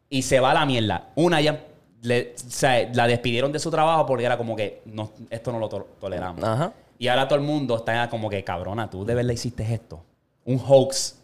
[0.10, 1.10] y se va a la mierda.
[1.14, 1.64] Una ya
[2.02, 5.60] le- o sea, la despidieron de su trabajo porque era como que no, esto no
[5.60, 6.44] lo to- toleramos.
[6.44, 6.74] Ajá.
[6.98, 10.02] Y ahora todo el mundo está como que, cabrona, tú de verdad hiciste esto.
[10.44, 11.18] Un hoax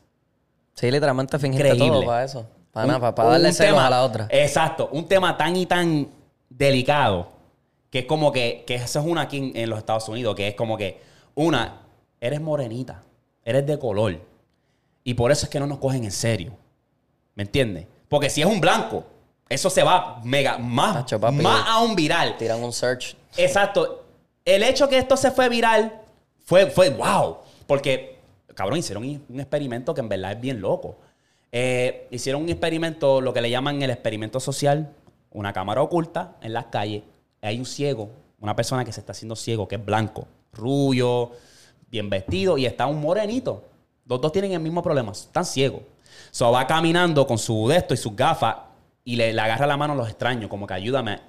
[0.75, 1.91] Sí, literalmente fingiste Increíble.
[1.97, 2.45] todo para eso.
[2.71, 4.27] Para un- nada, para, darle un tema- a la otra.
[4.29, 4.89] Exacto.
[4.91, 6.07] Un tema tan y tan
[6.61, 7.41] delicado
[7.91, 10.47] que es como que, que eso es una aquí en, en los Estados Unidos, que
[10.47, 11.01] es como que,
[11.35, 11.81] una,
[12.21, 13.03] eres morenita,
[13.43, 14.17] eres de color.
[15.03, 16.53] Y por eso es que no nos cogen en serio.
[17.35, 17.87] ¿Me entiendes?
[18.07, 19.03] Porque si es un blanco,
[19.49, 21.37] eso se va mega, más, Tacho, papi.
[21.37, 22.37] más aún viral.
[22.37, 23.15] Tiran un search.
[23.35, 24.05] Exacto.
[24.45, 26.01] El hecho que esto se fue viral
[26.45, 27.39] fue, fue wow.
[27.67, 28.19] Porque,
[28.55, 30.95] cabrón, hicieron un un experimento que en verdad es bien loco.
[31.51, 34.93] Eh, hicieron un experimento, lo que le llaman el experimento social,
[35.31, 37.03] una cámara oculta en las calles.
[37.41, 38.09] Hay un ciego,
[38.39, 41.31] una persona que se está haciendo ciego, que es blanco, rubio,
[41.89, 43.63] bien vestido, y está un morenito.
[44.05, 45.81] Los dos tienen el mismo problema, están ciegos.
[46.31, 48.55] So va caminando con su desto y sus gafas
[49.03, 51.19] y le, le agarra la mano a los extraños, como que ayúdame.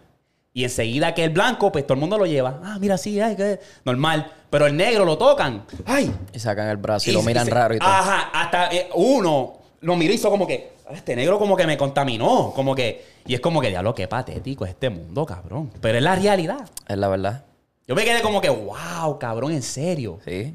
[0.54, 2.60] Y enseguida que el blanco, pues todo el mundo lo lleva.
[2.62, 4.30] Ah, mira, sí, ay, que normal.
[4.50, 5.64] Pero el negro lo tocan.
[5.86, 6.14] ¡Ay!
[6.34, 7.88] Y sacan el brazo y, lo miran se- raro y todo.
[7.88, 11.66] Ajá, hasta eh, uno lo miró y hizo como que, "Ah, este negro como que
[11.66, 12.52] me contaminó.
[12.54, 15.70] Como que, y es como que, diablo, qué patético es este mundo, cabrón.
[15.80, 16.68] Pero es la realidad.
[16.88, 17.44] Es la verdad.
[17.86, 20.18] Yo me quedé como que, wow, cabrón, en serio.
[20.24, 20.54] Sí.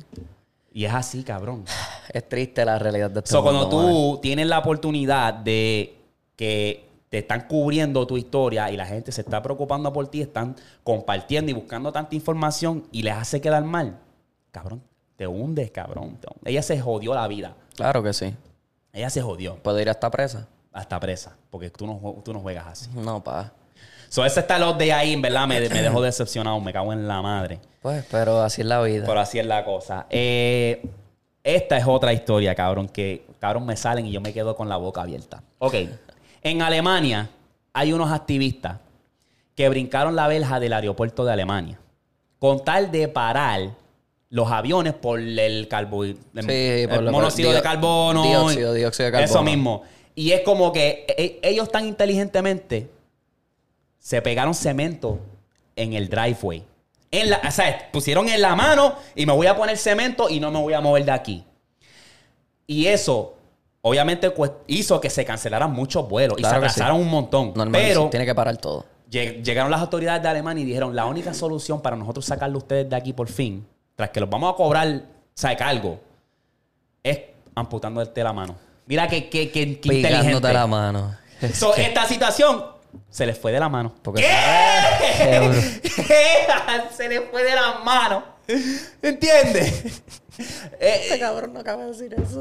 [0.74, 1.66] Y es así, cabrón.
[2.14, 5.98] Es triste la realidad de este So, mundo, cuando tú tienes la oportunidad de
[6.38, 10.56] que te están cubriendo tu historia y la gente se está preocupando por ti, están
[10.84, 14.00] compartiendo y buscando tanta información y les hace quedar mal,
[14.52, 14.82] cabrón,
[15.18, 16.18] te hundes, cabrón.
[16.22, 16.46] te hundes.
[16.46, 17.56] Ella se jodió la vida.
[17.76, 18.34] Claro que sí.
[18.98, 20.48] Ella se jodió Puede ir hasta presa.
[20.74, 22.90] hasta presa, porque tú no, tú no juegas así.
[22.96, 23.52] No, pa.
[24.10, 27.08] So, ese está los de ahí, en verdad, me, me dejó decepcionado, me cago en
[27.08, 27.60] la madre.
[27.82, 29.06] Pues, pero así es la vida.
[29.06, 30.06] Pero así es la cosa.
[30.10, 30.84] Eh,
[31.44, 34.78] esta es otra historia, cabrón, que cabrón me salen y yo me quedo con la
[34.78, 35.44] boca abierta.
[35.60, 35.76] Ok.
[36.42, 37.30] En Alemania
[37.74, 38.80] hay unos activistas
[39.56, 41.80] que brincaron la verja del aeropuerto de Alemania
[42.40, 43.72] con tal de parar
[44.30, 48.24] los aviones por el, carbo, el, el por lo- monóxido de carbono.
[48.24, 49.52] dióxido, dióxido de Eso carbono.
[49.52, 49.84] mismo.
[50.16, 52.90] Y es como que e- ellos tan inteligentemente
[54.00, 55.20] se pegaron cemento
[55.76, 56.64] en el driveway.
[57.12, 60.40] En la, o sea, pusieron en la mano y me voy a poner cemento y
[60.40, 61.44] no me voy a mover de aquí.
[62.66, 63.36] Y eso,
[63.82, 67.54] obviamente, pues, hizo que se cancelaran muchos vuelos Claro y se atrasaron un montón.
[67.56, 68.86] Normal, Pero sí, tiene que parar todo.
[69.10, 72.90] lleg- llegaron las autoridades de Alemania y dijeron, la única solución para nosotros sacarlo ustedes
[72.90, 73.66] de aquí por fin,
[73.98, 75.02] tras que los vamos a cobrar, o
[75.34, 76.00] sea, cargo,
[77.04, 77.20] es
[77.56, 78.56] amputándote la mano.
[78.86, 80.18] Mira qué, qué, qué, qué inteligente.
[80.20, 81.18] Picándote la mano.
[81.54, 82.64] So, esta situación
[83.10, 83.92] se les fue de la mano.
[84.04, 85.90] Porque- ¿Qué?
[86.96, 88.24] se les fue de la mano.
[89.02, 90.02] ¿Entiendes?
[90.80, 92.40] Eh, cabrón no acaba de decir eso.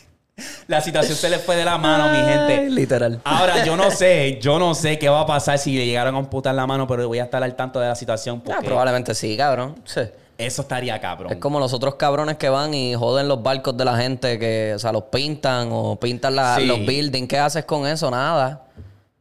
[0.68, 2.70] la situación se les fue de la mano, mi gente.
[2.70, 3.20] Literal.
[3.24, 6.18] Ahora, yo no sé, yo no sé qué va a pasar si le llegaron a
[6.18, 9.36] amputar la mano, pero voy a estar al tanto de la situación Ah, probablemente sí,
[9.36, 9.82] cabrón.
[9.84, 10.02] Sí.
[10.38, 11.32] Eso estaría cabrón.
[11.32, 14.72] Es como los otros cabrones que van y joden los barcos de la gente, que,
[14.74, 16.66] o sea, los pintan o pintan la- Sí.
[16.66, 17.28] los buildings.
[17.28, 18.10] ¿Qué haces con eso?
[18.10, 18.62] Nada.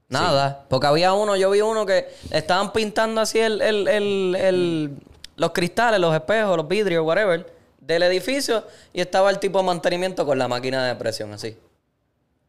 [0.10, 0.66] Nada.
[0.70, 4.98] Porque había uno, yo vi uno que estaban pintando así el, el- el- el-
[5.38, 8.64] los cristales, los espejos, los vidrios, whatever, del edificio
[8.94, 11.58] y estaba el tipo de mantenimiento con la máquina de presión así.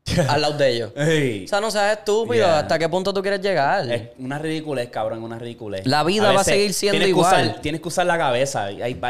[0.28, 0.92] al lado de ellos.
[0.96, 1.44] Ey.
[1.44, 2.34] O sea, no seas estúpido.
[2.46, 2.58] Yeah.
[2.60, 3.90] ¿Hasta qué punto tú quieres llegar?
[3.90, 5.86] Es una ridiculez, cabrón, una ridiculez.
[5.86, 7.46] La vida va a seguir siendo tienes que igual.
[7.50, 8.70] usar- tienes que usar la cabeza.
[8.70, 9.00] Y, ahí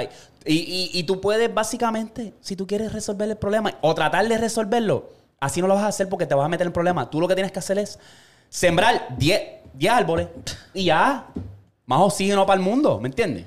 [0.46, 4.38] y, y- y tú puedes, básicamente, si tú quieres resolver el problema o tratar de
[4.38, 5.10] resolverlo,
[5.40, 7.10] así no lo vas a hacer porque te vas a meter en problema.
[7.10, 7.98] Tú lo que tienes que hacer es
[8.48, 9.42] sembrar 10
[9.74, 10.28] 10 árboles
[10.72, 11.26] y ya.
[11.86, 13.44] Más oxígeno para el mundo, ¿me entiendes?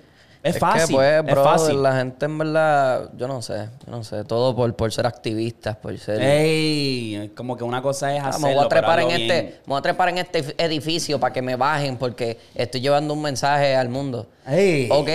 [0.48, 0.88] Es, Es fácil.
[0.88, 1.84] que, pues, es brother, fácil.
[1.84, 5.76] la gente en verdad, yo no sé, yo no sé, todo por, por ser activistas,
[5.78, 6.22] por ser...
[6.22, 9.70] Ey, como que una cosa es Ah, hacerlo, me voy a trepar en este, me
[9.72, 13.76] voy a trepar en este edificio para que me bajen porque estoy llevando un mensaje
[13.76, 14.28] al mundo.
[14.48, 14.88] Ey.
[14.90, 15.10] Ok,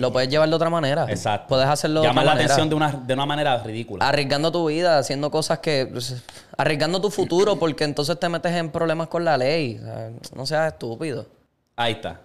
[0.00, 1.06] lo puedes llevar de otra manera.
[1.08, 1.46] Exacto.
[1.48, 2.54] Puedes hacerlo de Llamar otra la manera.
[2.54, 4.08] atención de una, de una manera ridícula.
[4.08, 5.86] Arriesgando tu vida, haciendo cosas que...
[5.90, 6.20] pues,
[6.56, 9.78] Arriesgando tu futuro porque entonces te metes en problemas con la ley.
[9.80, 11.26] O sea, no seas estúpido.
[11.76, 12.20] Ahí está.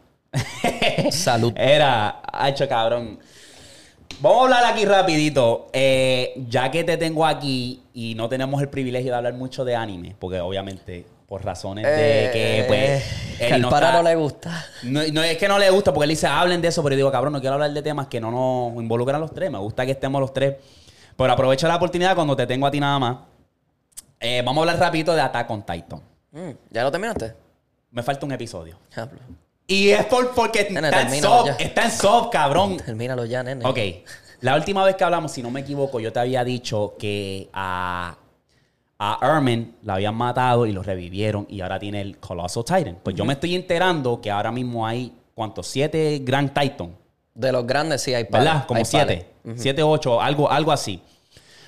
[1.12, 1.54] Salud.
[1.58, 3.20] Era, hecho cabrón.
[4.20, 5.68] Vamos a hablar aquí rapidito.
[5.74, 9.76] Eh, ya que te tengo aquí y no tenemos el privilegio de hablar mucho de
[9.76, 13.04] anime, porque obviamente por razones de que pues
[13.38, 14.66] que él al no para está- no le gusta.
[14.84, 16.98] no, no es que no le gusta, porque él dice hablen de eso, pero yo
[16.98, 19.52] digo, cabrón, no quiero hablar de temas que no nos involucran los tres.
[19.52, 20.56] Me gusta que estemos los tres.
[21.18, 23.18] Pero aprovecho la oportunidad cuando te tengo a ti nada más.
[24.20, 26.02] Eh, vamos a hablar rapidito de Attack on Titan.
[26.32, 27.34] Mm, ¿Ya lo terminaste?
[27.92, 28.78] Me falta un episodio.
[29.68, 31.56] Y es por, porque Nene, está en ya.
[31.60, 32.78] está en sub, cabrón.
[32.78, 33.66] Termínalo ya, nene.
[33.66, 33.80] Ok.
[34.40, 38.16] La última vez que hablamos, si no me equivoco, yo te había dicho que a,
[38.98, 43.00] a Ermin la habían matado y lo revivieron y ahora tiene el Colossal Titan.
[43.04, 45.68] Pues yo me estoy enterando que ahora mismo hay, ¿cuántos?
[45.68, 46.96] Siete Grand Titan.
[47.34, 48.48] De los grandes sí hay pares.
[48.48, 48.68] ¿Verdad?
[48.68, 49.28] Como hay siete.
[49.56, 51.02] Siete, ocho, algo, algo así.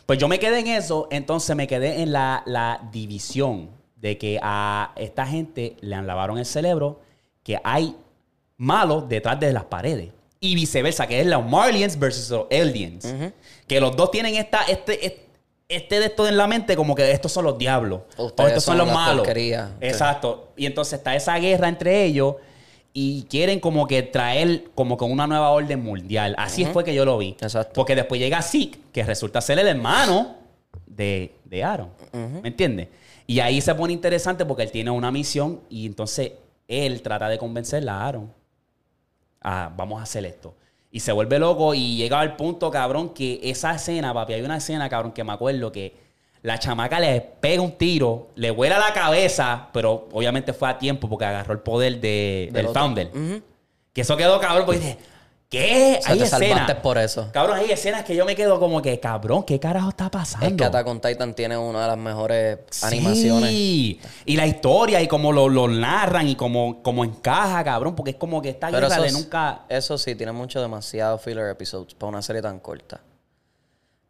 [0.06, 4.40] Pues yo me quedé en eso, entonces me quedé en la, la división de que
[4.42, 7.02] a esta gente le han lavaron el cerebro,
[7.50, 7.96] que hay
[8.58, 10.12] malos detrás de las paredes.
[10.40, 13.12] Y viceversa, que es los Marlians versus los Aliens.
[13.66, 15.26] Que los dos tienen esta, este,
[15.68, 18.02] este, de esto en la mente, como que estos son los diablos.
[18.18, 19.26] o estos son, son los malos.
[19.26, 19.72] porquería.
[19.82, 20.50] Exacto.
[20.58, 22.36] Y entonces está esa guerra entre ellos
[22.94, 26.36] y quieren como que traer como con una nueva orden mundial.
[26.38, 27.36] Así fue que yo lo vi.
[27.42, 27.74] Exacto.
[27.74, 30.36] Porque después llega Zeke, que resulta ser el hermano
[30.86, 31.90] de, de Aaron.
[32.14, 32.90] ¿Me entiendes?
[33.26, 36.34] Y ahí se pone interesante porque él tiene una misión y entonces
[36.70, 38.34] él trata de convencerla a Aaron.
[39.42, 40.56] Ah, vamos a hacer esto.
[40.92, 44.58] Y se vuelve loco y llega al punto, cabrón, que esa escena, papi, hay una
[44.58, 45.96] escena, cabrón, que me acuerdo que
[46.42, 51.10] la chamaca le pega un tiro, le vuela la cabeza, pero obviamente fue a tiempo
[51.10, 53.12] porque agarró el poder de, del founder.
[53.92, 54.98] Que eso quedó cabrón porque dice,
[55.50, 55.98] ¿qué?
[56.00, 56.76] O sea, hay te escenas.
[56.76, 57.30] por eso.
[57.34, 60.46] Cabrón, hay escenas que yo me quedo como que, cabrón, ¿qué carajo está pasando?
[60.46, 63.50] Es que Attack on Titan tiene una de las mejores animaciones.
[63.50, 64.00] Sí.
[64.26, 68.18] Y la historia y cómo lo, lo narran y cómo, cómo encaja, cabrón, porque es
[68.18, 69.66] como que esta Pero guerra de nunca...
[69.68, 73.02] eso sí, tiene mucho demasiado filler episodes para una serie tan corta.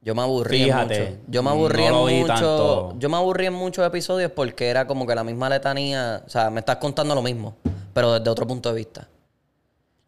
[0.02, 1.22] Yo me aburrí en Fíjate, mucho.
[1.28, 2.28] Yo me aburrí no mucho.
[2.28, 2.96] tanto.
[3.00, 6.24] Yo me aburrí en muchos episodios porque era como que la misma letanía.
[6.26, 7.56] O sea, me estás contando lo mismo,
[7.94, 9.08] pero desde otro punto de vista.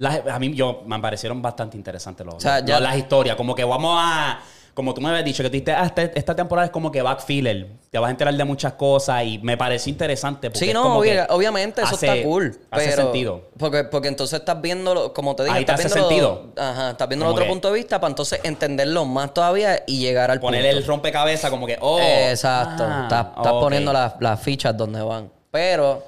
[0.02, 3.36] Las- a mí yo, me parecieron bastante interesantes los, O sea, los- ya- las historias.
[3.36, 4.40] Como que vamos a...
[4.74, 7.02] Como tú me habías dicho, que tú dijiste, ah, este- esta temporada es como que
[7.02, 7.68] backfiller.
[7.92, 10.50] Te vas a enterar de muchas cosas y me pareció interesante.
[10.50, 12.58] Porque Sí, no, obvia- obviamente eso está cool.
[12.72, 13.50] Hace pero, sentido.
[13.60, 16.54] Porque, porque entonces estás viendo, como te dije, Ahí te estás hace viéndolo- sentido.
[16.58, 20.00] Ajá, estás viendo Como otro que- punto de vista para entonces entenderlo más todavía y
[20.00, 20.78] llegar al Poner punto.
[20.78, 22.00] el rompecabezas como que, oh.
[22.00, 22.84] Exacto.
[22.88, 25.30] ah, estás poniendo las, las fichas donde van.
[25.52, 26.02] Pero,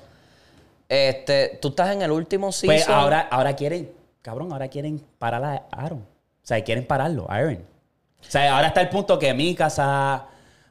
[0.93, 2.75] este, tú estás en el último season.
[2.75, 3.91] Pues ahora, ahora quieren,
[4.21, 5.99] cabrón, ahora quieren parar a Aaron.
[5.99, 7.55] O sea, quieren pararlo, Aaron.
[8.21, 10.25] O sea, ahora está el punto que mi casa,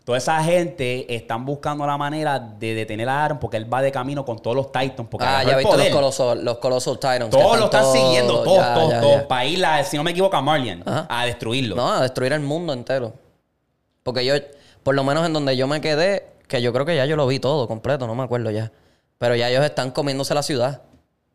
[0.05, 3.93] toda esa gente están buscando la manera de detener a Aaron porque él va de
[3.93, 5.09] camino con todos los Titans.
[5.11, 5.89] Porque Ah, ya viste los.
[5.89, 7.31] Colossal, los Colossal Titans.
[7.31, 9.16] Todos lo están siguiendo, todos, ya, todos, ya, todos.
[9.23, 9.28] ya.
[9.28, 10.82] Para ir, a, si no me equivoco, a Marlian.
[10.86, 11.07] Ajá.
[11.09, 11.77] A destruirlo.
[11.77, 13.12] No, a destruir el mundo entero.
[14.03, 14.35] Porque yo,
[14.82, 17.27] por lo menos en donde yo me quedé, que yo creo que ya yo lo
[17.27, 18.73] vi todo completo, no me acuerdo ya.
[19.23, 20.82] Pero ya ellos están comiéndose la ciudad.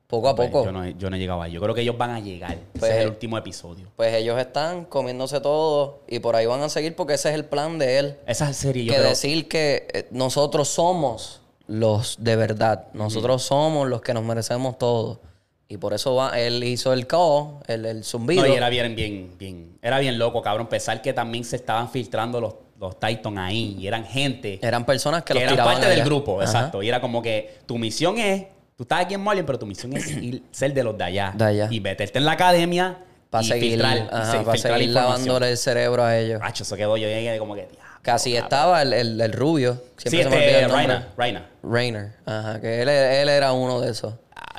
[0.07, 0.65] Poco a Pues, poco.
[0.65, 1.53] yo, no, yo no he llegado ahí.
[1.53, 2.57] Yo creo que ellos van a llegar.
[2.73, 3.87] Pues, Ese es el último episodio.
[3.95, 7.45] Pues ellos están comiéndose todo y por ahí van a seguir porque ese es el
[7.45, 8.17] plan de él.
[8.25, 9.09] Esa serie yo que creo...
[9.09, 12.87] decir que eh, nosotros somos los de verdad.
[12.91, 15.21] Nosotros somos los que nos merecemos todo.
[15.69, 18.41] Y por eso va, él hizo el call, el, el zumbido.
[18.45, 19.77] No, y era bien, bien, bien.
[19.81, 20.67] Era bien loco, cabrón.
[20.67, 23.75] Pensar que también se estaban filtrando los, los Titans ahí.
[23.79, 26.49] Y eran gente Eran personas que, que los eran parte del grupo, Ajá.
[26.49, 26.83] exacto.
[26.83, 28.45] Y era como que tu misión es,
[28.75, 31.33] tú estás aquí en Marlin, pero tu misión es ir, ser de los de allá.
[31.35, 31.67] De allá.
[31.71, 32.97] Y meterte en la academia
[33.29, 36.39] Para seguir, filtrar, ajá, sí, para seguir lavándole el cerebro a ellos.
[36.43, 38.45] Acho, eso quedó yo llegué como que, diablo, Casi cabrón.
[38.45, 39.81] estaba el, el, el rubio.
[39.97, 40.71] Sí, Siempre se me olvida este, el.
[40.71, 41.49] Raina, Raina.
[41.63, 42.13] Rainer.
[42.25, 44.13] Ajá, que él, él era uno de esos.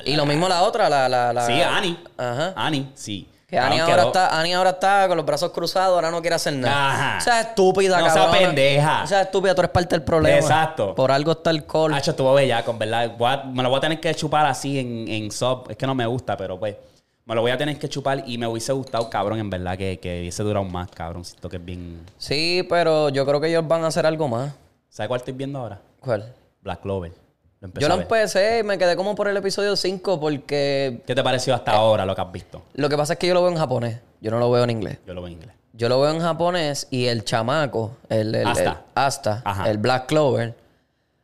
[0.04, 1.08] y lo mismo la otra, la...
[1.08, 1.96] la, la Sí, Annie.
[2.18, 2.52] Ajá.
[2.56, 3.28] Annie, sí.
[3.48, 6.36] Que Cabrón, Ani ahora, está, Ani ahora está con los brazos cruzados, ahora no quiere
[6.36, 6.92] hacer nada.
[6.92, 7.18] Ajá.
[7.18, 8.38] O sea, estúpida, No sea cabrona.
[8.46, 9.02] pendeja.
[9.04, 10.36] O sea, estúpida, tú eres parte del problema.
[10.36, 10.94] Exacto.
[10.94, 11.94] Por algo está el call.
[11.94, 13.10] Hacho, estuvo bellaco, en verdad.
[13.18, 15.64] A- me lo voy a tener que chupar así en, en sub.
[15.70, 16.76] Es que no me gusta, pero pues.
[17.24, 19.98] Me lo voy a tener que chupar y me hubiese gustado, cabrón, en verdad, que,
[19.98, 21.24] que hubiese durado más, cabrón.
[21.24, 22.00] Siento que es bien.
[22.18, 24.52] Sí, pero yo creo que ellos van a hacer algo más.
[24.90, 25.78] ¿Sabes cuál estoy viendo ahora?
[26.00, 26.34] ¿Cuál?
[26.62, 27.12] Black Clover.
[27.60, 31.24] Lo Yo lo empecé y me quedé como por el episodio 5 porque ¿Qué te
[31.24, 32.62] pareció hasta ahora lo que has visto?
[32.74, 33.98] lo que pasa es que yo lo veo en japonés.
[34.20, 34.98] Yo no lo veo en inglés.
[35.06, 35.54] Yo lo veo en inglés.
[35.72, 38.62] Yo lo veo en japonés y el chamaco, el, el, Asta.
[38.62, 39.68] el- Asta, Ajá.
[39.70, 40.54] el Black Clover,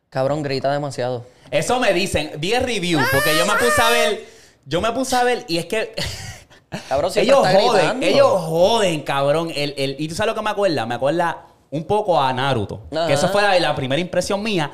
[0.09, 1.25] cabrón, grita demasiado.
[1.51, 2.31] Eso me dicen.
[2.37, 4.25] Vi el review porque yo me puse a ver.
[4.65, 5.93] Yo me puse a ver y es que.
[6.89, 8.05] Cabrón, ellos está joden, gritando.
[8.05, 9.49] ellos joden, cabrón.
[9.55, 10.85] El, el- y tú sabes lo que me acuerda?
[10.85, 12.81] Me acuerda un poco a Naruto.
[12.91, 13.07] Ajá.
[13.07, 14.71] Que eso fue la, la primera impresión mía.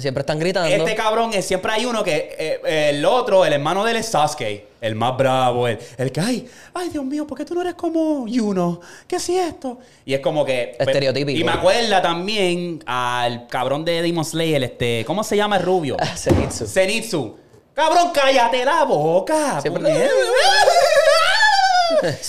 [0.00, 0.68] Siempre están gritando.
[0.68, 4.06] Este cabrón, es, siempre hay uno que eh, el otro, el hermano de él es
[4.06, 7.60] Sasuke, el más bravo, el, el que, ay, ay, Dios mío, ¿por qué tú no
[7.60, 8.80] eres como Yuno?
[9.06, 9.78] ¿Qué es esto?
[10.04, 10.74] Y es como que.
[10.76, 11.38] pues, Estereotípico.
[11.38, 15.96] Y me acuerda también al cabrón de Demon Slayer, este, ¿cómo se llama el rubio?
[16.16, 16.66] Zenitsu.
[16.66, 17.36] Zenitsu.
[17.72, 19.60] Cabrón, cállate la boca.
[19.60, 20.08] Siempre-.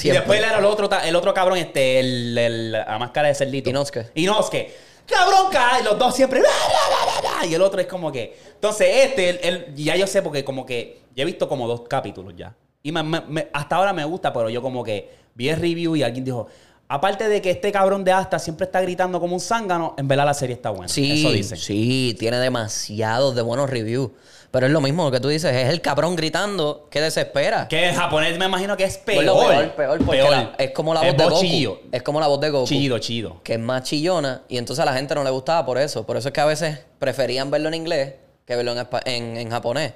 [0.03, 3.69] Y después era el otro, el otro cabrón, este, el, el- la máscara de cerdito.
[3.69, 4.11] Inosuke.
[4.15, 4.71] Inosuke.
[5.07, 5.83] Cabrón, cae.
[5.83, 6.41] Los dos siempre.
[7.35, 8.37] "Bla, bla, bla, bla", Y el otro es como que.
[8.55, 11.01] Entonces, este, el, el- ya yo sé, porque como que.
[11.15, 12.55] Ya he visto como dos capítulos ya.
[12.83, 15.95] Y me- me- me- hasta ahora me gusta, pero yo como que vi el review
[15.95, 16.47] y alguien dijo.
[16.87, 20.25] Aparte de que este cabrón de Asta siempre está gritando como un zángano, en verdad
[20.25, 20.87] la serie está buena.
[20.87, 21.57] Sí, Eso dicen.
[21.57, 24.11] sí, tiene demasiados de buenos reviews.
[24.55, 27.67] Pero es lo mismo que tú dices, es el cabrón gritando que desespera.
[27.67, 29.17] Que el japonés me imagino que es peor.
[29.17, 30.31] Pues lo peor, peor, porque Peor.
[30.31, 31.41] la- es como la voz Es de Goku.
[31.41, 31.79] chillo.
[31.91, 32.65] Es como la voz de Goku.
[32.65, 33.41] Chido, chido.
[33.43, 36.05] Que es más chillona y entonces a la gente no le gustaba por eso.
[36.05, 38.13] Por eso es que a veces preferían verlo en inglés
[38.45, 39.91] que verlo en, en, en japonés.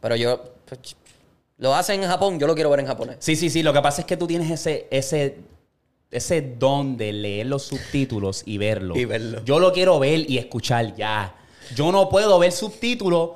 [0.00, 0.40] Pero yo...
[0.66, 0.94] pues,
[1.58, 3.16] lo hacen en Japón, yo lo quiero ver en japonés.
[3.18, 3.64] Sí, sí, sí.
[3.64, 5.38] Lo que pasa es que tú tienes ese, ese,
[6.12, 8.94] ese don de leer los subtítulos y verlo.
[8.96, 9.42] Y verlo.
[9.44, 11.34] Yo lo quiero ver y escuchar ya.
[11.74, 13.30] Yo no puedo ver subtítulos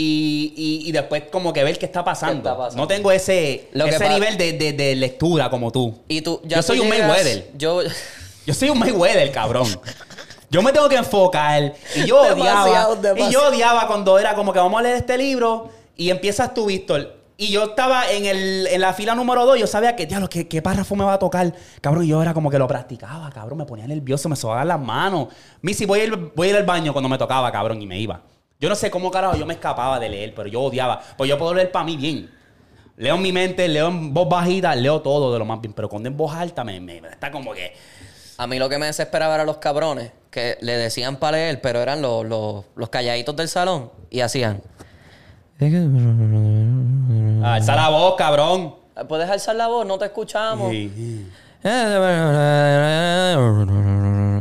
[0.00, 2.34] y, y- y después como que ver qué está pasando.
[2.34, 2.82] ¿Qué está pasando?
[2.82, 5.94] No tengo ese, Lo ese nivel de, de- de lectura como tú.
[6.06, 7.50] Y tú, ya Yo tú soy un llegas- Mayweather.
[7.56, 7.80] Yo...
[8.46, 9.66] Yo soy un Mayweather, cabrón.
[10.50, 11.74] Yo me tengo que enfocar.
[11.94, 12.34] Y yo odiaba.
[12.64, 13.30] Demasiado, demasiado.
[13.30, 16.64] Y yo odiaba cuando era como que vamos a leer este libro y empiezas tú,
[16.66, 17.16] Víctor.
[17.36, 19.58] Y yo estaba en, el, en la fila número dos.
[19.58, 21.52] Yo sabía que, diablo, ¿qué, qué párrafo me va a tocar.
[21.82, 23.58] Cabrón, y yo era como que lo practicaba, cabrón.
[23.58, 25.28] Me ponía nervioso, me sobaban las manos.
[25.60, 27.98] Missy, voy a, ir, voy a ir al baño cuando me tocaba, cabrón, y me
[28.00, 28.22] iba.
[28.60, 31.00] Yo no sé cómo carajo yo me escapaba de leer, pero yo odiaba.
[31.16, 32.30] Pues yo puedo leer para mí bien.
[32.96, 35.72] Leo en mi mente, leo en voz bajita, leo todo de lo más bien.
[35.72, 37.72] Pero cuando en voz alta me, me- está como que.
[38.38, 41.80] A mí lo que me desesperaba eran los cabrones que le decían para leer, pero
[41.80, 44.60] eran los, los, los calladitos del salón y hacían.
[47.44, 48.74] Alza la voz, cabrón.
[49.08, 49.86] ¿Puedes alzar la voz?
[49.86, 50.70] No te escuchamos.
[50.70, 51.26] Sí.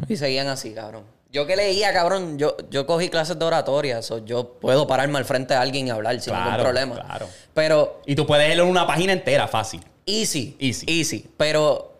[0.07, 1.03] Y seguían así, cabrón.
[1.31, 5.25] Yo que leía, cabrón, yo, yo cogí clases de oratoria, so yo puedo pararme al
[5.25, 6.95] frente de alguien y hablar sin ningún problema.
[6.95, 7.27] claro.
[7.53, 9.81] Pero Y tú puedes leer una página entera, fácil.
[10.05, 10.85] easy, Easy.
[10.87, 11.29] easy.
[11.37, 11.97] Pero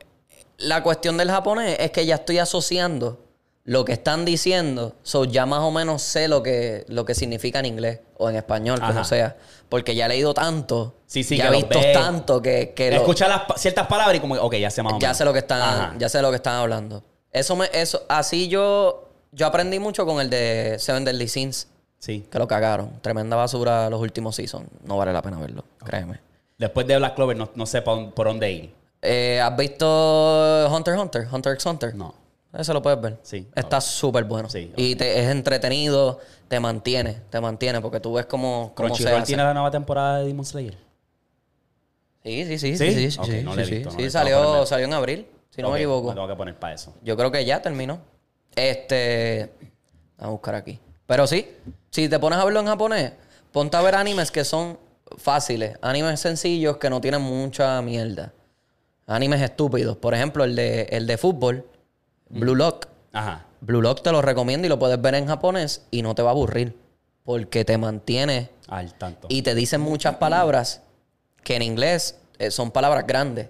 [0.58, 3.20] la cuestión del japonés es que ya estoy asociando
[3.66, 7.60] lo que están diciendo, so ya más o menos sé lo que, lo que significa
[7.60, 9.04] en inglés o en español, como Ajá.
[9.04, 9.36] sea.
[9.68, 12.96] Porque ya he leído tanto, Sí, sí, ya he lo visto tanto que, que lo-
[12.98, 15.18] Escucha las pa- ciertas palabras y como, ok, ya sé más o ya menos.
[15.18, 15.96] sé lo que están, Ajá.
[16.00, 17.04] ya sé lo que están hablando.
[17.34, 21.68] Eso me, eso, así yo, yo aprendí mucho con el de Seven Deadly Sins,
[22.00, 22.26] Sí.
[22.32, 23.00] que lo cagaron.
[23.02, 24.68] Tremenda basura los últimos seasons.
[24.84, 26.20] No vale la pena verlo, créeme.
[26.58, 28.74] Después de Black Clover, no, no sé por, dónde ir.
[29.02, 31.28] Eh, ¿Has visto Hunter x Hunter?
[31.32, 31.96] Hunter x Hunter.
[31.96, 32.14] No.
[32.54, 33.18] Eso lo puedes ver.
[33.22, 33.48] Sí.
[33.54, 34.50] Está súper bueno.
[34.50, 39.08] Sí, Y te, es entretenido, te mantiene, te mantiene, porque tú ves cómo, cómo se
[39.10, 39.28] hace.
[39.28, 40.78] tiene la nueva temporada de Demon Slayer.
[42.24, 42.94] Sí, sí, sí, ¿Sí?
[42.94, 46.10] sí, sí, sí, no visto, no salió, salió en abril, si no me equivoco.
[46.10, 46.94] Me tengo que poner para eso.
[47.04, 48.00] Yo creo que ya terminó.
[48.58, 49.52] Este.
[50.18, 50.80] Vamos a buscar aquí.
[51.06, 51.48] Pero sí,
[51.92, 53.14] si te pones a verlo en japonés,
[53.52, 54.78] ponte a ver animes que son
[55.18, 55.78] fáciles.
[55.82, 58.34] Animes sencillos que no tienen mucha mierda.
[59.06, 59.96] Animes estúpidos.
[59.98, 61.66] Por ejemplo, el de, el de fútbol,
[62.30, 62.88] Blue Lock.
[63.14, 63.46] Ajá.
[63.62, 66.30] Blue Lock te lo recomiendo y lo puedes ver en japonés y no te va
[66.30, 66.76] a aburrir.
[67.24, 69.28] Porque te mantiene Al tanto.
[69.30, 70.82] y te dicen muchas palabras
[71.44, 73.50] que en inglés eh, son palabras grandes.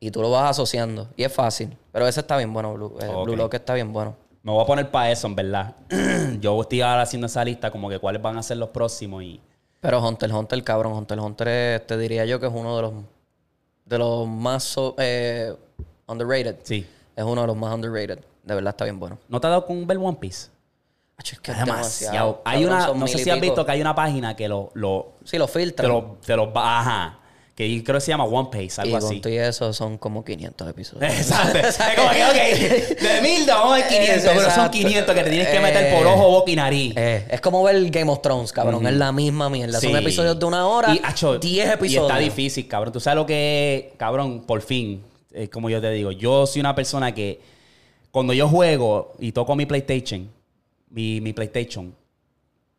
[0.00, 1.08] Y tú lo vas asociando.
[1.16, 1.76] Y es fácil.
[1.92, 3.06] Pero ese está bien bueno, Blue, eh.
[3.24, 4.16] Blue Lock está bien bueno.
[4.42, 5.74] Me voy a poner para eso, en verdad.
[6.40, 9.40] Yo estoy ahora haciendo esa lista como que cuáles van a ser los próximos y...
[9.80, 12.92] Pero Hunter Hunter, cabrón, Hunter Hunter es- te diría yo que es uno de los
[13.84, 15.54] de los más so- eh,
[16.06, 16.56] underrated.
[16.64, 16.86] Sí.
[17.14, 18.18] Es uno de los más underrated.
[18.42, 19.18] De verdad está bien bueno.
[19.28, 20.48] ¿No te ha dado con ver One Piece?
[21.16, 22.12] Ach, es que Es demasiado.
[22.38, 22.42] demasiado.
[22.44, 23.00] Hay Cabrón, una...
[23.00, 24.70] No sé si has visto que hay una página que lo...
[24.74, 25.88] lo Sí, lo te filtran.
[25.90, 27.18] lo, te lo va- Ajá.
[27.58, 29.20] Que creo que se llama One Piece, algo así.
[29.24, 31.12] y eso son como 500 episodios.
[31.18, 31.58] Exacto.
[31.58, 34.70] es como que, ok, de mil vamos a 500, pero son Exacto.
[34.70, 36.94] 500 que te tienes que meter por Eh, ojo, boca y nariz.
[36.96, 38.86] Eh, es como ver Game of Thrones, cabrón.
[38.86, 39.80] Es la misma mierda.
[39.80, 42.04] Son episodios de una hora, Y, acho, 10 episodios.
[42.04, 42.92] Y está difícil, cabrón.
[42.92, 45.02] Tú sabes lo que, cabrón, por fin,
[45.32, 47.40] es como yo te digo, yo soy una persona que
[48.12, 50.30] cuando yo juego y toco mi PlayStation,
[50.90, 51.92] mi, mi PlayStation,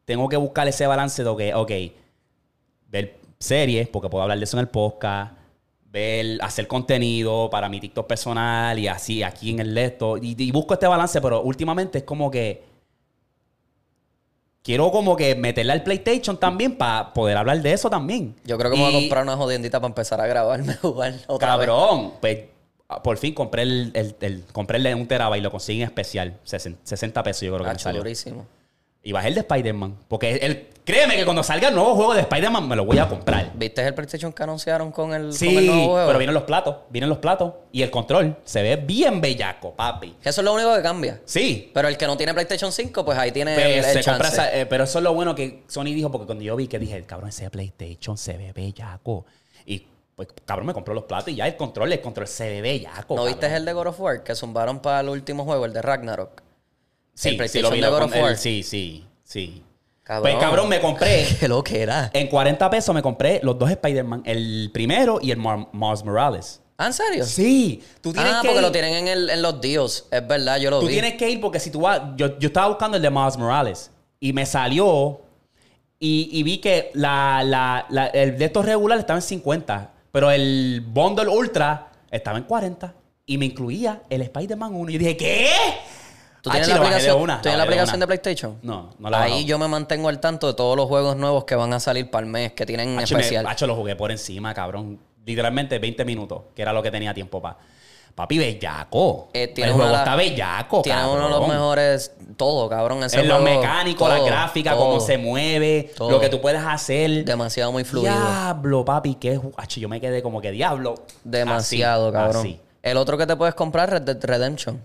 [0.06, 1.72] tengo que buscar ese balance de que, ok,
[2.88, 5.34] ver series, porque puedo hablar de eso en el podcast,
[5.86, 10.18] ver, hacer contenido para mi TikTok personal y así aquí en el lecto.
[10.18, 12.64] Y, y busco este balance, pero últimamente es como que
[14.62, 18.36] quiero como que meterle al PlayStation también para poder hablar de eso también.
[18.46, 21.56] Yo creo que me voy a comprar una jodiendita para empezar a grabarme jugar otra
[21.56, 21.68] vez.
[21.68, 22.40] Cabrón, pues
[22.90, 25.82] ah, por fin compré el, el, el- compré el de un terabyte y lo conseguí
[25.82, 26.38] en especial.
[26.44, 28.02] 60 60 pesos yo creo que me salió.
[28.02, 28.46] durísimo.
[29.02, 29.98] Y bajé el de Spider-Man.
[30.10, 33.08] Porque el, créeme que cuando salga el nuevo juego de Spider-Man me lo voy a
[33.08, 33.52] comprar.
[33.56, 36.08] ¿Viste el PlayStation que anunciaron con el, Sí, con el nuevo juego?
[36.08, 40.18] pero vienen los platos, vienen los platos y el control se ve bien bellaco, papi.
[40.22, 41.22] Eso es lo único que cambia.
[41.24, 44.02] Sí, Pero el que no tiene PlayStation 5, pues ahí tiene Pues, el, el se
[44.02, 44.28] chance.
[44.28, 46.78] compra eh, pero eso es lo bueno que Sony dijo, porque cuando yo vi que
[46.78, 49.26] dije, el cabrón, ese PlayStation se ve bellaco.
[49.66, 52.62] Y pues, cabrón, me compró los platos y ya el control, el control se ve
[52.62, 53.16] bellaco.
[53.16, 55.82] ¿No viste el de God of War que zumbaron para el último juego, el de
[55.82, 56.42] Ragnarok?
[57.22, 57.82] Sí, el sí, lo vi.
[57.82, 58.32] de God con- of War?
[58.32, 59.64] el- sí, sí, sí.
[60.04, 60.32] Cabrón.
[60.32, 61.28] Pues, cabrón, me compré.
[61.40, 62.10] ¿Qué lo que era?
[62.14, 66.62] En 40 pesos me compré los dos Spider-Man, el primero y el Mar- Miles Morales.
[66.78, 67.26] ¿Ah, en serio?
[67.26, 70.08] Sí, tú tienes ah, que porque ir- lo tienen en, el, en los dios.
[70.10, 70.94] Es verdad, yo lo Tú vi.
[70.94, 72.02] tienes que ir porque si tú vas.
[72.16, 73.92] Yo, yo estaba buscando el de Miles Morales
[74.22, 75.20] y me salió
[76.00, 80.32] y, y vi que la, la- la- el de estos regulares estaba en 50, pero
[80.32, 84.90] el Bundle Ultra estaba en 40 y me incluía el Spider-Man 1.
[84.90, 85.48] Y yo dije, ¿qué?
[86.42, 88.04] ¿Tú tienes la aplicación, una, ¿tú tienes lo la bajé de aplicación una.
[88.04, 88.58] de PlayStation?
[88.62, 91.56] No, no la Ahí yo me mantengo al tanto de todos los juegos nuevos que
[91.56, 93.46] van a salir para el mes, que tienen especial.
[93.48, 95.00] hacho, lo jugué por encima, cabrón.
[95.26, 97.58] Literalmente 20 minutos, que era lo que tenía tiempo para.
[98.16, 99.30] Papi, bellaco.
[99.34, 101.18] Eh, el juego está bellaco, Tiene cabrón.
[101.18, 103.04] uno de los mejores, todo, cabrón.
[103.04, 104.88] Ese En lo mecánico, la gráfica, todo.
[104.88, 106.12] cómo se mueve, Todo.
[106.12, 107.24] lo que tú puedes hacer.
[107.24, 108.12] Demasiado muy fluido.
[108.12, 110.96] Diablo, papi, qué Acho, yo me quedé como que diablo.
[111.24, 112.42] Demasiado, Así, cabrón.
[112.42, 112.60] así.
[112.84, 114.82] El otro que te puedes comprar es Red Dead Redemption.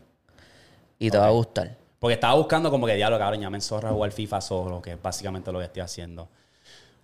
[0.99, 1.77] Y te va a gustar.
[1.99, 5.03] Porque estaba buscando como que diablo, cabrón, ya me enzorra jugar FIFA solo, que es
[5.03, 6.29] básicamente lo que estoy haciendo.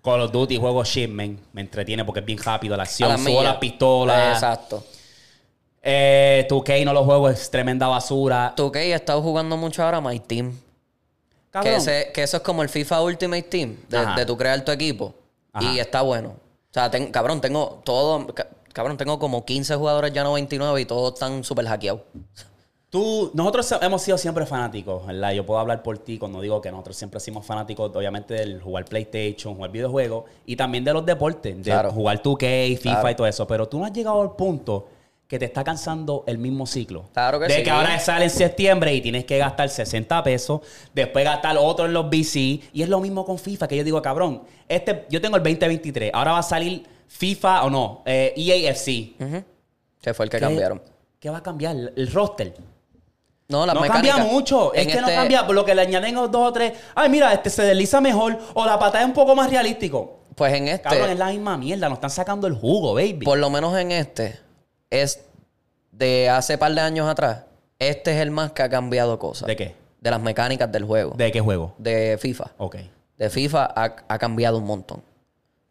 [0.02, 3.16] Call of Duty, juego Shipment, me entretiene porque es bien rápido, la A acción, la
[3.18, 3.42] subo milla.
[3.42, 4.34] las pistolas.
[4.34, 4.84] Exacto.
[5.82, 8.52] Eh, 2K no lo juego, es tremenda basura.
[8.56, 10.58] Tú que he estado jugando mucho ahora My Team.
[11.50, 11.72] Cabrón.
[11.72, 15.14] Que, ese- que eso es como el FIFA Ultimate Team, de, tu crear tu equipo.
[15.52, 15.72] Ajá.
[15.72, 16.28] Y está bueno.
[16.30, 18.26] O sea, ten- cabrón, tengo todo.
[18.28, 22.02] ca- Cabrón, tengo como 15 jugadores ya no 29 y todos están súper hackeados.
[22.90, 25.30] Tú, nosotros hemos sido siempre fanáticos, ¿verdad?
[25.32, 28.84] Yo puedo hablar por ti cuando digo que nosotros siempre somos fanáticos, obviamente, del jugar
[28.84, 31.92] PlayStation, jugar videojuegos y también de los deportes, de Claro.
[31.92, 33.10] jugar 2K, FIFA Claro.
[33.10, 33.46] y todo eso.
[33.46, 34.88] Pero tú no has llegado al punto
[35.28, 37.04] que te está cansando el mismo ciclo.
[37.12, 37.62] Claro que de sí.
[37.62, 40.60] que ahora sale en septiembre y tienes que gastar 60 pesos,
[40.92, 42.60] después gastar otro en los BC.
[42.72, 46.10] Y es lo mismo con FIFA, que yo digo, cabrón, este, yo tengo el 2023,
[46.12, 49.14] ahora va a salir FIFA o no, eh, EAFC.
[49.20, 49.44] Ujú.
[50.02, 50.82] Que fue el que ¿Qué- cambiaron.
[51.20, 51.76] ¿Qué va a cambiar?
[51.94, 52.52] El roster.
[53.50, 54.72] No, las no cambia mucho.
[54.72, 55.46] Es En que no este- cambia.
[55.46, 56.72] Por lo que le añaden dos o tres.
[56.94, 58.38] Ay, mira, este se desliza mejor.
[58.54, 60.20] O la patada es un poco más realístico.
[60.34, 60.88] Pues en este.
[60.88, 61.88] Cabrón, es la misma mierda.
[61.88, 63.24] Nos están sacando el jugo, baby.
[63.24, 64.38] Por lo menos en este,
[64.88, 65.20] es
[65.92, 67.44] de hace par de años atrás.
[67.78, 69.46] Este es el más que ha cambiado cosas.
[69.48, 69.74] ¿De qué?
[70.00, 71.12] De las mecánicas del juego.
[71.16, 71.74] ¿De qué juego?
[71.76, 72.52] De FIFA.
[72.58, 72.76] Ok.
[73.18, 75.02] De FIFA ha, ha cambiado un montón.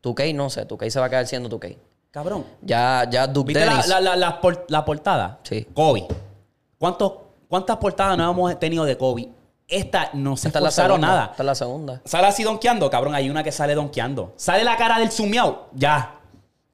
[0.04, 1.78] 2K no sé, 2K se va a quedar siendo 2K.
[2.12, 2.46] Cabrón.
[2.62, 3.88] Ya, ya Duke ¿Viste la, Dennis.
[3.88, 5.40] la, la, la por- la portada?
[5.44, 5.68] Sí.
[5.74, 6.06] Kobe.
[6.78, 7.14] ¿Cuántos,
[7.50, 9.28] ¿Cuántas portadas no hemos tenido de Kobe?
[9.68, 11.08] Esta no se Esta la esforzaron segunda.
[11.08, 11.30] nada.
[11.32, 12.02] Esta es la segunda.
[12.06, 13.16] Sale así donkeando, cabrón.
[13.16, 14.34] Hay una que sale donkeando.
[14.38, 15.68] Sale la cara del sumiao.
[15.74, 16.16] Ya.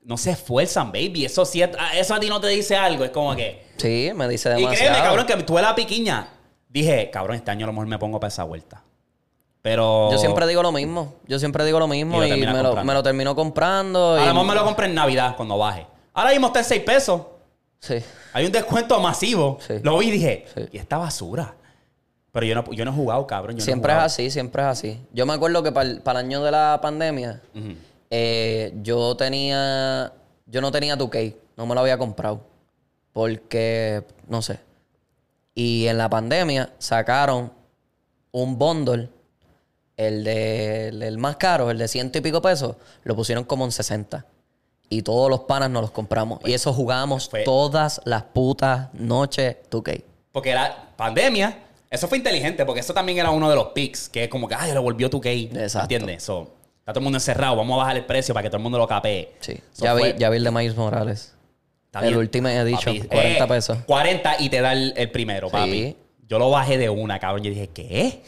[0.03, 1.25] No se esfuerzan, baby.
[1.25, 1.63] Eso sí,
[1.95, 3.03] eso a ti no te dice algo.
[3.05, 3.65] Es como que.
[3.77, 4.91] Sí, me dice Y demasiado.
[4.93, 6.27] créeme, cabrón, que tuve la piquiña.
[6.69, 8.83] Dije, cabrón, este año a lo mejor me pongo para esa vuelta.
[9.61, 10.09] Pero.
[10.11, 11.15] Yo siempre digo lo mismo.
[11.27, 12.83] Yo siempre digo lo mismo Y y, lo me, lo, comprando.
[12.85, 14.15] me lo termino comprando.
[14.15, 15.87] A y- lo mejor me lo compré en Navidad cuando baje.
[16.13, 17.21] Ahora mismo está en 6 pesos.
[17.85, 17.95] Sí.
[18.33, 19.59] Hay un descuento masivo.
[19.65, 19.75] Sí.
[19.83, 20.61] Lo vi y dije, Sí.
[20.71, 21.55] ¿y esta basura?
[22.31, 23.55] Pero yo no, yo no he jugado, cabrón.
[23.55, 24.99] yo no he Siempre es así, siempre es así.
[25.13, 27.41] Yo me acuerdo que para el, para el año de la pandemia,
[28.09, 30.11] eh, yo tenía.
[30.47, 32.41] Yo no tenía tu cake, no me lo había comprado.
[33.13, 34.59] Porque, no sé.
[35.53, 37.51] Y en la pandemia sacaron
[38.31, 39.09] un bundle,
[39.95, 43.71] el de el, más caro, el de ciento y pico pesos, lo pusieron como en
[43.71, 44.25] 60.
[44.89, 46.39] Y todos los panas nos los compramos.
[46.45, 50.03] y eso jugábamos fue- todas las putas noches 2K.
[50.31, 51.59] Porque era pandemia.
[51.89, 54.55] Eso fue inteligente, porque eso también era uno de los picks, que es como que,
[54.55, 55.29] ay, lo volvió tu K.
[55.29, 55.81] Exacto.
[55.93, 56.23] ¿Entiendes?
[56.23, 57.55] So, Está todo el mundo encerrado.
[57.55, 59.33] Vamos a bajar el precio para que todo el mundo lo capee.
[59.39, 59.59] Sí.
[59.77, 61.33] Ya vi, fue- ya vi el de Miles Morales.
[61.87, 62.19] Está el bien.
[62.19, 63.77] Ultimate Edition, Papi, 40 eh, pesos.
[63.87, 65.71] 40 y te da el, el primero, papi.
[65.71, 65.97] Sí.
[66.27, 67.41] Yo lo bajé de una, cabrón.
[67.43, 68.21] Yo dije, ¿qué?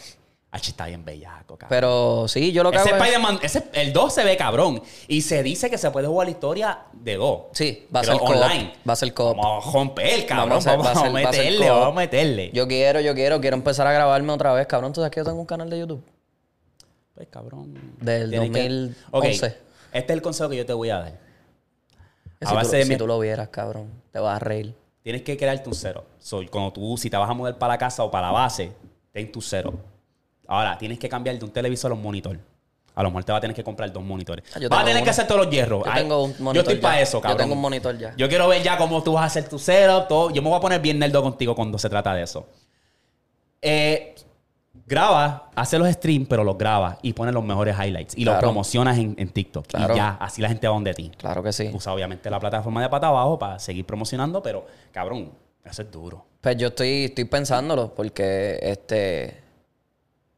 [0.49, 1.67] H está bien bellaco, cabrón.
[1.69, 4.81] Pero sí, yo lo que ese hago es- Spider-Man, ese- el 2 se ve cabrón.
[5.07, 7.41] Y se dice que se puede jugar la historia de 2.
[7.51, 8.29] Sí, va a ser co-op.
[8.31, 8.73] online.
[8.87, 9.35] Va a ser co-op.
[9.37, 10.49] Vamos a romper, cabrón.
[10.49, 11.79] Vamos a hacer- Vamos, va a ser- a va a ser meterle, co-op.
[11.79, 12.51] vamos a meterle.
[12.53, 14.67] Yo quiero, yo quiero, quiero empezar a grabarme otra vez.
[14.67, 16.03] Cabrón, tú sabes que yo tengo un canal de YouTube.
[17.13, 17.73] Pues, cabrón.
[17.99, 18.95] Del Tienes que- 2011.
[19.11, 19.55] Ok, este
[19.91, 21.19] es el consejo que yo te voy a dar.
[22.39, 24.39] Que A si, base tú, de si mi- tú lo vieras, cabrón, te vas a
[24.39, 24.73] reír.
[25.03, 26.05] Tienes que crearte un cero.
[26.19, 28.71] So, cuando tú, si te vas a mudar para la casa o para la base,
[29.11, 29.73] ten tu cero.
[30.47, 32.39] Ahora, tienes que cambiar de un televisor a un monitor.
[32.95, 34.43] A lo mejor te vas a tener que comprar dos monitores.
[34.55, 35.85] Ah, yo vas a tener que hacer todos los hierros.
[35.85, 37.37] Yo Ay, tengo un monitor Yo estoy para eso, Yo cabrón.
[37.37, 38.15] tengo un monitor ya.
[38.17, 40.31] Yo quiero ver ya cómo tú vas a hacer tu setup, todo.
[40.31, 42.47] Yo me voy a poner bien nerdo contigo cuando se trata de eso.
[43.61, 44.15] Eh,
[44.87, 48.17] graba, hace los streams, pero los graba y pone los mejores highlights.
[48.17, 49.67] Y los promocionas en, en TikTok.
[49.67, 49.93] Claro.
[49.93, 51.11] Y ya, así la gente va donde ti.
[51.17, 51.69] Claro que sí.
[51.71, 55.31] Usa obviamente la plataforma de pata abajo para seguir promocionando, pero cabrón,
[55.63, 56.25] eso es duro.
[56.41, 59.45] Pues yo estoy, estoy pensándolo porque, este...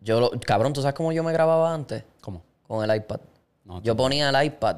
[0.02, 2.04] Yo, lo- cabrón, ¿tú sabes cómo yo me grababa antes?
[2.22, 2.42] ¿Cómo?
[2.68, 3.20] Con el iPad.
[3.66, 4.78] No, yo ponía el iPad.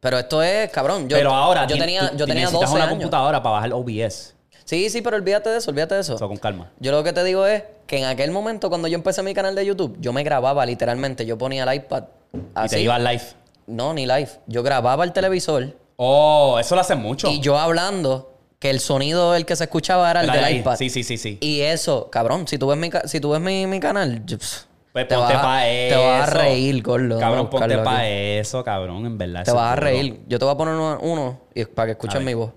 [0.00, 2.94] Pero esto es, cabrón, yo, pero ahora yo tenía, yo tenía necesitas 12 una años.
[2.94, 4.34] computadora para bajar OBS.
[4.64, 6.14] Sí, sí, pero olvídate de eso, olvídate de eso.
[6.14, 6.70] Eso con calma.
[6.78, 9.54] Yo lo que te digo es que en aquel momento, cuando yo empecé mi canal
[9.54, 11.24] de YouTube, yo me grababa literalmente.
[11.26, 12.04] Yo ponía el iPad
[12.34, 12.76] Y así.
[12.76, 13.22] te iba live.
[13.66, 14.30] No, ni live.
[14.46, 17.28] Yo grababa el televisor Oh, eso lo hacen mucho.
[17.28, 20.56] y yo hablando que el sonido el que se escuchaba era el del ahí.
[20.58, 20.76] iPad.
[20.76, 21.38] Sí, sí, sí, sí.
[21.40, 24.66] Y eso, cabrón, si tú ves mi, si tú ves mi, mi canal, Pues
[25.06, 27.20] te, ponte vas, pa' te vas a reír, gordo.
[27.20, 28.08] Cabrón, ponte para aquí.
[28.10, 29.44] eso, cabrón, en verdad.
[29.44, 30.20] Te vas a reír.
[30.26, 32.22] Yo te voy a poner uno, uno y para que ver.
[32.22, 32.50] mi voz.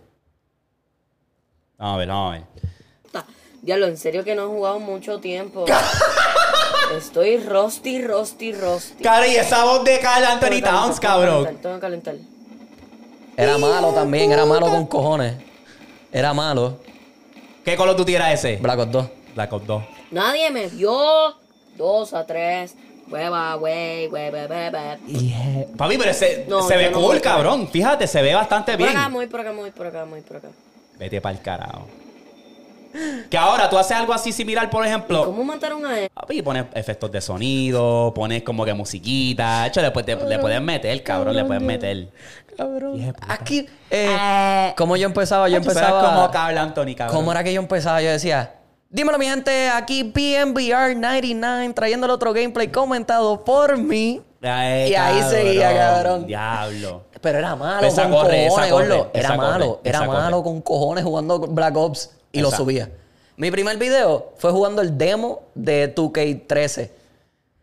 [1.78, 2.44] Vamos a ver, vamos a ver.
[3.62, 5.66] Diablo, en serio que no he jugado mucho tiempo.
[6.98, 9.04] Estoy rusty, rusty, rusty.
[9.04, 11.58] Cara, y esa voz de Carl Anthony Towns, cabrón.
[11.62, 12.16] Tengo que calentar.
[13.38, 15.51] Era malo también, era malo con cojones.
[16.12, 16.78] Era malo.
[17.64, 18.58] ¿Qué color tú tiras ese?
[18.58, 19.06] Black Ops 2.
[19.36, 19.84] Black Ops 2.
[20.12, 21.36] Nadie me vio.
[21.78, 22.76] Dos a tres.
[23.10, 24.98] Hueva, wey, hueva, hueva.
[25.78, 27.68] Papi, pero ese, No, se ve no cool, cabrón.
[27.68, 28.98] Fíjate, se ve bastante Por bien.
[28.98, 30.48] acá, muy por acá, muy por acá, muy por acá.
[30.98, 31.88] Vete para el carajo.
[33.30, 35.24] Que ahora tú haces algo así similar, por ejemplo.
[35.26, 36.10] ¿Cómo mataron a él?
[36.14, 39.66] Papi, pones efectos de sonido, pones como que musiquita.
[39.68, 42.10] Hecho, le, te- le puedes meter, cabrón, le puedes meter.
[42.62, 43.16] Cabrón.
[43.28, 46.10] Aquí, eh, como yo empezaba, yo empezaba.
[46.10, 47.16] como Carl Anthony, cabrón.
[47.18, 48.02] ¿Cómo era que yo empezaba?
[48.02, 48.54] Yo decía,
[48.90, 54.22] dímelo mi gente, aquí PNBR99 trayéndole otro gameplay comentado por mí.
[54.44, 56.28] Ay, Y ahí seguía, cabrón.
[56.28, 57.04] Diablo.
[57.20, 59.12] Pero era malo Esa con corre, esa cojones, corre, gordo.
[59.14, 62.90] Era esa corre, malo, era malo con cojones jugando Black Ops y lo subía.
[63.38, 66.90] Mi primer video fue jugando el demo de 2K13.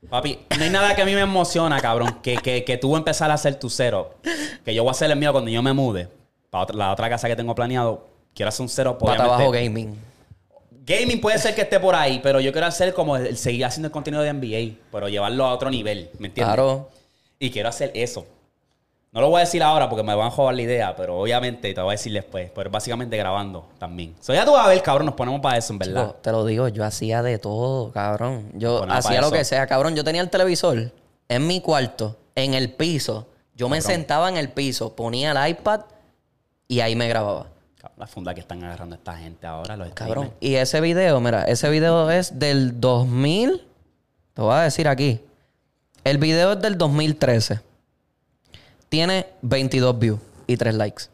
[0.08, 3.30] Papi, no hay nada que a mí me emociona, cabrón, que, que, que tú empezar
[3.30, 4.14] a hacer tu cero.
[4.64, 6.08] Que yo voy a hacer el mío cuando yo me mude.
[6.50, 8.96] Para otra- la otra casa que tengo planeado, quiero hacer un cero.
[9.00, 9.22] Obviamente.
[9.24, 9.96] abajo gaming.
[10.86, 13.88] Gaming puede ser que esté por ahí, pero yo quiero hacer como el, seguir haciendo
[13.88, 16.54] el contenido de NBA, pero llevarlo a otro nivel, ¿me entiendes?
[16.54, 16.88] Claro.
[17.38, 18.26] Y quiero hacer eso.
[19.10, 21.72] No lo voy a decir ahora porque me van a joder la idea, pero obviamente
[21.72, 22.50] te voy a decir después.
[22.54, 24.14] Pero básicamente grabando también.
[24.20, 26.08] So ya tú vas a ver, cabrón, nos ponemos para eso, en verdad.
[26.08, 28.50] Chico, te lo digo, yo hacía de todo, cabrón.
[28.54, 29.96] Yo hacía lo que sea, cabrón.
[29.96, 30.92] Yo tenía el televisor
[31.28, 33.26] en mi cuarto, en el piso.
[33.54, 35.80] Yo me sentaba en el piso, ponía el iPad
[36.68, 37.46] y ahí me grababa.
[37.96, 40.26] La funda que están agarrando esta gente ahora, los Cabrón.
[40.26, 40.36] streamers.
[40.40, 43.66] Y ese video, mira, ese video es del 2000.
[44.34, 45.20] Te voy a decir aquí.
[46.04, 47.60] El video es del 2013.
[48.88, 51.04] Tiene 22 views y 3 likes.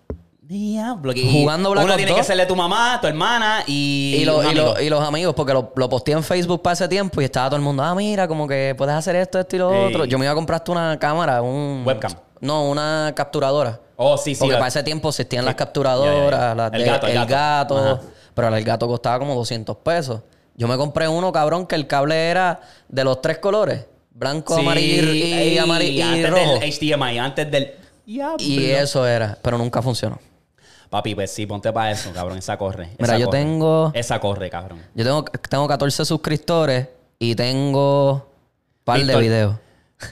[0.43, 1.15] Diablo.
[1.15, 2.21] que- Jugando Black Uno Ops tiene 2.
[2.21, 4.17] que serle tu mamá, tu hermana y.
[4.23, 7.49] Y, un los amigos, porque lo, lo posteé en Facebook para ese tiempo y estaba
[7.49, 10.05] todo el mundo, ah, mira, como que puedes hacer esto, esto y lo otro.
[10.05, 11.83] Yo me iba a comprarte una cámara, un...
[11.87, 12.13] Webcam.
[12.41, 13.81] No, una capturadora.
[13.97, 14.41] Oh, sí, sí.
[14.41, 16.55] Porque la- para ese tiempo existían las capturadoras, Ya, ya, ya.
[16.55, 17.79] las El de- gato, el gato.
[17.79, 18.01] Ajá.
[18.35, 20.21] pero el gato costaba como 200 pesos.
[20.57, 23.87] Yo me compré uno, cabrón, que el cable era de los tres colores.
[24.15, 26.59] Blanco, Sí, amarillo y, amarillo y antes rojo.
[26.61, 27.73] del HDMI, antes del.
[28.07, 30.19] Y eso era, pero nunca funcionó.
[30.89, 32.39] Papi, pues sí, ponte para eso, cabrón.
[32.39, 32.91] Esa corre.
[32.99, 33.39] Mira, yo corre.
[33.41, 34.81] tengo- Esa corre, cabrón.
[34.95, 36.87] Yo tengo, tengo 14 suscriptores
[37.19, 38.23] y tengo un
[38.85, 39.57] par de videos.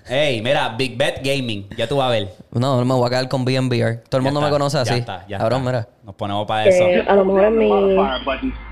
[0.09, 1.69] Ey, mira, Big Bet Gaming.
[1.77, 2.33] Ya tú vas a ver.
[2.53, 3.99] No, no me voy a quedar con BNBR.
[4.09, 4.95] Todo el Ya mundo me conoce ya así.
[4.95, 5.71] está, ya Cabrón, está.
[5.71, 5.89] mira.
[6.05, 6.85] Nos ponemos para eso.
[6.85, 7.71] Eh, a lo mejor en mi,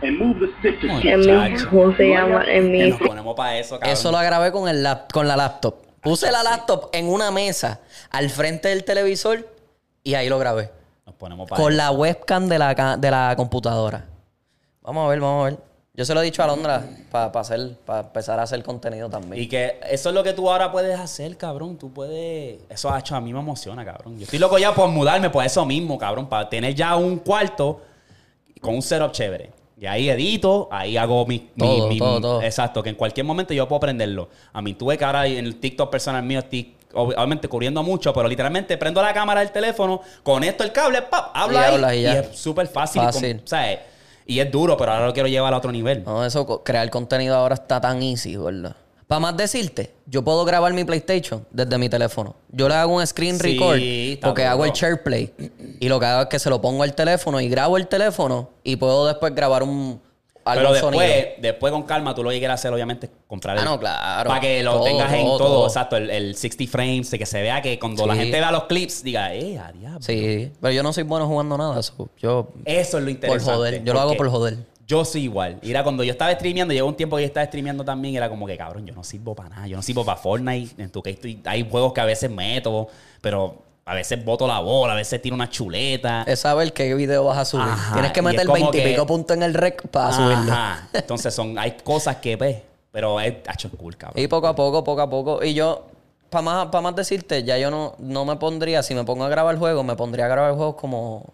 [0.03, 1.65] en mi.
[1.71, 2.45] ¿cómo se llama?
[2.47, 3.93] En mi, Nos ponemos para eso, cabrón.
[3.93, 5.75] Eso lo grabé con, el lap- con la laptop.
[6.01, 7.81] Puse la laptop en una mesa
[8.11, 9.47] al frente del televisor
[10.03, 10.71] y ahí lo grabé.
[11.05, 11.77] Nos ponemos para Con eso.
[11.77, 14.07] la webcam de la, de la computadora.
[14.83, 15.59] Vamos a ver, vamos a ver.
[15.95, 19.43] Yo se lo he dicho a Londra para hacer, para empezar a hacer contenido también.
[19.43, 21.77] Y que eso es lo que tú ahora puedes hacer, cabrón.
[21.77, 22.61] Tú puedes.
[22.69, 24.17] Eso ha hecho a mí me emociona, cabrón.
[24.17, 26.29] Yo estoy loco ya por mudarme por eso mismo, cabrón.
[26.29, 27.81] Para tener ya un cuarto
[28.61, 29.51] con un setup chévere.
[29.79, 31.51] Y ahí edito, ahí hago mi.
[31.59, 32.43] Todo, mi- todo, todo.
[32.43, 34.29] Exacto, que en cualquier momento yo puedo prenderlo.
[34.53, 38.13] A mí tuve que ahora en el TikTok personal mío estoy ob- obviamente cubriendo mucho,
[38.13, 42.03] pero literalmente prendo la cámara del teléfono, conecto el cable, pap, hablo Y ahí.
[42.03, 43.03] y es súper fácil.
[43.03, 43.39] Fácil.
[43.39, 43.79] con- ¿sabes?
[44.31, 46.05] Y es duro, pero ahora lo quiero llevar a otro nivel.
[46.05, 48.77] No, eso, crear contenido ahora está tan easy, ¿verdad?
[49.09, 52.37] Para más decirte, yo puedo grabar mi PlayStation desde mi teléfono.
[52.49, 53.81] Yo le hago un screen record
[54.23, 54.81] porque hago el duro.
[54.81, 55.35] share play.
[55.81, 58.51] Y lo que hago es que se lo pongo al teléfono y grabo el teléfono
[58.63, 60.01] y puedo después grabar un
[60.55, 61.31] Pero después, sonido.
[61.39, 64.29] después con calma, tú lo llegues a hacer, obviamente, comprar Ah, el- no, claro.
[64.29, 65.67] Para que lo Todo, tengas en todo, todo, todo.
[65.67, 69.03] exacto, el, el 60 frames, que se vea que cuando la gente vea los clips,
[69.03, 70.03] diga, eh, a diablo.
[70.03, 71.83] Sí, pero yo no soy bueno jugando nada.
[71.83, 73.53] so, yo Eso es lo por interesante.
[73.55, 74.57] joder, yo lo hago por joder.
[74.87, 75.59] Yo soy igual.
[75.63, 78.29] Y era cuando yo estaba streameando, llegó un tiempo que yo estaba streameando también, era
[78.29, 79.67] como que, cabrón, yo no sirvo para nada.
[79.69, 80.83] Yo no sirvo para Fortnite.
[80.83, 82.89] En tu que estoy, hay juegos que a veces meto,
[83.21, 86.23] pero a veces boto la bola, a veces tiro una chuleta.
[86.23, 87.67] Es saber qué video vas a subir.
[87.67, 90.13] Ajá, Tienes que y meter como 20 y que- pico puntos en el rec para
[90.13, 90.55] subirlo.
[90.93, 92.59] Entonces son, hay cosas que ves,
[92.93, 94.23] pero es hecho cool, cabrón.
[94.23, 95.43] Y poco a poco, poco a poco.
[95.45, 95.87] Y yo,
[96.31, 99.29] para más, pa' más decirte, ya yo no, no me pondría, si me pongo a
[99.29, 101.25] grabar juegos, me pondría a grabar juegos como.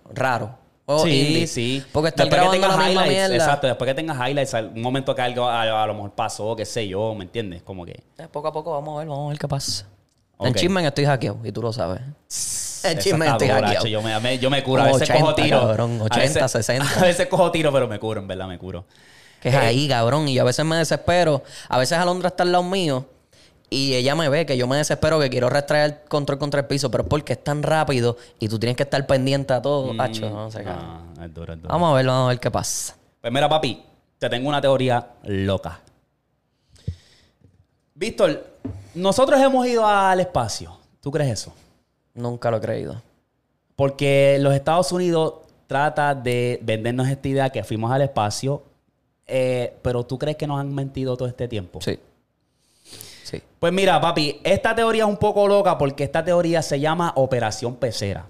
[0.87, 1.47] Juegos Sí, indie.
[1.49, 1.85] sí.
[1.93, 3.45] Porque estar Después que grabando la tengas misma highlights, mierda.
[3.45, 6.65] Exacto, después que tengas highlights, un momento que algo a, a lo mejor pasó, qué
[6.65, 7.63] sé yo, ¿me entiendes?
[7.63, 8.01] Como que.
[8.19, 9.85] Eh, Poco a poco vamos a ver, vamos a ver qué pasa.
[10.39, 12.01] En Chismen estoy hackeado y tú lo sabes.
[12.03, 13.13] En está estoy
[13.49, 13.87] dura, hackeado.
[13.87, 15.61] yo, me, me- yo me curo, a veces cojo 80, tiro.
[15.61, 17.01] cabrón, A 80, veces- 60.
[17.01, 18.85] A veces cojo tiro, pero me curo, en verdad me curo.
[19.41, 20.29] Que es ahí, cabrón.
[20.29, 21.43] Y yo a veces me desespero.
[21.69, 23.07] A veces Alondra está al lado mío.
[23.69, 26.67] Y ella me ve que yo me desespero, que quiero retraer el control contra el
[26.67, 26.91] piso.
[26.91, 29.93] Pero es porque es tan rápido y tú tienes que estar pendiente a todo.
[30.01, 30.63] Hacho, no sé.
[30.63, 31.69] No, es duro, es duro.
[31.73, 32.95] Vamos a ver, vamos a ver qué pasa.
[33.21, 33.83] Pues mira, papi,
[34.19, 35.81] te tengo una teoría loca.
[37.95, 38.56] Víctor,
[38.95, 40.77] nosotros hemos ido al espacio.
[41.01, 41.53] ¿Tú crees eso?
[42.15, 43.03] Nunca lo he creído.
[43.75, 45.35] Porque los Estados Unidos
[45.67, 48.63] trata de vendernos esta idea que fuimos al espacio,
[49.27, 51.81] eh, pero ¿tú crees que nos han mentido todo este tiempo?
[51.81, 51.99] Sí.
[53.25, 53.43] Sí.
[53.59, 57.77] Pues mira, papi, esta teoría es un poco loca porque esta teoría se llama Operación
[57.77, 58.27] Pecera.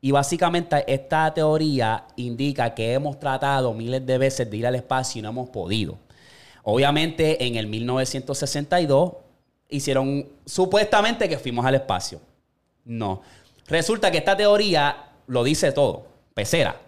[0.00, 5.18] Y básicamente esta teoría indica que hemos tratado miles de veces de ir al espacio
[5.18, 5.96] y no hemos podido.
[6.62, 9.12] Obviamente en el 1962
[9.68, 12.20] hicieron supuestamente que fuimos al espacio.
[12.84, 13.22] No.
[13.66, 16.06] Resulta que esta teoría lo dice todo.
[16.34, 16.80] Pecera.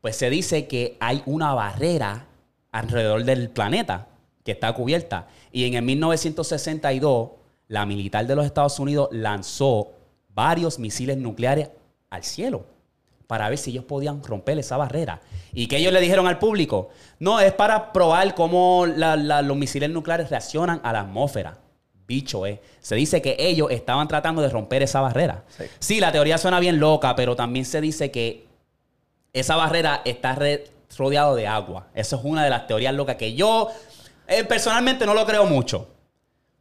[0.00, 2.26] Pues se dice que hay una barrera
[2.72, 4.08] alrededor del planeta
[4.44, 5.28] que está cubierta.
[5.52, 7.30] Y en el 1962,
[7.68, 9.92] la militar de los Estados Unidos lanzó
[10.34, 11.70] varios misiles nucleares
[12.10, 12.66] al cielo
[13.26, 15.20] para ver si ellos podían romper esa barrera.
[15.52, 20.28] Y que ellos le dijeron al público, no, es para probar cómo los misiles nucleares
[20.30, 21.58] reaccionan a la atmósfera.
[22.06, 22.60] Bicho, eh.
[22.80, 25.44] Se dice que ellos estaban tratando de romper esa barrera.
[25.56, 25.64] Sí.
[25.78, 28.46] Sí, la teoría suena bien loca, pero también se dice que
[29.32, 30.38] esa barrera está
[30.96, 31.88] rodeado de agua.
[31.94, 33.70] Eso es una de las teorías locas que yo
[34.28, 35.88] eh, personalmente no lo creo mucho.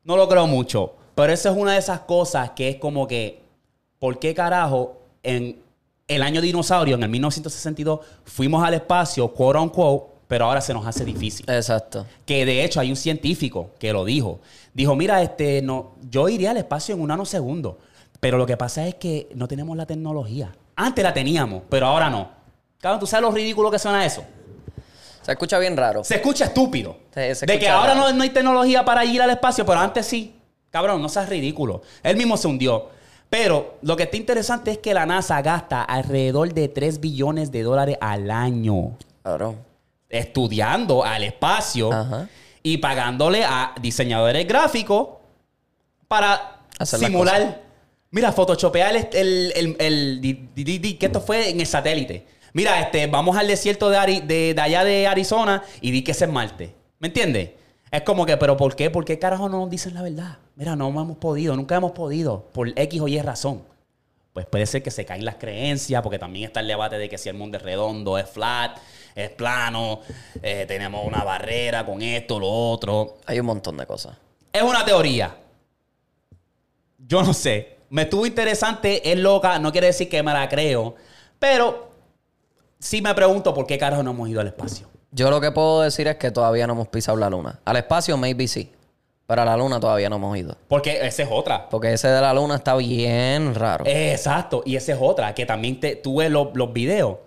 [0.04, 0.96] No lo creo mucho.
[1.16, 3.42] Pero eso es una de esas cosas que es como que,
[4.00, 5.62] ¿por qué carajo en
[6.08, 10.88] el año dinosaurio, en el 1962, fuimos al espacio, quote unquote, pero ahora se nos
[10.88, 11.46] hace difícil?
[11.48, 12.08] Exacto.
[12.26, 14.40] Que de hecho hay un científico que lo dijo.
[14.74, 17.78] Dijo, mira, este, no, yo iría al espacio en un nanosegundo.
[18.20, 20.52] Pero lo que pasa es que no tenemos la tecnología.
[20.76, 22.32] Antes la teníamos, pero ahora no.
[22.80, 24.24] Cabrón, ¿tú sabes lo ridículo que suena eso?
[25.22, 26.04] Se escucha bien raro.
[26.04, 26.98] Se escucha estúpido.
[27.14, 30.08] Sí, se de que ahora no, no hay tecnología para ir al espacio, pero antes
[30.08, 30.34] sí.
[30.72, 31.84] Cabrón, no seas ridículo.
[32.02, 32.90] Él mismo se hundió.
[33.30, 37.62] Pero lo que está interesante es que la NASA gasta alrededor de 3 billones de
[37.62, 39.73] dólares al año Cabrón.
[40.14, 42.30] Estudiando al espacio Ajá.
[42.62, 45.08] y pagándole a diseñadores gráficos
[46.08, 47.62] para Hacer simular.
[48.12, 51.66] Mira, photoshopear el, el, el- el- di- di- di- di- que esto fue en el
[51.66, 52.28] satélite.
[52.54, 56.12] Mira, este, vamos al desierto de, Ari- de, de allá de Arizona y di que
[56.12, 56.76] ese es Marte.
[57.00, 57.50] ¿Me entiendes?
[57.90, 58.92] Es como que, pero ¿por qué?
[58.92, 60.38] ¿Por qué carajo no nos dicen la verdad?
[60.56, 63.64] Mira, no hemos podido, nunca hemos podido, por X o Y razón.
[64.34, 67.18] Pues puede ser que se caen las creencias, porque también está el debate de que
[67.20, 68.78] si el mundo es redondo, es flat,
[69.16, 70.02] es plano,
[70.42, 73.18] eh, tenemos una barrera con esto, lo otro.
[73.26, 74.18] Hay un montón de cosas.
[74.52, 75.36] Es una teoría.
[76.98, 77.78] Yo no sé.
[77.90, 80.96] Me estuvo interesante, es loca, no quiere decir que me la creo,
[81.38, 81.92] pero
[82.80, 84.88] sí me pregunto por qué carajo no hemos ido al espacio.
[85.12, 87.60] Yo lo que puedo decir es que todavía no hemos pisado la luna.
[87.66, 88.72] Al espacio, maybe sí.
[89.28, 90.58] Pero a la luna todavía no hemos ido.
[90.68, 91.70] Porque esa es otra.
[91.70, 93.86] Porque ese de la luna está bien raro.
[93.88, 97.18] Exacto, y esa es otra, que también te, tuve los, los videos.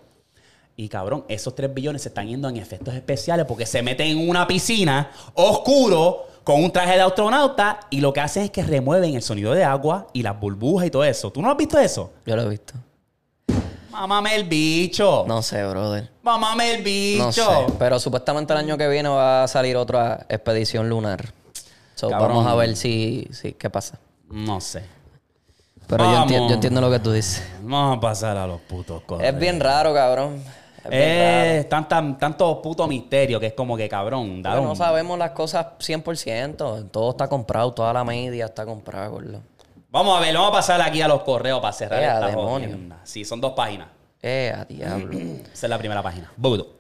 [0.77, 4.29] Y cabrón, esos 3 billones se están yendo en efectos especiales porque se meten en
[4.29, 9.15] una piscina oscuro con un traje de astronauta y lo que hacen es que remueven
[9.15, 11.33] el sonido de agua y las burbujas y todo eso.
[11.33, 12.13] ¿Tú no has visto eso?
[12.27, 12.75] Yo lo he visto.
[13.91, 15.25] Mámame el bicho.
[15.27, 16.11] No sé, brother.
[16.23, 17.25] Mámame el bicho.
[17.25, 17.75] No sé.
[17.79, 21.33] Pero supuestamente el año que viene va a salir otra expedición lunar.
[21.95, 23.99] So, vamos a ver si, si qué pasa.
[24.29, 24.85] No sé.
[25.87, 27.43] Pero yo, entiendo lo que tú dices.
[27.63, 29.33] Vamos a pasar a los putos correos.
[29.33, 30.43] Es bien raro, cabrón.
[30.91, 31.61] Es.
[31.65, 34.41] Es tanta- tanto puto misterio que es como que cabrón.
[34.43, 36.89] Pero no sabemos las cosas 100%.
[36.91, 39.41] Todo está comprado, toda la media está comprada, gordo.
[39.91, 42.27] Vamos a ver, vamos a pasar aquí a los correos para cerrar Eh, a esta
[42.29, 42.69] demonio.
[42.69, 43.01] jodienda.
[43.05, 43.89] Sí, son dos páginas.
[44.23, 45.11] Eh, a diablo.
[45.53, 46.31] Esa es la primera página.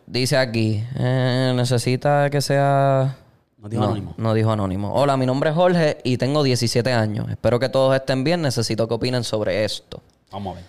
[0.06, 3.16] Dice aquí, eh, necesita que sea...
[3.58, 4.14] No dijo no, anónimo.
[4.18, 4.92] No dijo anónimo.
[4.94, 7.28] Hola, mi nombre es Jorge y tengo 17 años.
[7.30, 8.42] Espero que todos estén bien.
[8.42, 10.02] Necesito que opinen sobre esto.
[10.30, 10.64] Vamos a ver.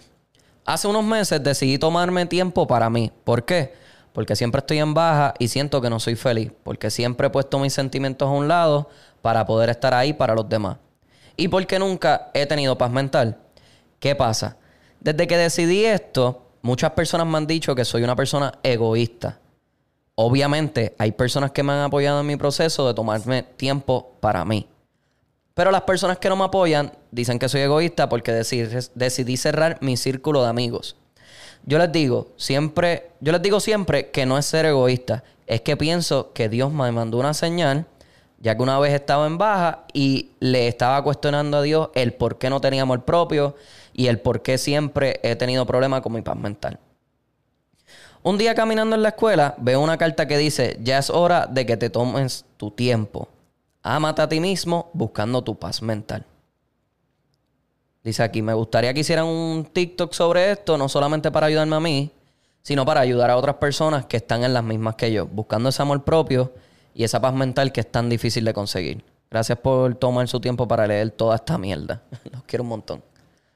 [0.67, 3.09] Hace unos meses decidí tomarme tiempo para mí.
[3.23, 3.73] ¿Por qué?
[4.11, 6.51] Porque siempre estoy en baja y siento que no soy feliz.
[6.65, 8.89] Porque siempre he puesto mis sentimientos a un lado
[9.21, 10.75] para poder estar ahí para los demás.
[11.37, 13.37] Y porque nunca he tenido paz mental.
[14.01, 14.57] ¿Qué pasa?
[14.99, 19.39] Desde que decidí esto, muchas personas me han dicho que soy una persona egoísta.
[20.15, 24.67] Obviamente, hay personas que me han apoyado en mi proceso de tomarme tiempo para mí.
[25.57, 29.97] Pero las personas que no me apoyan dicen que soy egoísta porque decidí, cerrar mi
[29.97, 30.97] círculo de amigos.
[31.65, 35.75] Yo les digo siempre, yo les digo siempre que no es ser egoísta, es que
[35.75, 37.87] pienso que Dios me mandó una señal,
[38.39, 42.37] ya que una vez estaba en baja y le estaba cuestionando a Dios el por
[42.37, 43.55] qué no tenía amor propio
[43.93, 46.77] y el por qué siempre he tenido problemas con mi paz mental.
[48.21, 51.65] Un día caminando en la escuela veo una carta que dice, ya es hora de
[51.65, 53.29] que te tomes tu tiempo.
[53.95, 56.25] Ámate a ti mismo buscando tu paz mental.
[58.03, 61.79] Dice aquí, me gustaría que hicieran un TikTok sobre esto, no solamente para ayudarme a
[61.79, 62.11] mí,
[62.61, 65.81] sino para ayudar a otras personas que están en las mismas que yo, buscando ese
[65.81, 66.51] amor propio
[66.93, 69.05] y esa paz mental que es tan difícil de conseguir.
[69.31, 72.01] Gracias por tomar su tiempo para leer toda esta mierda.
[72.31, 73.01] Los quiero un montón.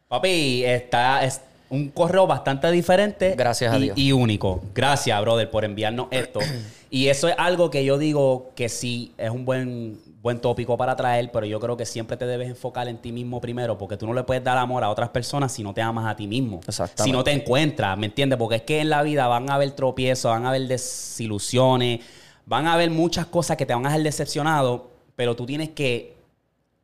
[0.07, 3.33] Papi, está es un correo bastante diferente.
[3.37, 3.97] Gracias a y, Dios.
[3.97, 4.61] Y único.
[4.73, 6.39] Gracias, brother, por enviarnos esto.
[6.89, 10.95] y eso es algo que yo digo que sí es un buen, buen tópico para
[10.95, 14.05] traer, pero yo creo que siempre te debes enfocar en ti mismo primero, porque tú
[14.05, 16.61] no le puedes dar amor a otras personas si no te amas a ti mismo.
[16.95, 18.37] Si no te encuentras, ¿me entiendes?
[18.37, 22.01] Porque es que en la vida van a haber tropiezos, van a haber desilusiones,
[22.45, 26.15] van a haber muchas cosas que te van a dejar decepcionado, pero tú tienes que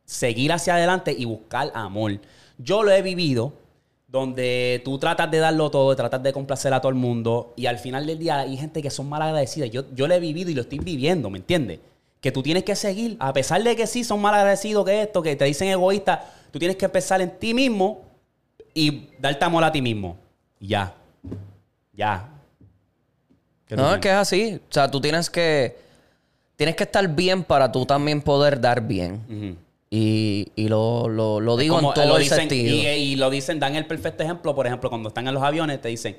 [0.03, 2.19] seguir hacia adelante y buscar amor.
[2.57, 3.53] Yo lo he vivido
[4.07, 7.77] donde tú tratas de darlo todo, tratas de complacer a todo el mundo y al
[7.77, 9.69] final del día hay gente que son mal agradecidas.
[9.69, 11.79] Yo, yo lo he vivido y lo estoy viviendo, ¿me entiendes?
[12.21, 15.21] Que tú tienes que seguir, a pesar de que sí son mal agradecidos que esto,
[15.21, 18.03] que te dicen egoísta, tú tienes que empezar en ti mismo
[18.73, 20.17] y darte amor a ti mismo.
[20.59, 20.93] Ya.
[21.93, 22.29] Ya.
[23.67, 24.59] ¿Qué tú No, es que es así.
[24.69, 25.77] O sea, tú tienes que.
[26.55, 29.57] Tienes que estar bien para tú también poder dar bien.
[29.91, 32.75] Y, y lo, lo, lo digo Como en todo lo el dicen, sentido.
[32.75, 35.79] Y, y lo dicen, dan el perfecto ejemplo, por ejemplo, cuando están en los aviones,
[35.79, 36.17] te dicen,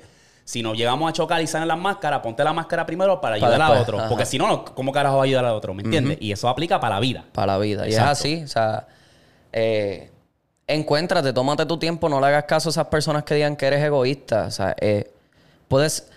[0.49, 3.61] si nos llegamos a chocar y salen las máscaras, ponte la máscara primero para ayudar
[3.61, 3.99] a otro.
[3.99, 4.09] ajá.
[4.09, 5.75] Porque si no, ¿cómo carajo va a ayudar a otro?
[5.75, 6.17] ¿Me entiendes?
[6.19, 7.23] Y eso aplica para la vida.
[7.33, 7.87] para la vida.
[7.87, 8.41] Y es así.
[8.45, 8.87] O sea,
[9.53, 10.09] eh,
[10.65, 13.83] encuéntrate, tómate tu tiempo, no le hagas caso a esas personas que digan que eres
[13.83, 14.45] egoísta.
[14.47, 15.11] O sea, eh,
[15.67, 16.09] puedes.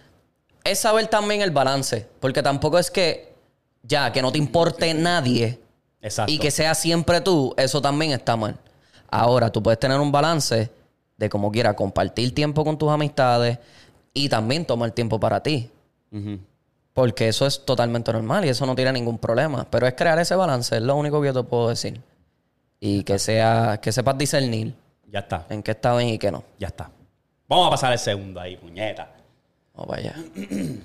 [0.64, 2.08] Es saber también el balance.
[2.18, 3.34] Porque tampoco es que
[3.82, 5.60] ya, que no te importe nadie
[6.00, 6.32] Exacto.
[6.32, 8.56] y que sea siempre tú, eso también está mal.
[9.10, 10.70] Ahora, tú puedes tener un balance
[11.18, 13.58] de como quiera compartir tiempo con tus amistades
[14.14, 15.70] y también tomar tiempo para ti.
[16.92, 19.66] Porque eso es totalmente normal y eso no tiene ningún problema.
[19.70, 22.00] Pero es crear ese balance, es lo único que yo te puedo decir.
[22.80, 24.74] Y que sea, que sepas discernir
[25.08, 25.46] Ya está.
[25.48, 26.42] en qué está bien y qué no.
[26.58, 26.90] Ya está.
[27.48, 29.08] Vamos a pasar al segundo ahí, puñeta.
[29.74, 30.14] Vamos para allá.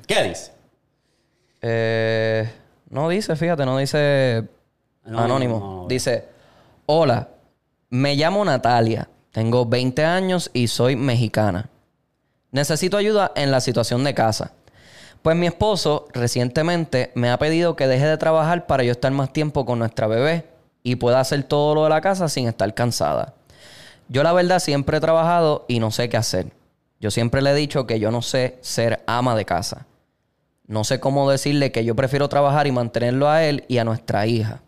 [0.08, 0.52] ¿Qué dice?
[1.62, 2.50] Eh,
[2.90, 4.48] no dice, fíjate, no dice
[5.06, 5.60] anónimo.
[5.60, 5.88] no, no.
[5.88, 6.26] dice,
[6.86, 7.28] hola,
[7.90, 11.70] me llamo Natalia, tengo 20 años y soy mexicana.
[12.58, 14.52] Necesito ayuda en la situación de casa.
[15.22, 19.32] Pues mi esposo recientemente me ha pedido que deje de trabajar para yo estar más
[19.32, 20.44] tiempo con nuestra bebé
[20.82, 23.36] y pueda hacer todo lo de la casa sin estar cansada.
[24.10, 26.52] Yo la verdad siempre he trabajado y no sé qué hacer.
[27.00, 29.86] Yo siempre le he dicho que yo no sé ser ama de casa.
[30.66, 34.26] No sé cómo decirle que yo prefiero trabajar y mantenerlo a él y a nuestra
[34.26, 34.62] hija.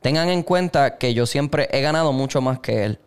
[0.00, 2.98] Tengan en cuenta que yo siempre he ganado mucho más que él.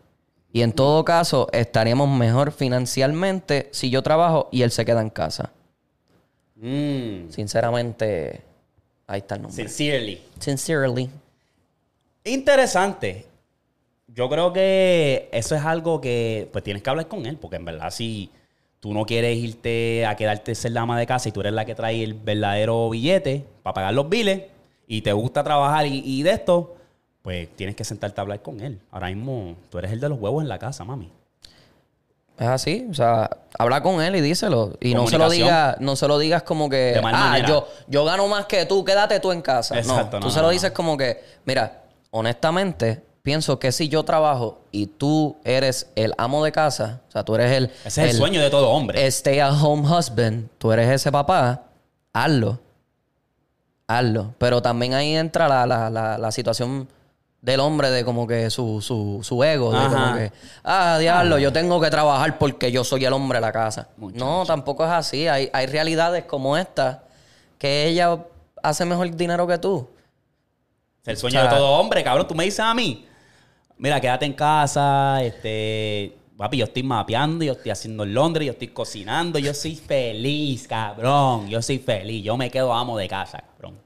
[0.56, 5.10] Y en todo caso, estaríamos mejor financieramente si yo trabajo y él se queda en
[5.10, 5.52] casa.
[6.54, 8.40] Mm, Sinceramente,
[9.06, 9.54] ahí está el nombre.
[9.68, 10.22] sincerely.
[10.38, 11.10] Sincerely.
[12.24, 13.26] Interesante.
[14.06, 17.66] Yo creo que eso es algo que pues tienes que hablar con él, porque en
[17.66, 18.30] verdad si
[18.80, 21.66] tú no quieres irte a quedarte ser la ama de casa y tú eres la
[21.66, 24.44] que trae el verdadero billete para pagar los biles
[24.86, 26.76] y te gusta trabajar y, y de esto,
[27.26, 28.78] pues tienes que sentarte a hablar con él.
[28.92, 31.10] Ahora mismo tú eres el de los huevos en la casa, mami.
[32.38, 33.28] Es así, o sea,
[33.58, 34.74] habla con él y díselo.
[34.80, 38.28] Y no se lo digas, no se lo digas como que, ah, yo, yo gano
[38.28, 39.76] más que tú, quédate tú en casa.
[39.76, 41.82] Exacto, no, tú no, se no, lo dices como que, mira,
[42.12, 47.24] honestamente, pienso que si yo trabajo y tú eres el amo de casa, o sea,
[47.24, 47.64] tú eres el...
[47.84, 49.04] Ese es el, sueño de todo hombre.
[49.08, 51.64] Stay at home husband, tú eres ese papá,
[52.12, 52.60] hazlo.
[53.88, 54.32] Hazlo.
[54.38, 56.86] Pero también ahí entra la, la, la, la situación
[57.46, 59.88] del hombre de como que su, su, su ego, de Ajá.
[59.88, 60.32] como que,
[60.64, 63.88] ah, diablo, yo tengo que trabajar porque yo soy el hombre de la casa.
[63.96, 65.28] No, tampoco es así.
[65.28, 67.04] Hay, hay realidades como esta
[67.56, 68.18] que ella
[68.64, 69.88] hace mejor dinero que tú.
[71.02, 72.26] Es el sueño O sea- de todo hombre, cabrón.
[72.26, 73.06] Tú me dices a mí,
[73.78, 78.52] mira, quédate en casa, este, papi, yo estoy mapeando, yo estoy haciendo en Londres, yo
[78.54, 81.46] estoy cocinando, yo soy feliz, cabrón.
[81.48, 83.78] Yo soy feliz, yo me quedo amo de casa, cabrón.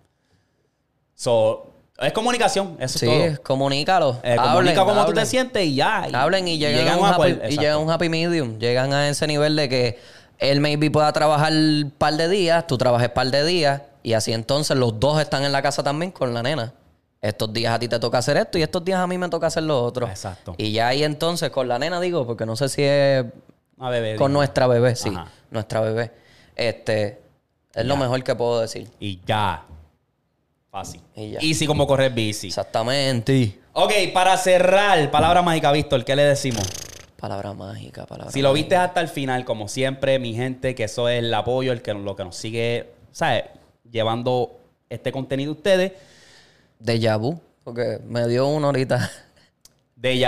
[1.14, 1.69] So,
[2.00, 3.42] es comunicación, eso Sí, es todo.
[3.44, 4.18] comunícalo.
[4.22, 6.06] Eh, Hablen, comunica cómo tú te sientes y ya.
[6.10, 8.58] y- Hablen y llegan, a un happy, y llegan a un happy medium.
[8.58, 9.98] Llegan a ese nivel de que
[10.38, 14.32] él maybe pueda trabajar un par de días, tú trabajes par de días, y así
[14.32, 16.72] entonces los dos están en la casa también con la nena.
[17.20, 19.48] Estos días a ti te toca hacer esto y estos días a mí me toca
[19.48, 20.08] hacer lo otro.
[20.08, 20.54] Exacto.
[20.56, 23.26] Y ya ahí entonces con la nena digo, porque no sé si es
[23.76, 24.38] Una bebé, con digo.
[24.38, 25.26] nuestra bebé, sí, Ajá.
[25.50, 26.12] nuestra bebé.
[26.56, 27.20] Este
[27.74, 28.88] es lo mejor que puedo decir.
[29.00, 29.64] Y ya.
[30.70, 31.00] Fácil.
[31.16, 31.38] Y ya.
[31.40, 32.46] Easy como correr bici.
[32.48, 33.58] Exactamente.
[33.72, 36.62] Ok, para cerrar, palabra mágica, Víctor, ¿qué le decimos?
[37.16, 38.32] Palabra mágica, palabra.
[38.32, 38.62] Si lo mágica.
[38.62, 41.92] viste hasta el final, como siempre, mi gente, que eso es el apoyo, el que
[41.92, 43.44] lo que nos sigue, ¿sabes?
[43.90, 45.92] Llevando este contenido a ustedes.
[46.82, 49.10] Déjà vu, porque me dio uno ahorita.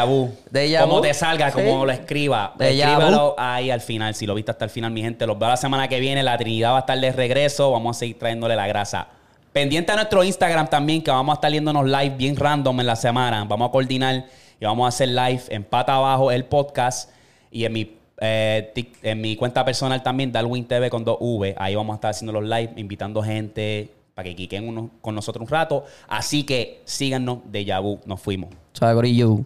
[0.06, 0.30] Vu.
[0.50, 1.54] Déjà como te salga, Sí.
[1.54, 2.54] como lo escriba.
[2.58, 4.14] Escríbalo ahí al final.
[4.14, 6.22] Si lo viste hasta el final, mi gente, los veo la semana que viene.
[6.22, 7.70] La Trinidad va a estar de regreso.
[7.70, 9.08] Vamos a seguir trayéndole la grasa.
[9.52, 12.96] Pendiente a nuestro Instagram también, que vamos a estar yéndonos live bien random en la
[12.96, 13.44] semana.
[13.44, 14.24] Vamos a coordinar
[14.58, 17.10] y vamos a hacer live en pata abajo el podcast
[17.50, 18.72] y en mi, eh,
[19.02, 21.54] en mi cuenta personal también, Darwin TV con 2V.
[21.58, 25.42] Ahí vamos a estar haciendo los live, invitando gente para que quiquen uno con nosotros
[25.42, 25.84] un rato.
[26.08, 28.00] Así que síganos de Yabu.
[28.06, 28.48] Nos fuimos.
[28.72, 29.44] Chao.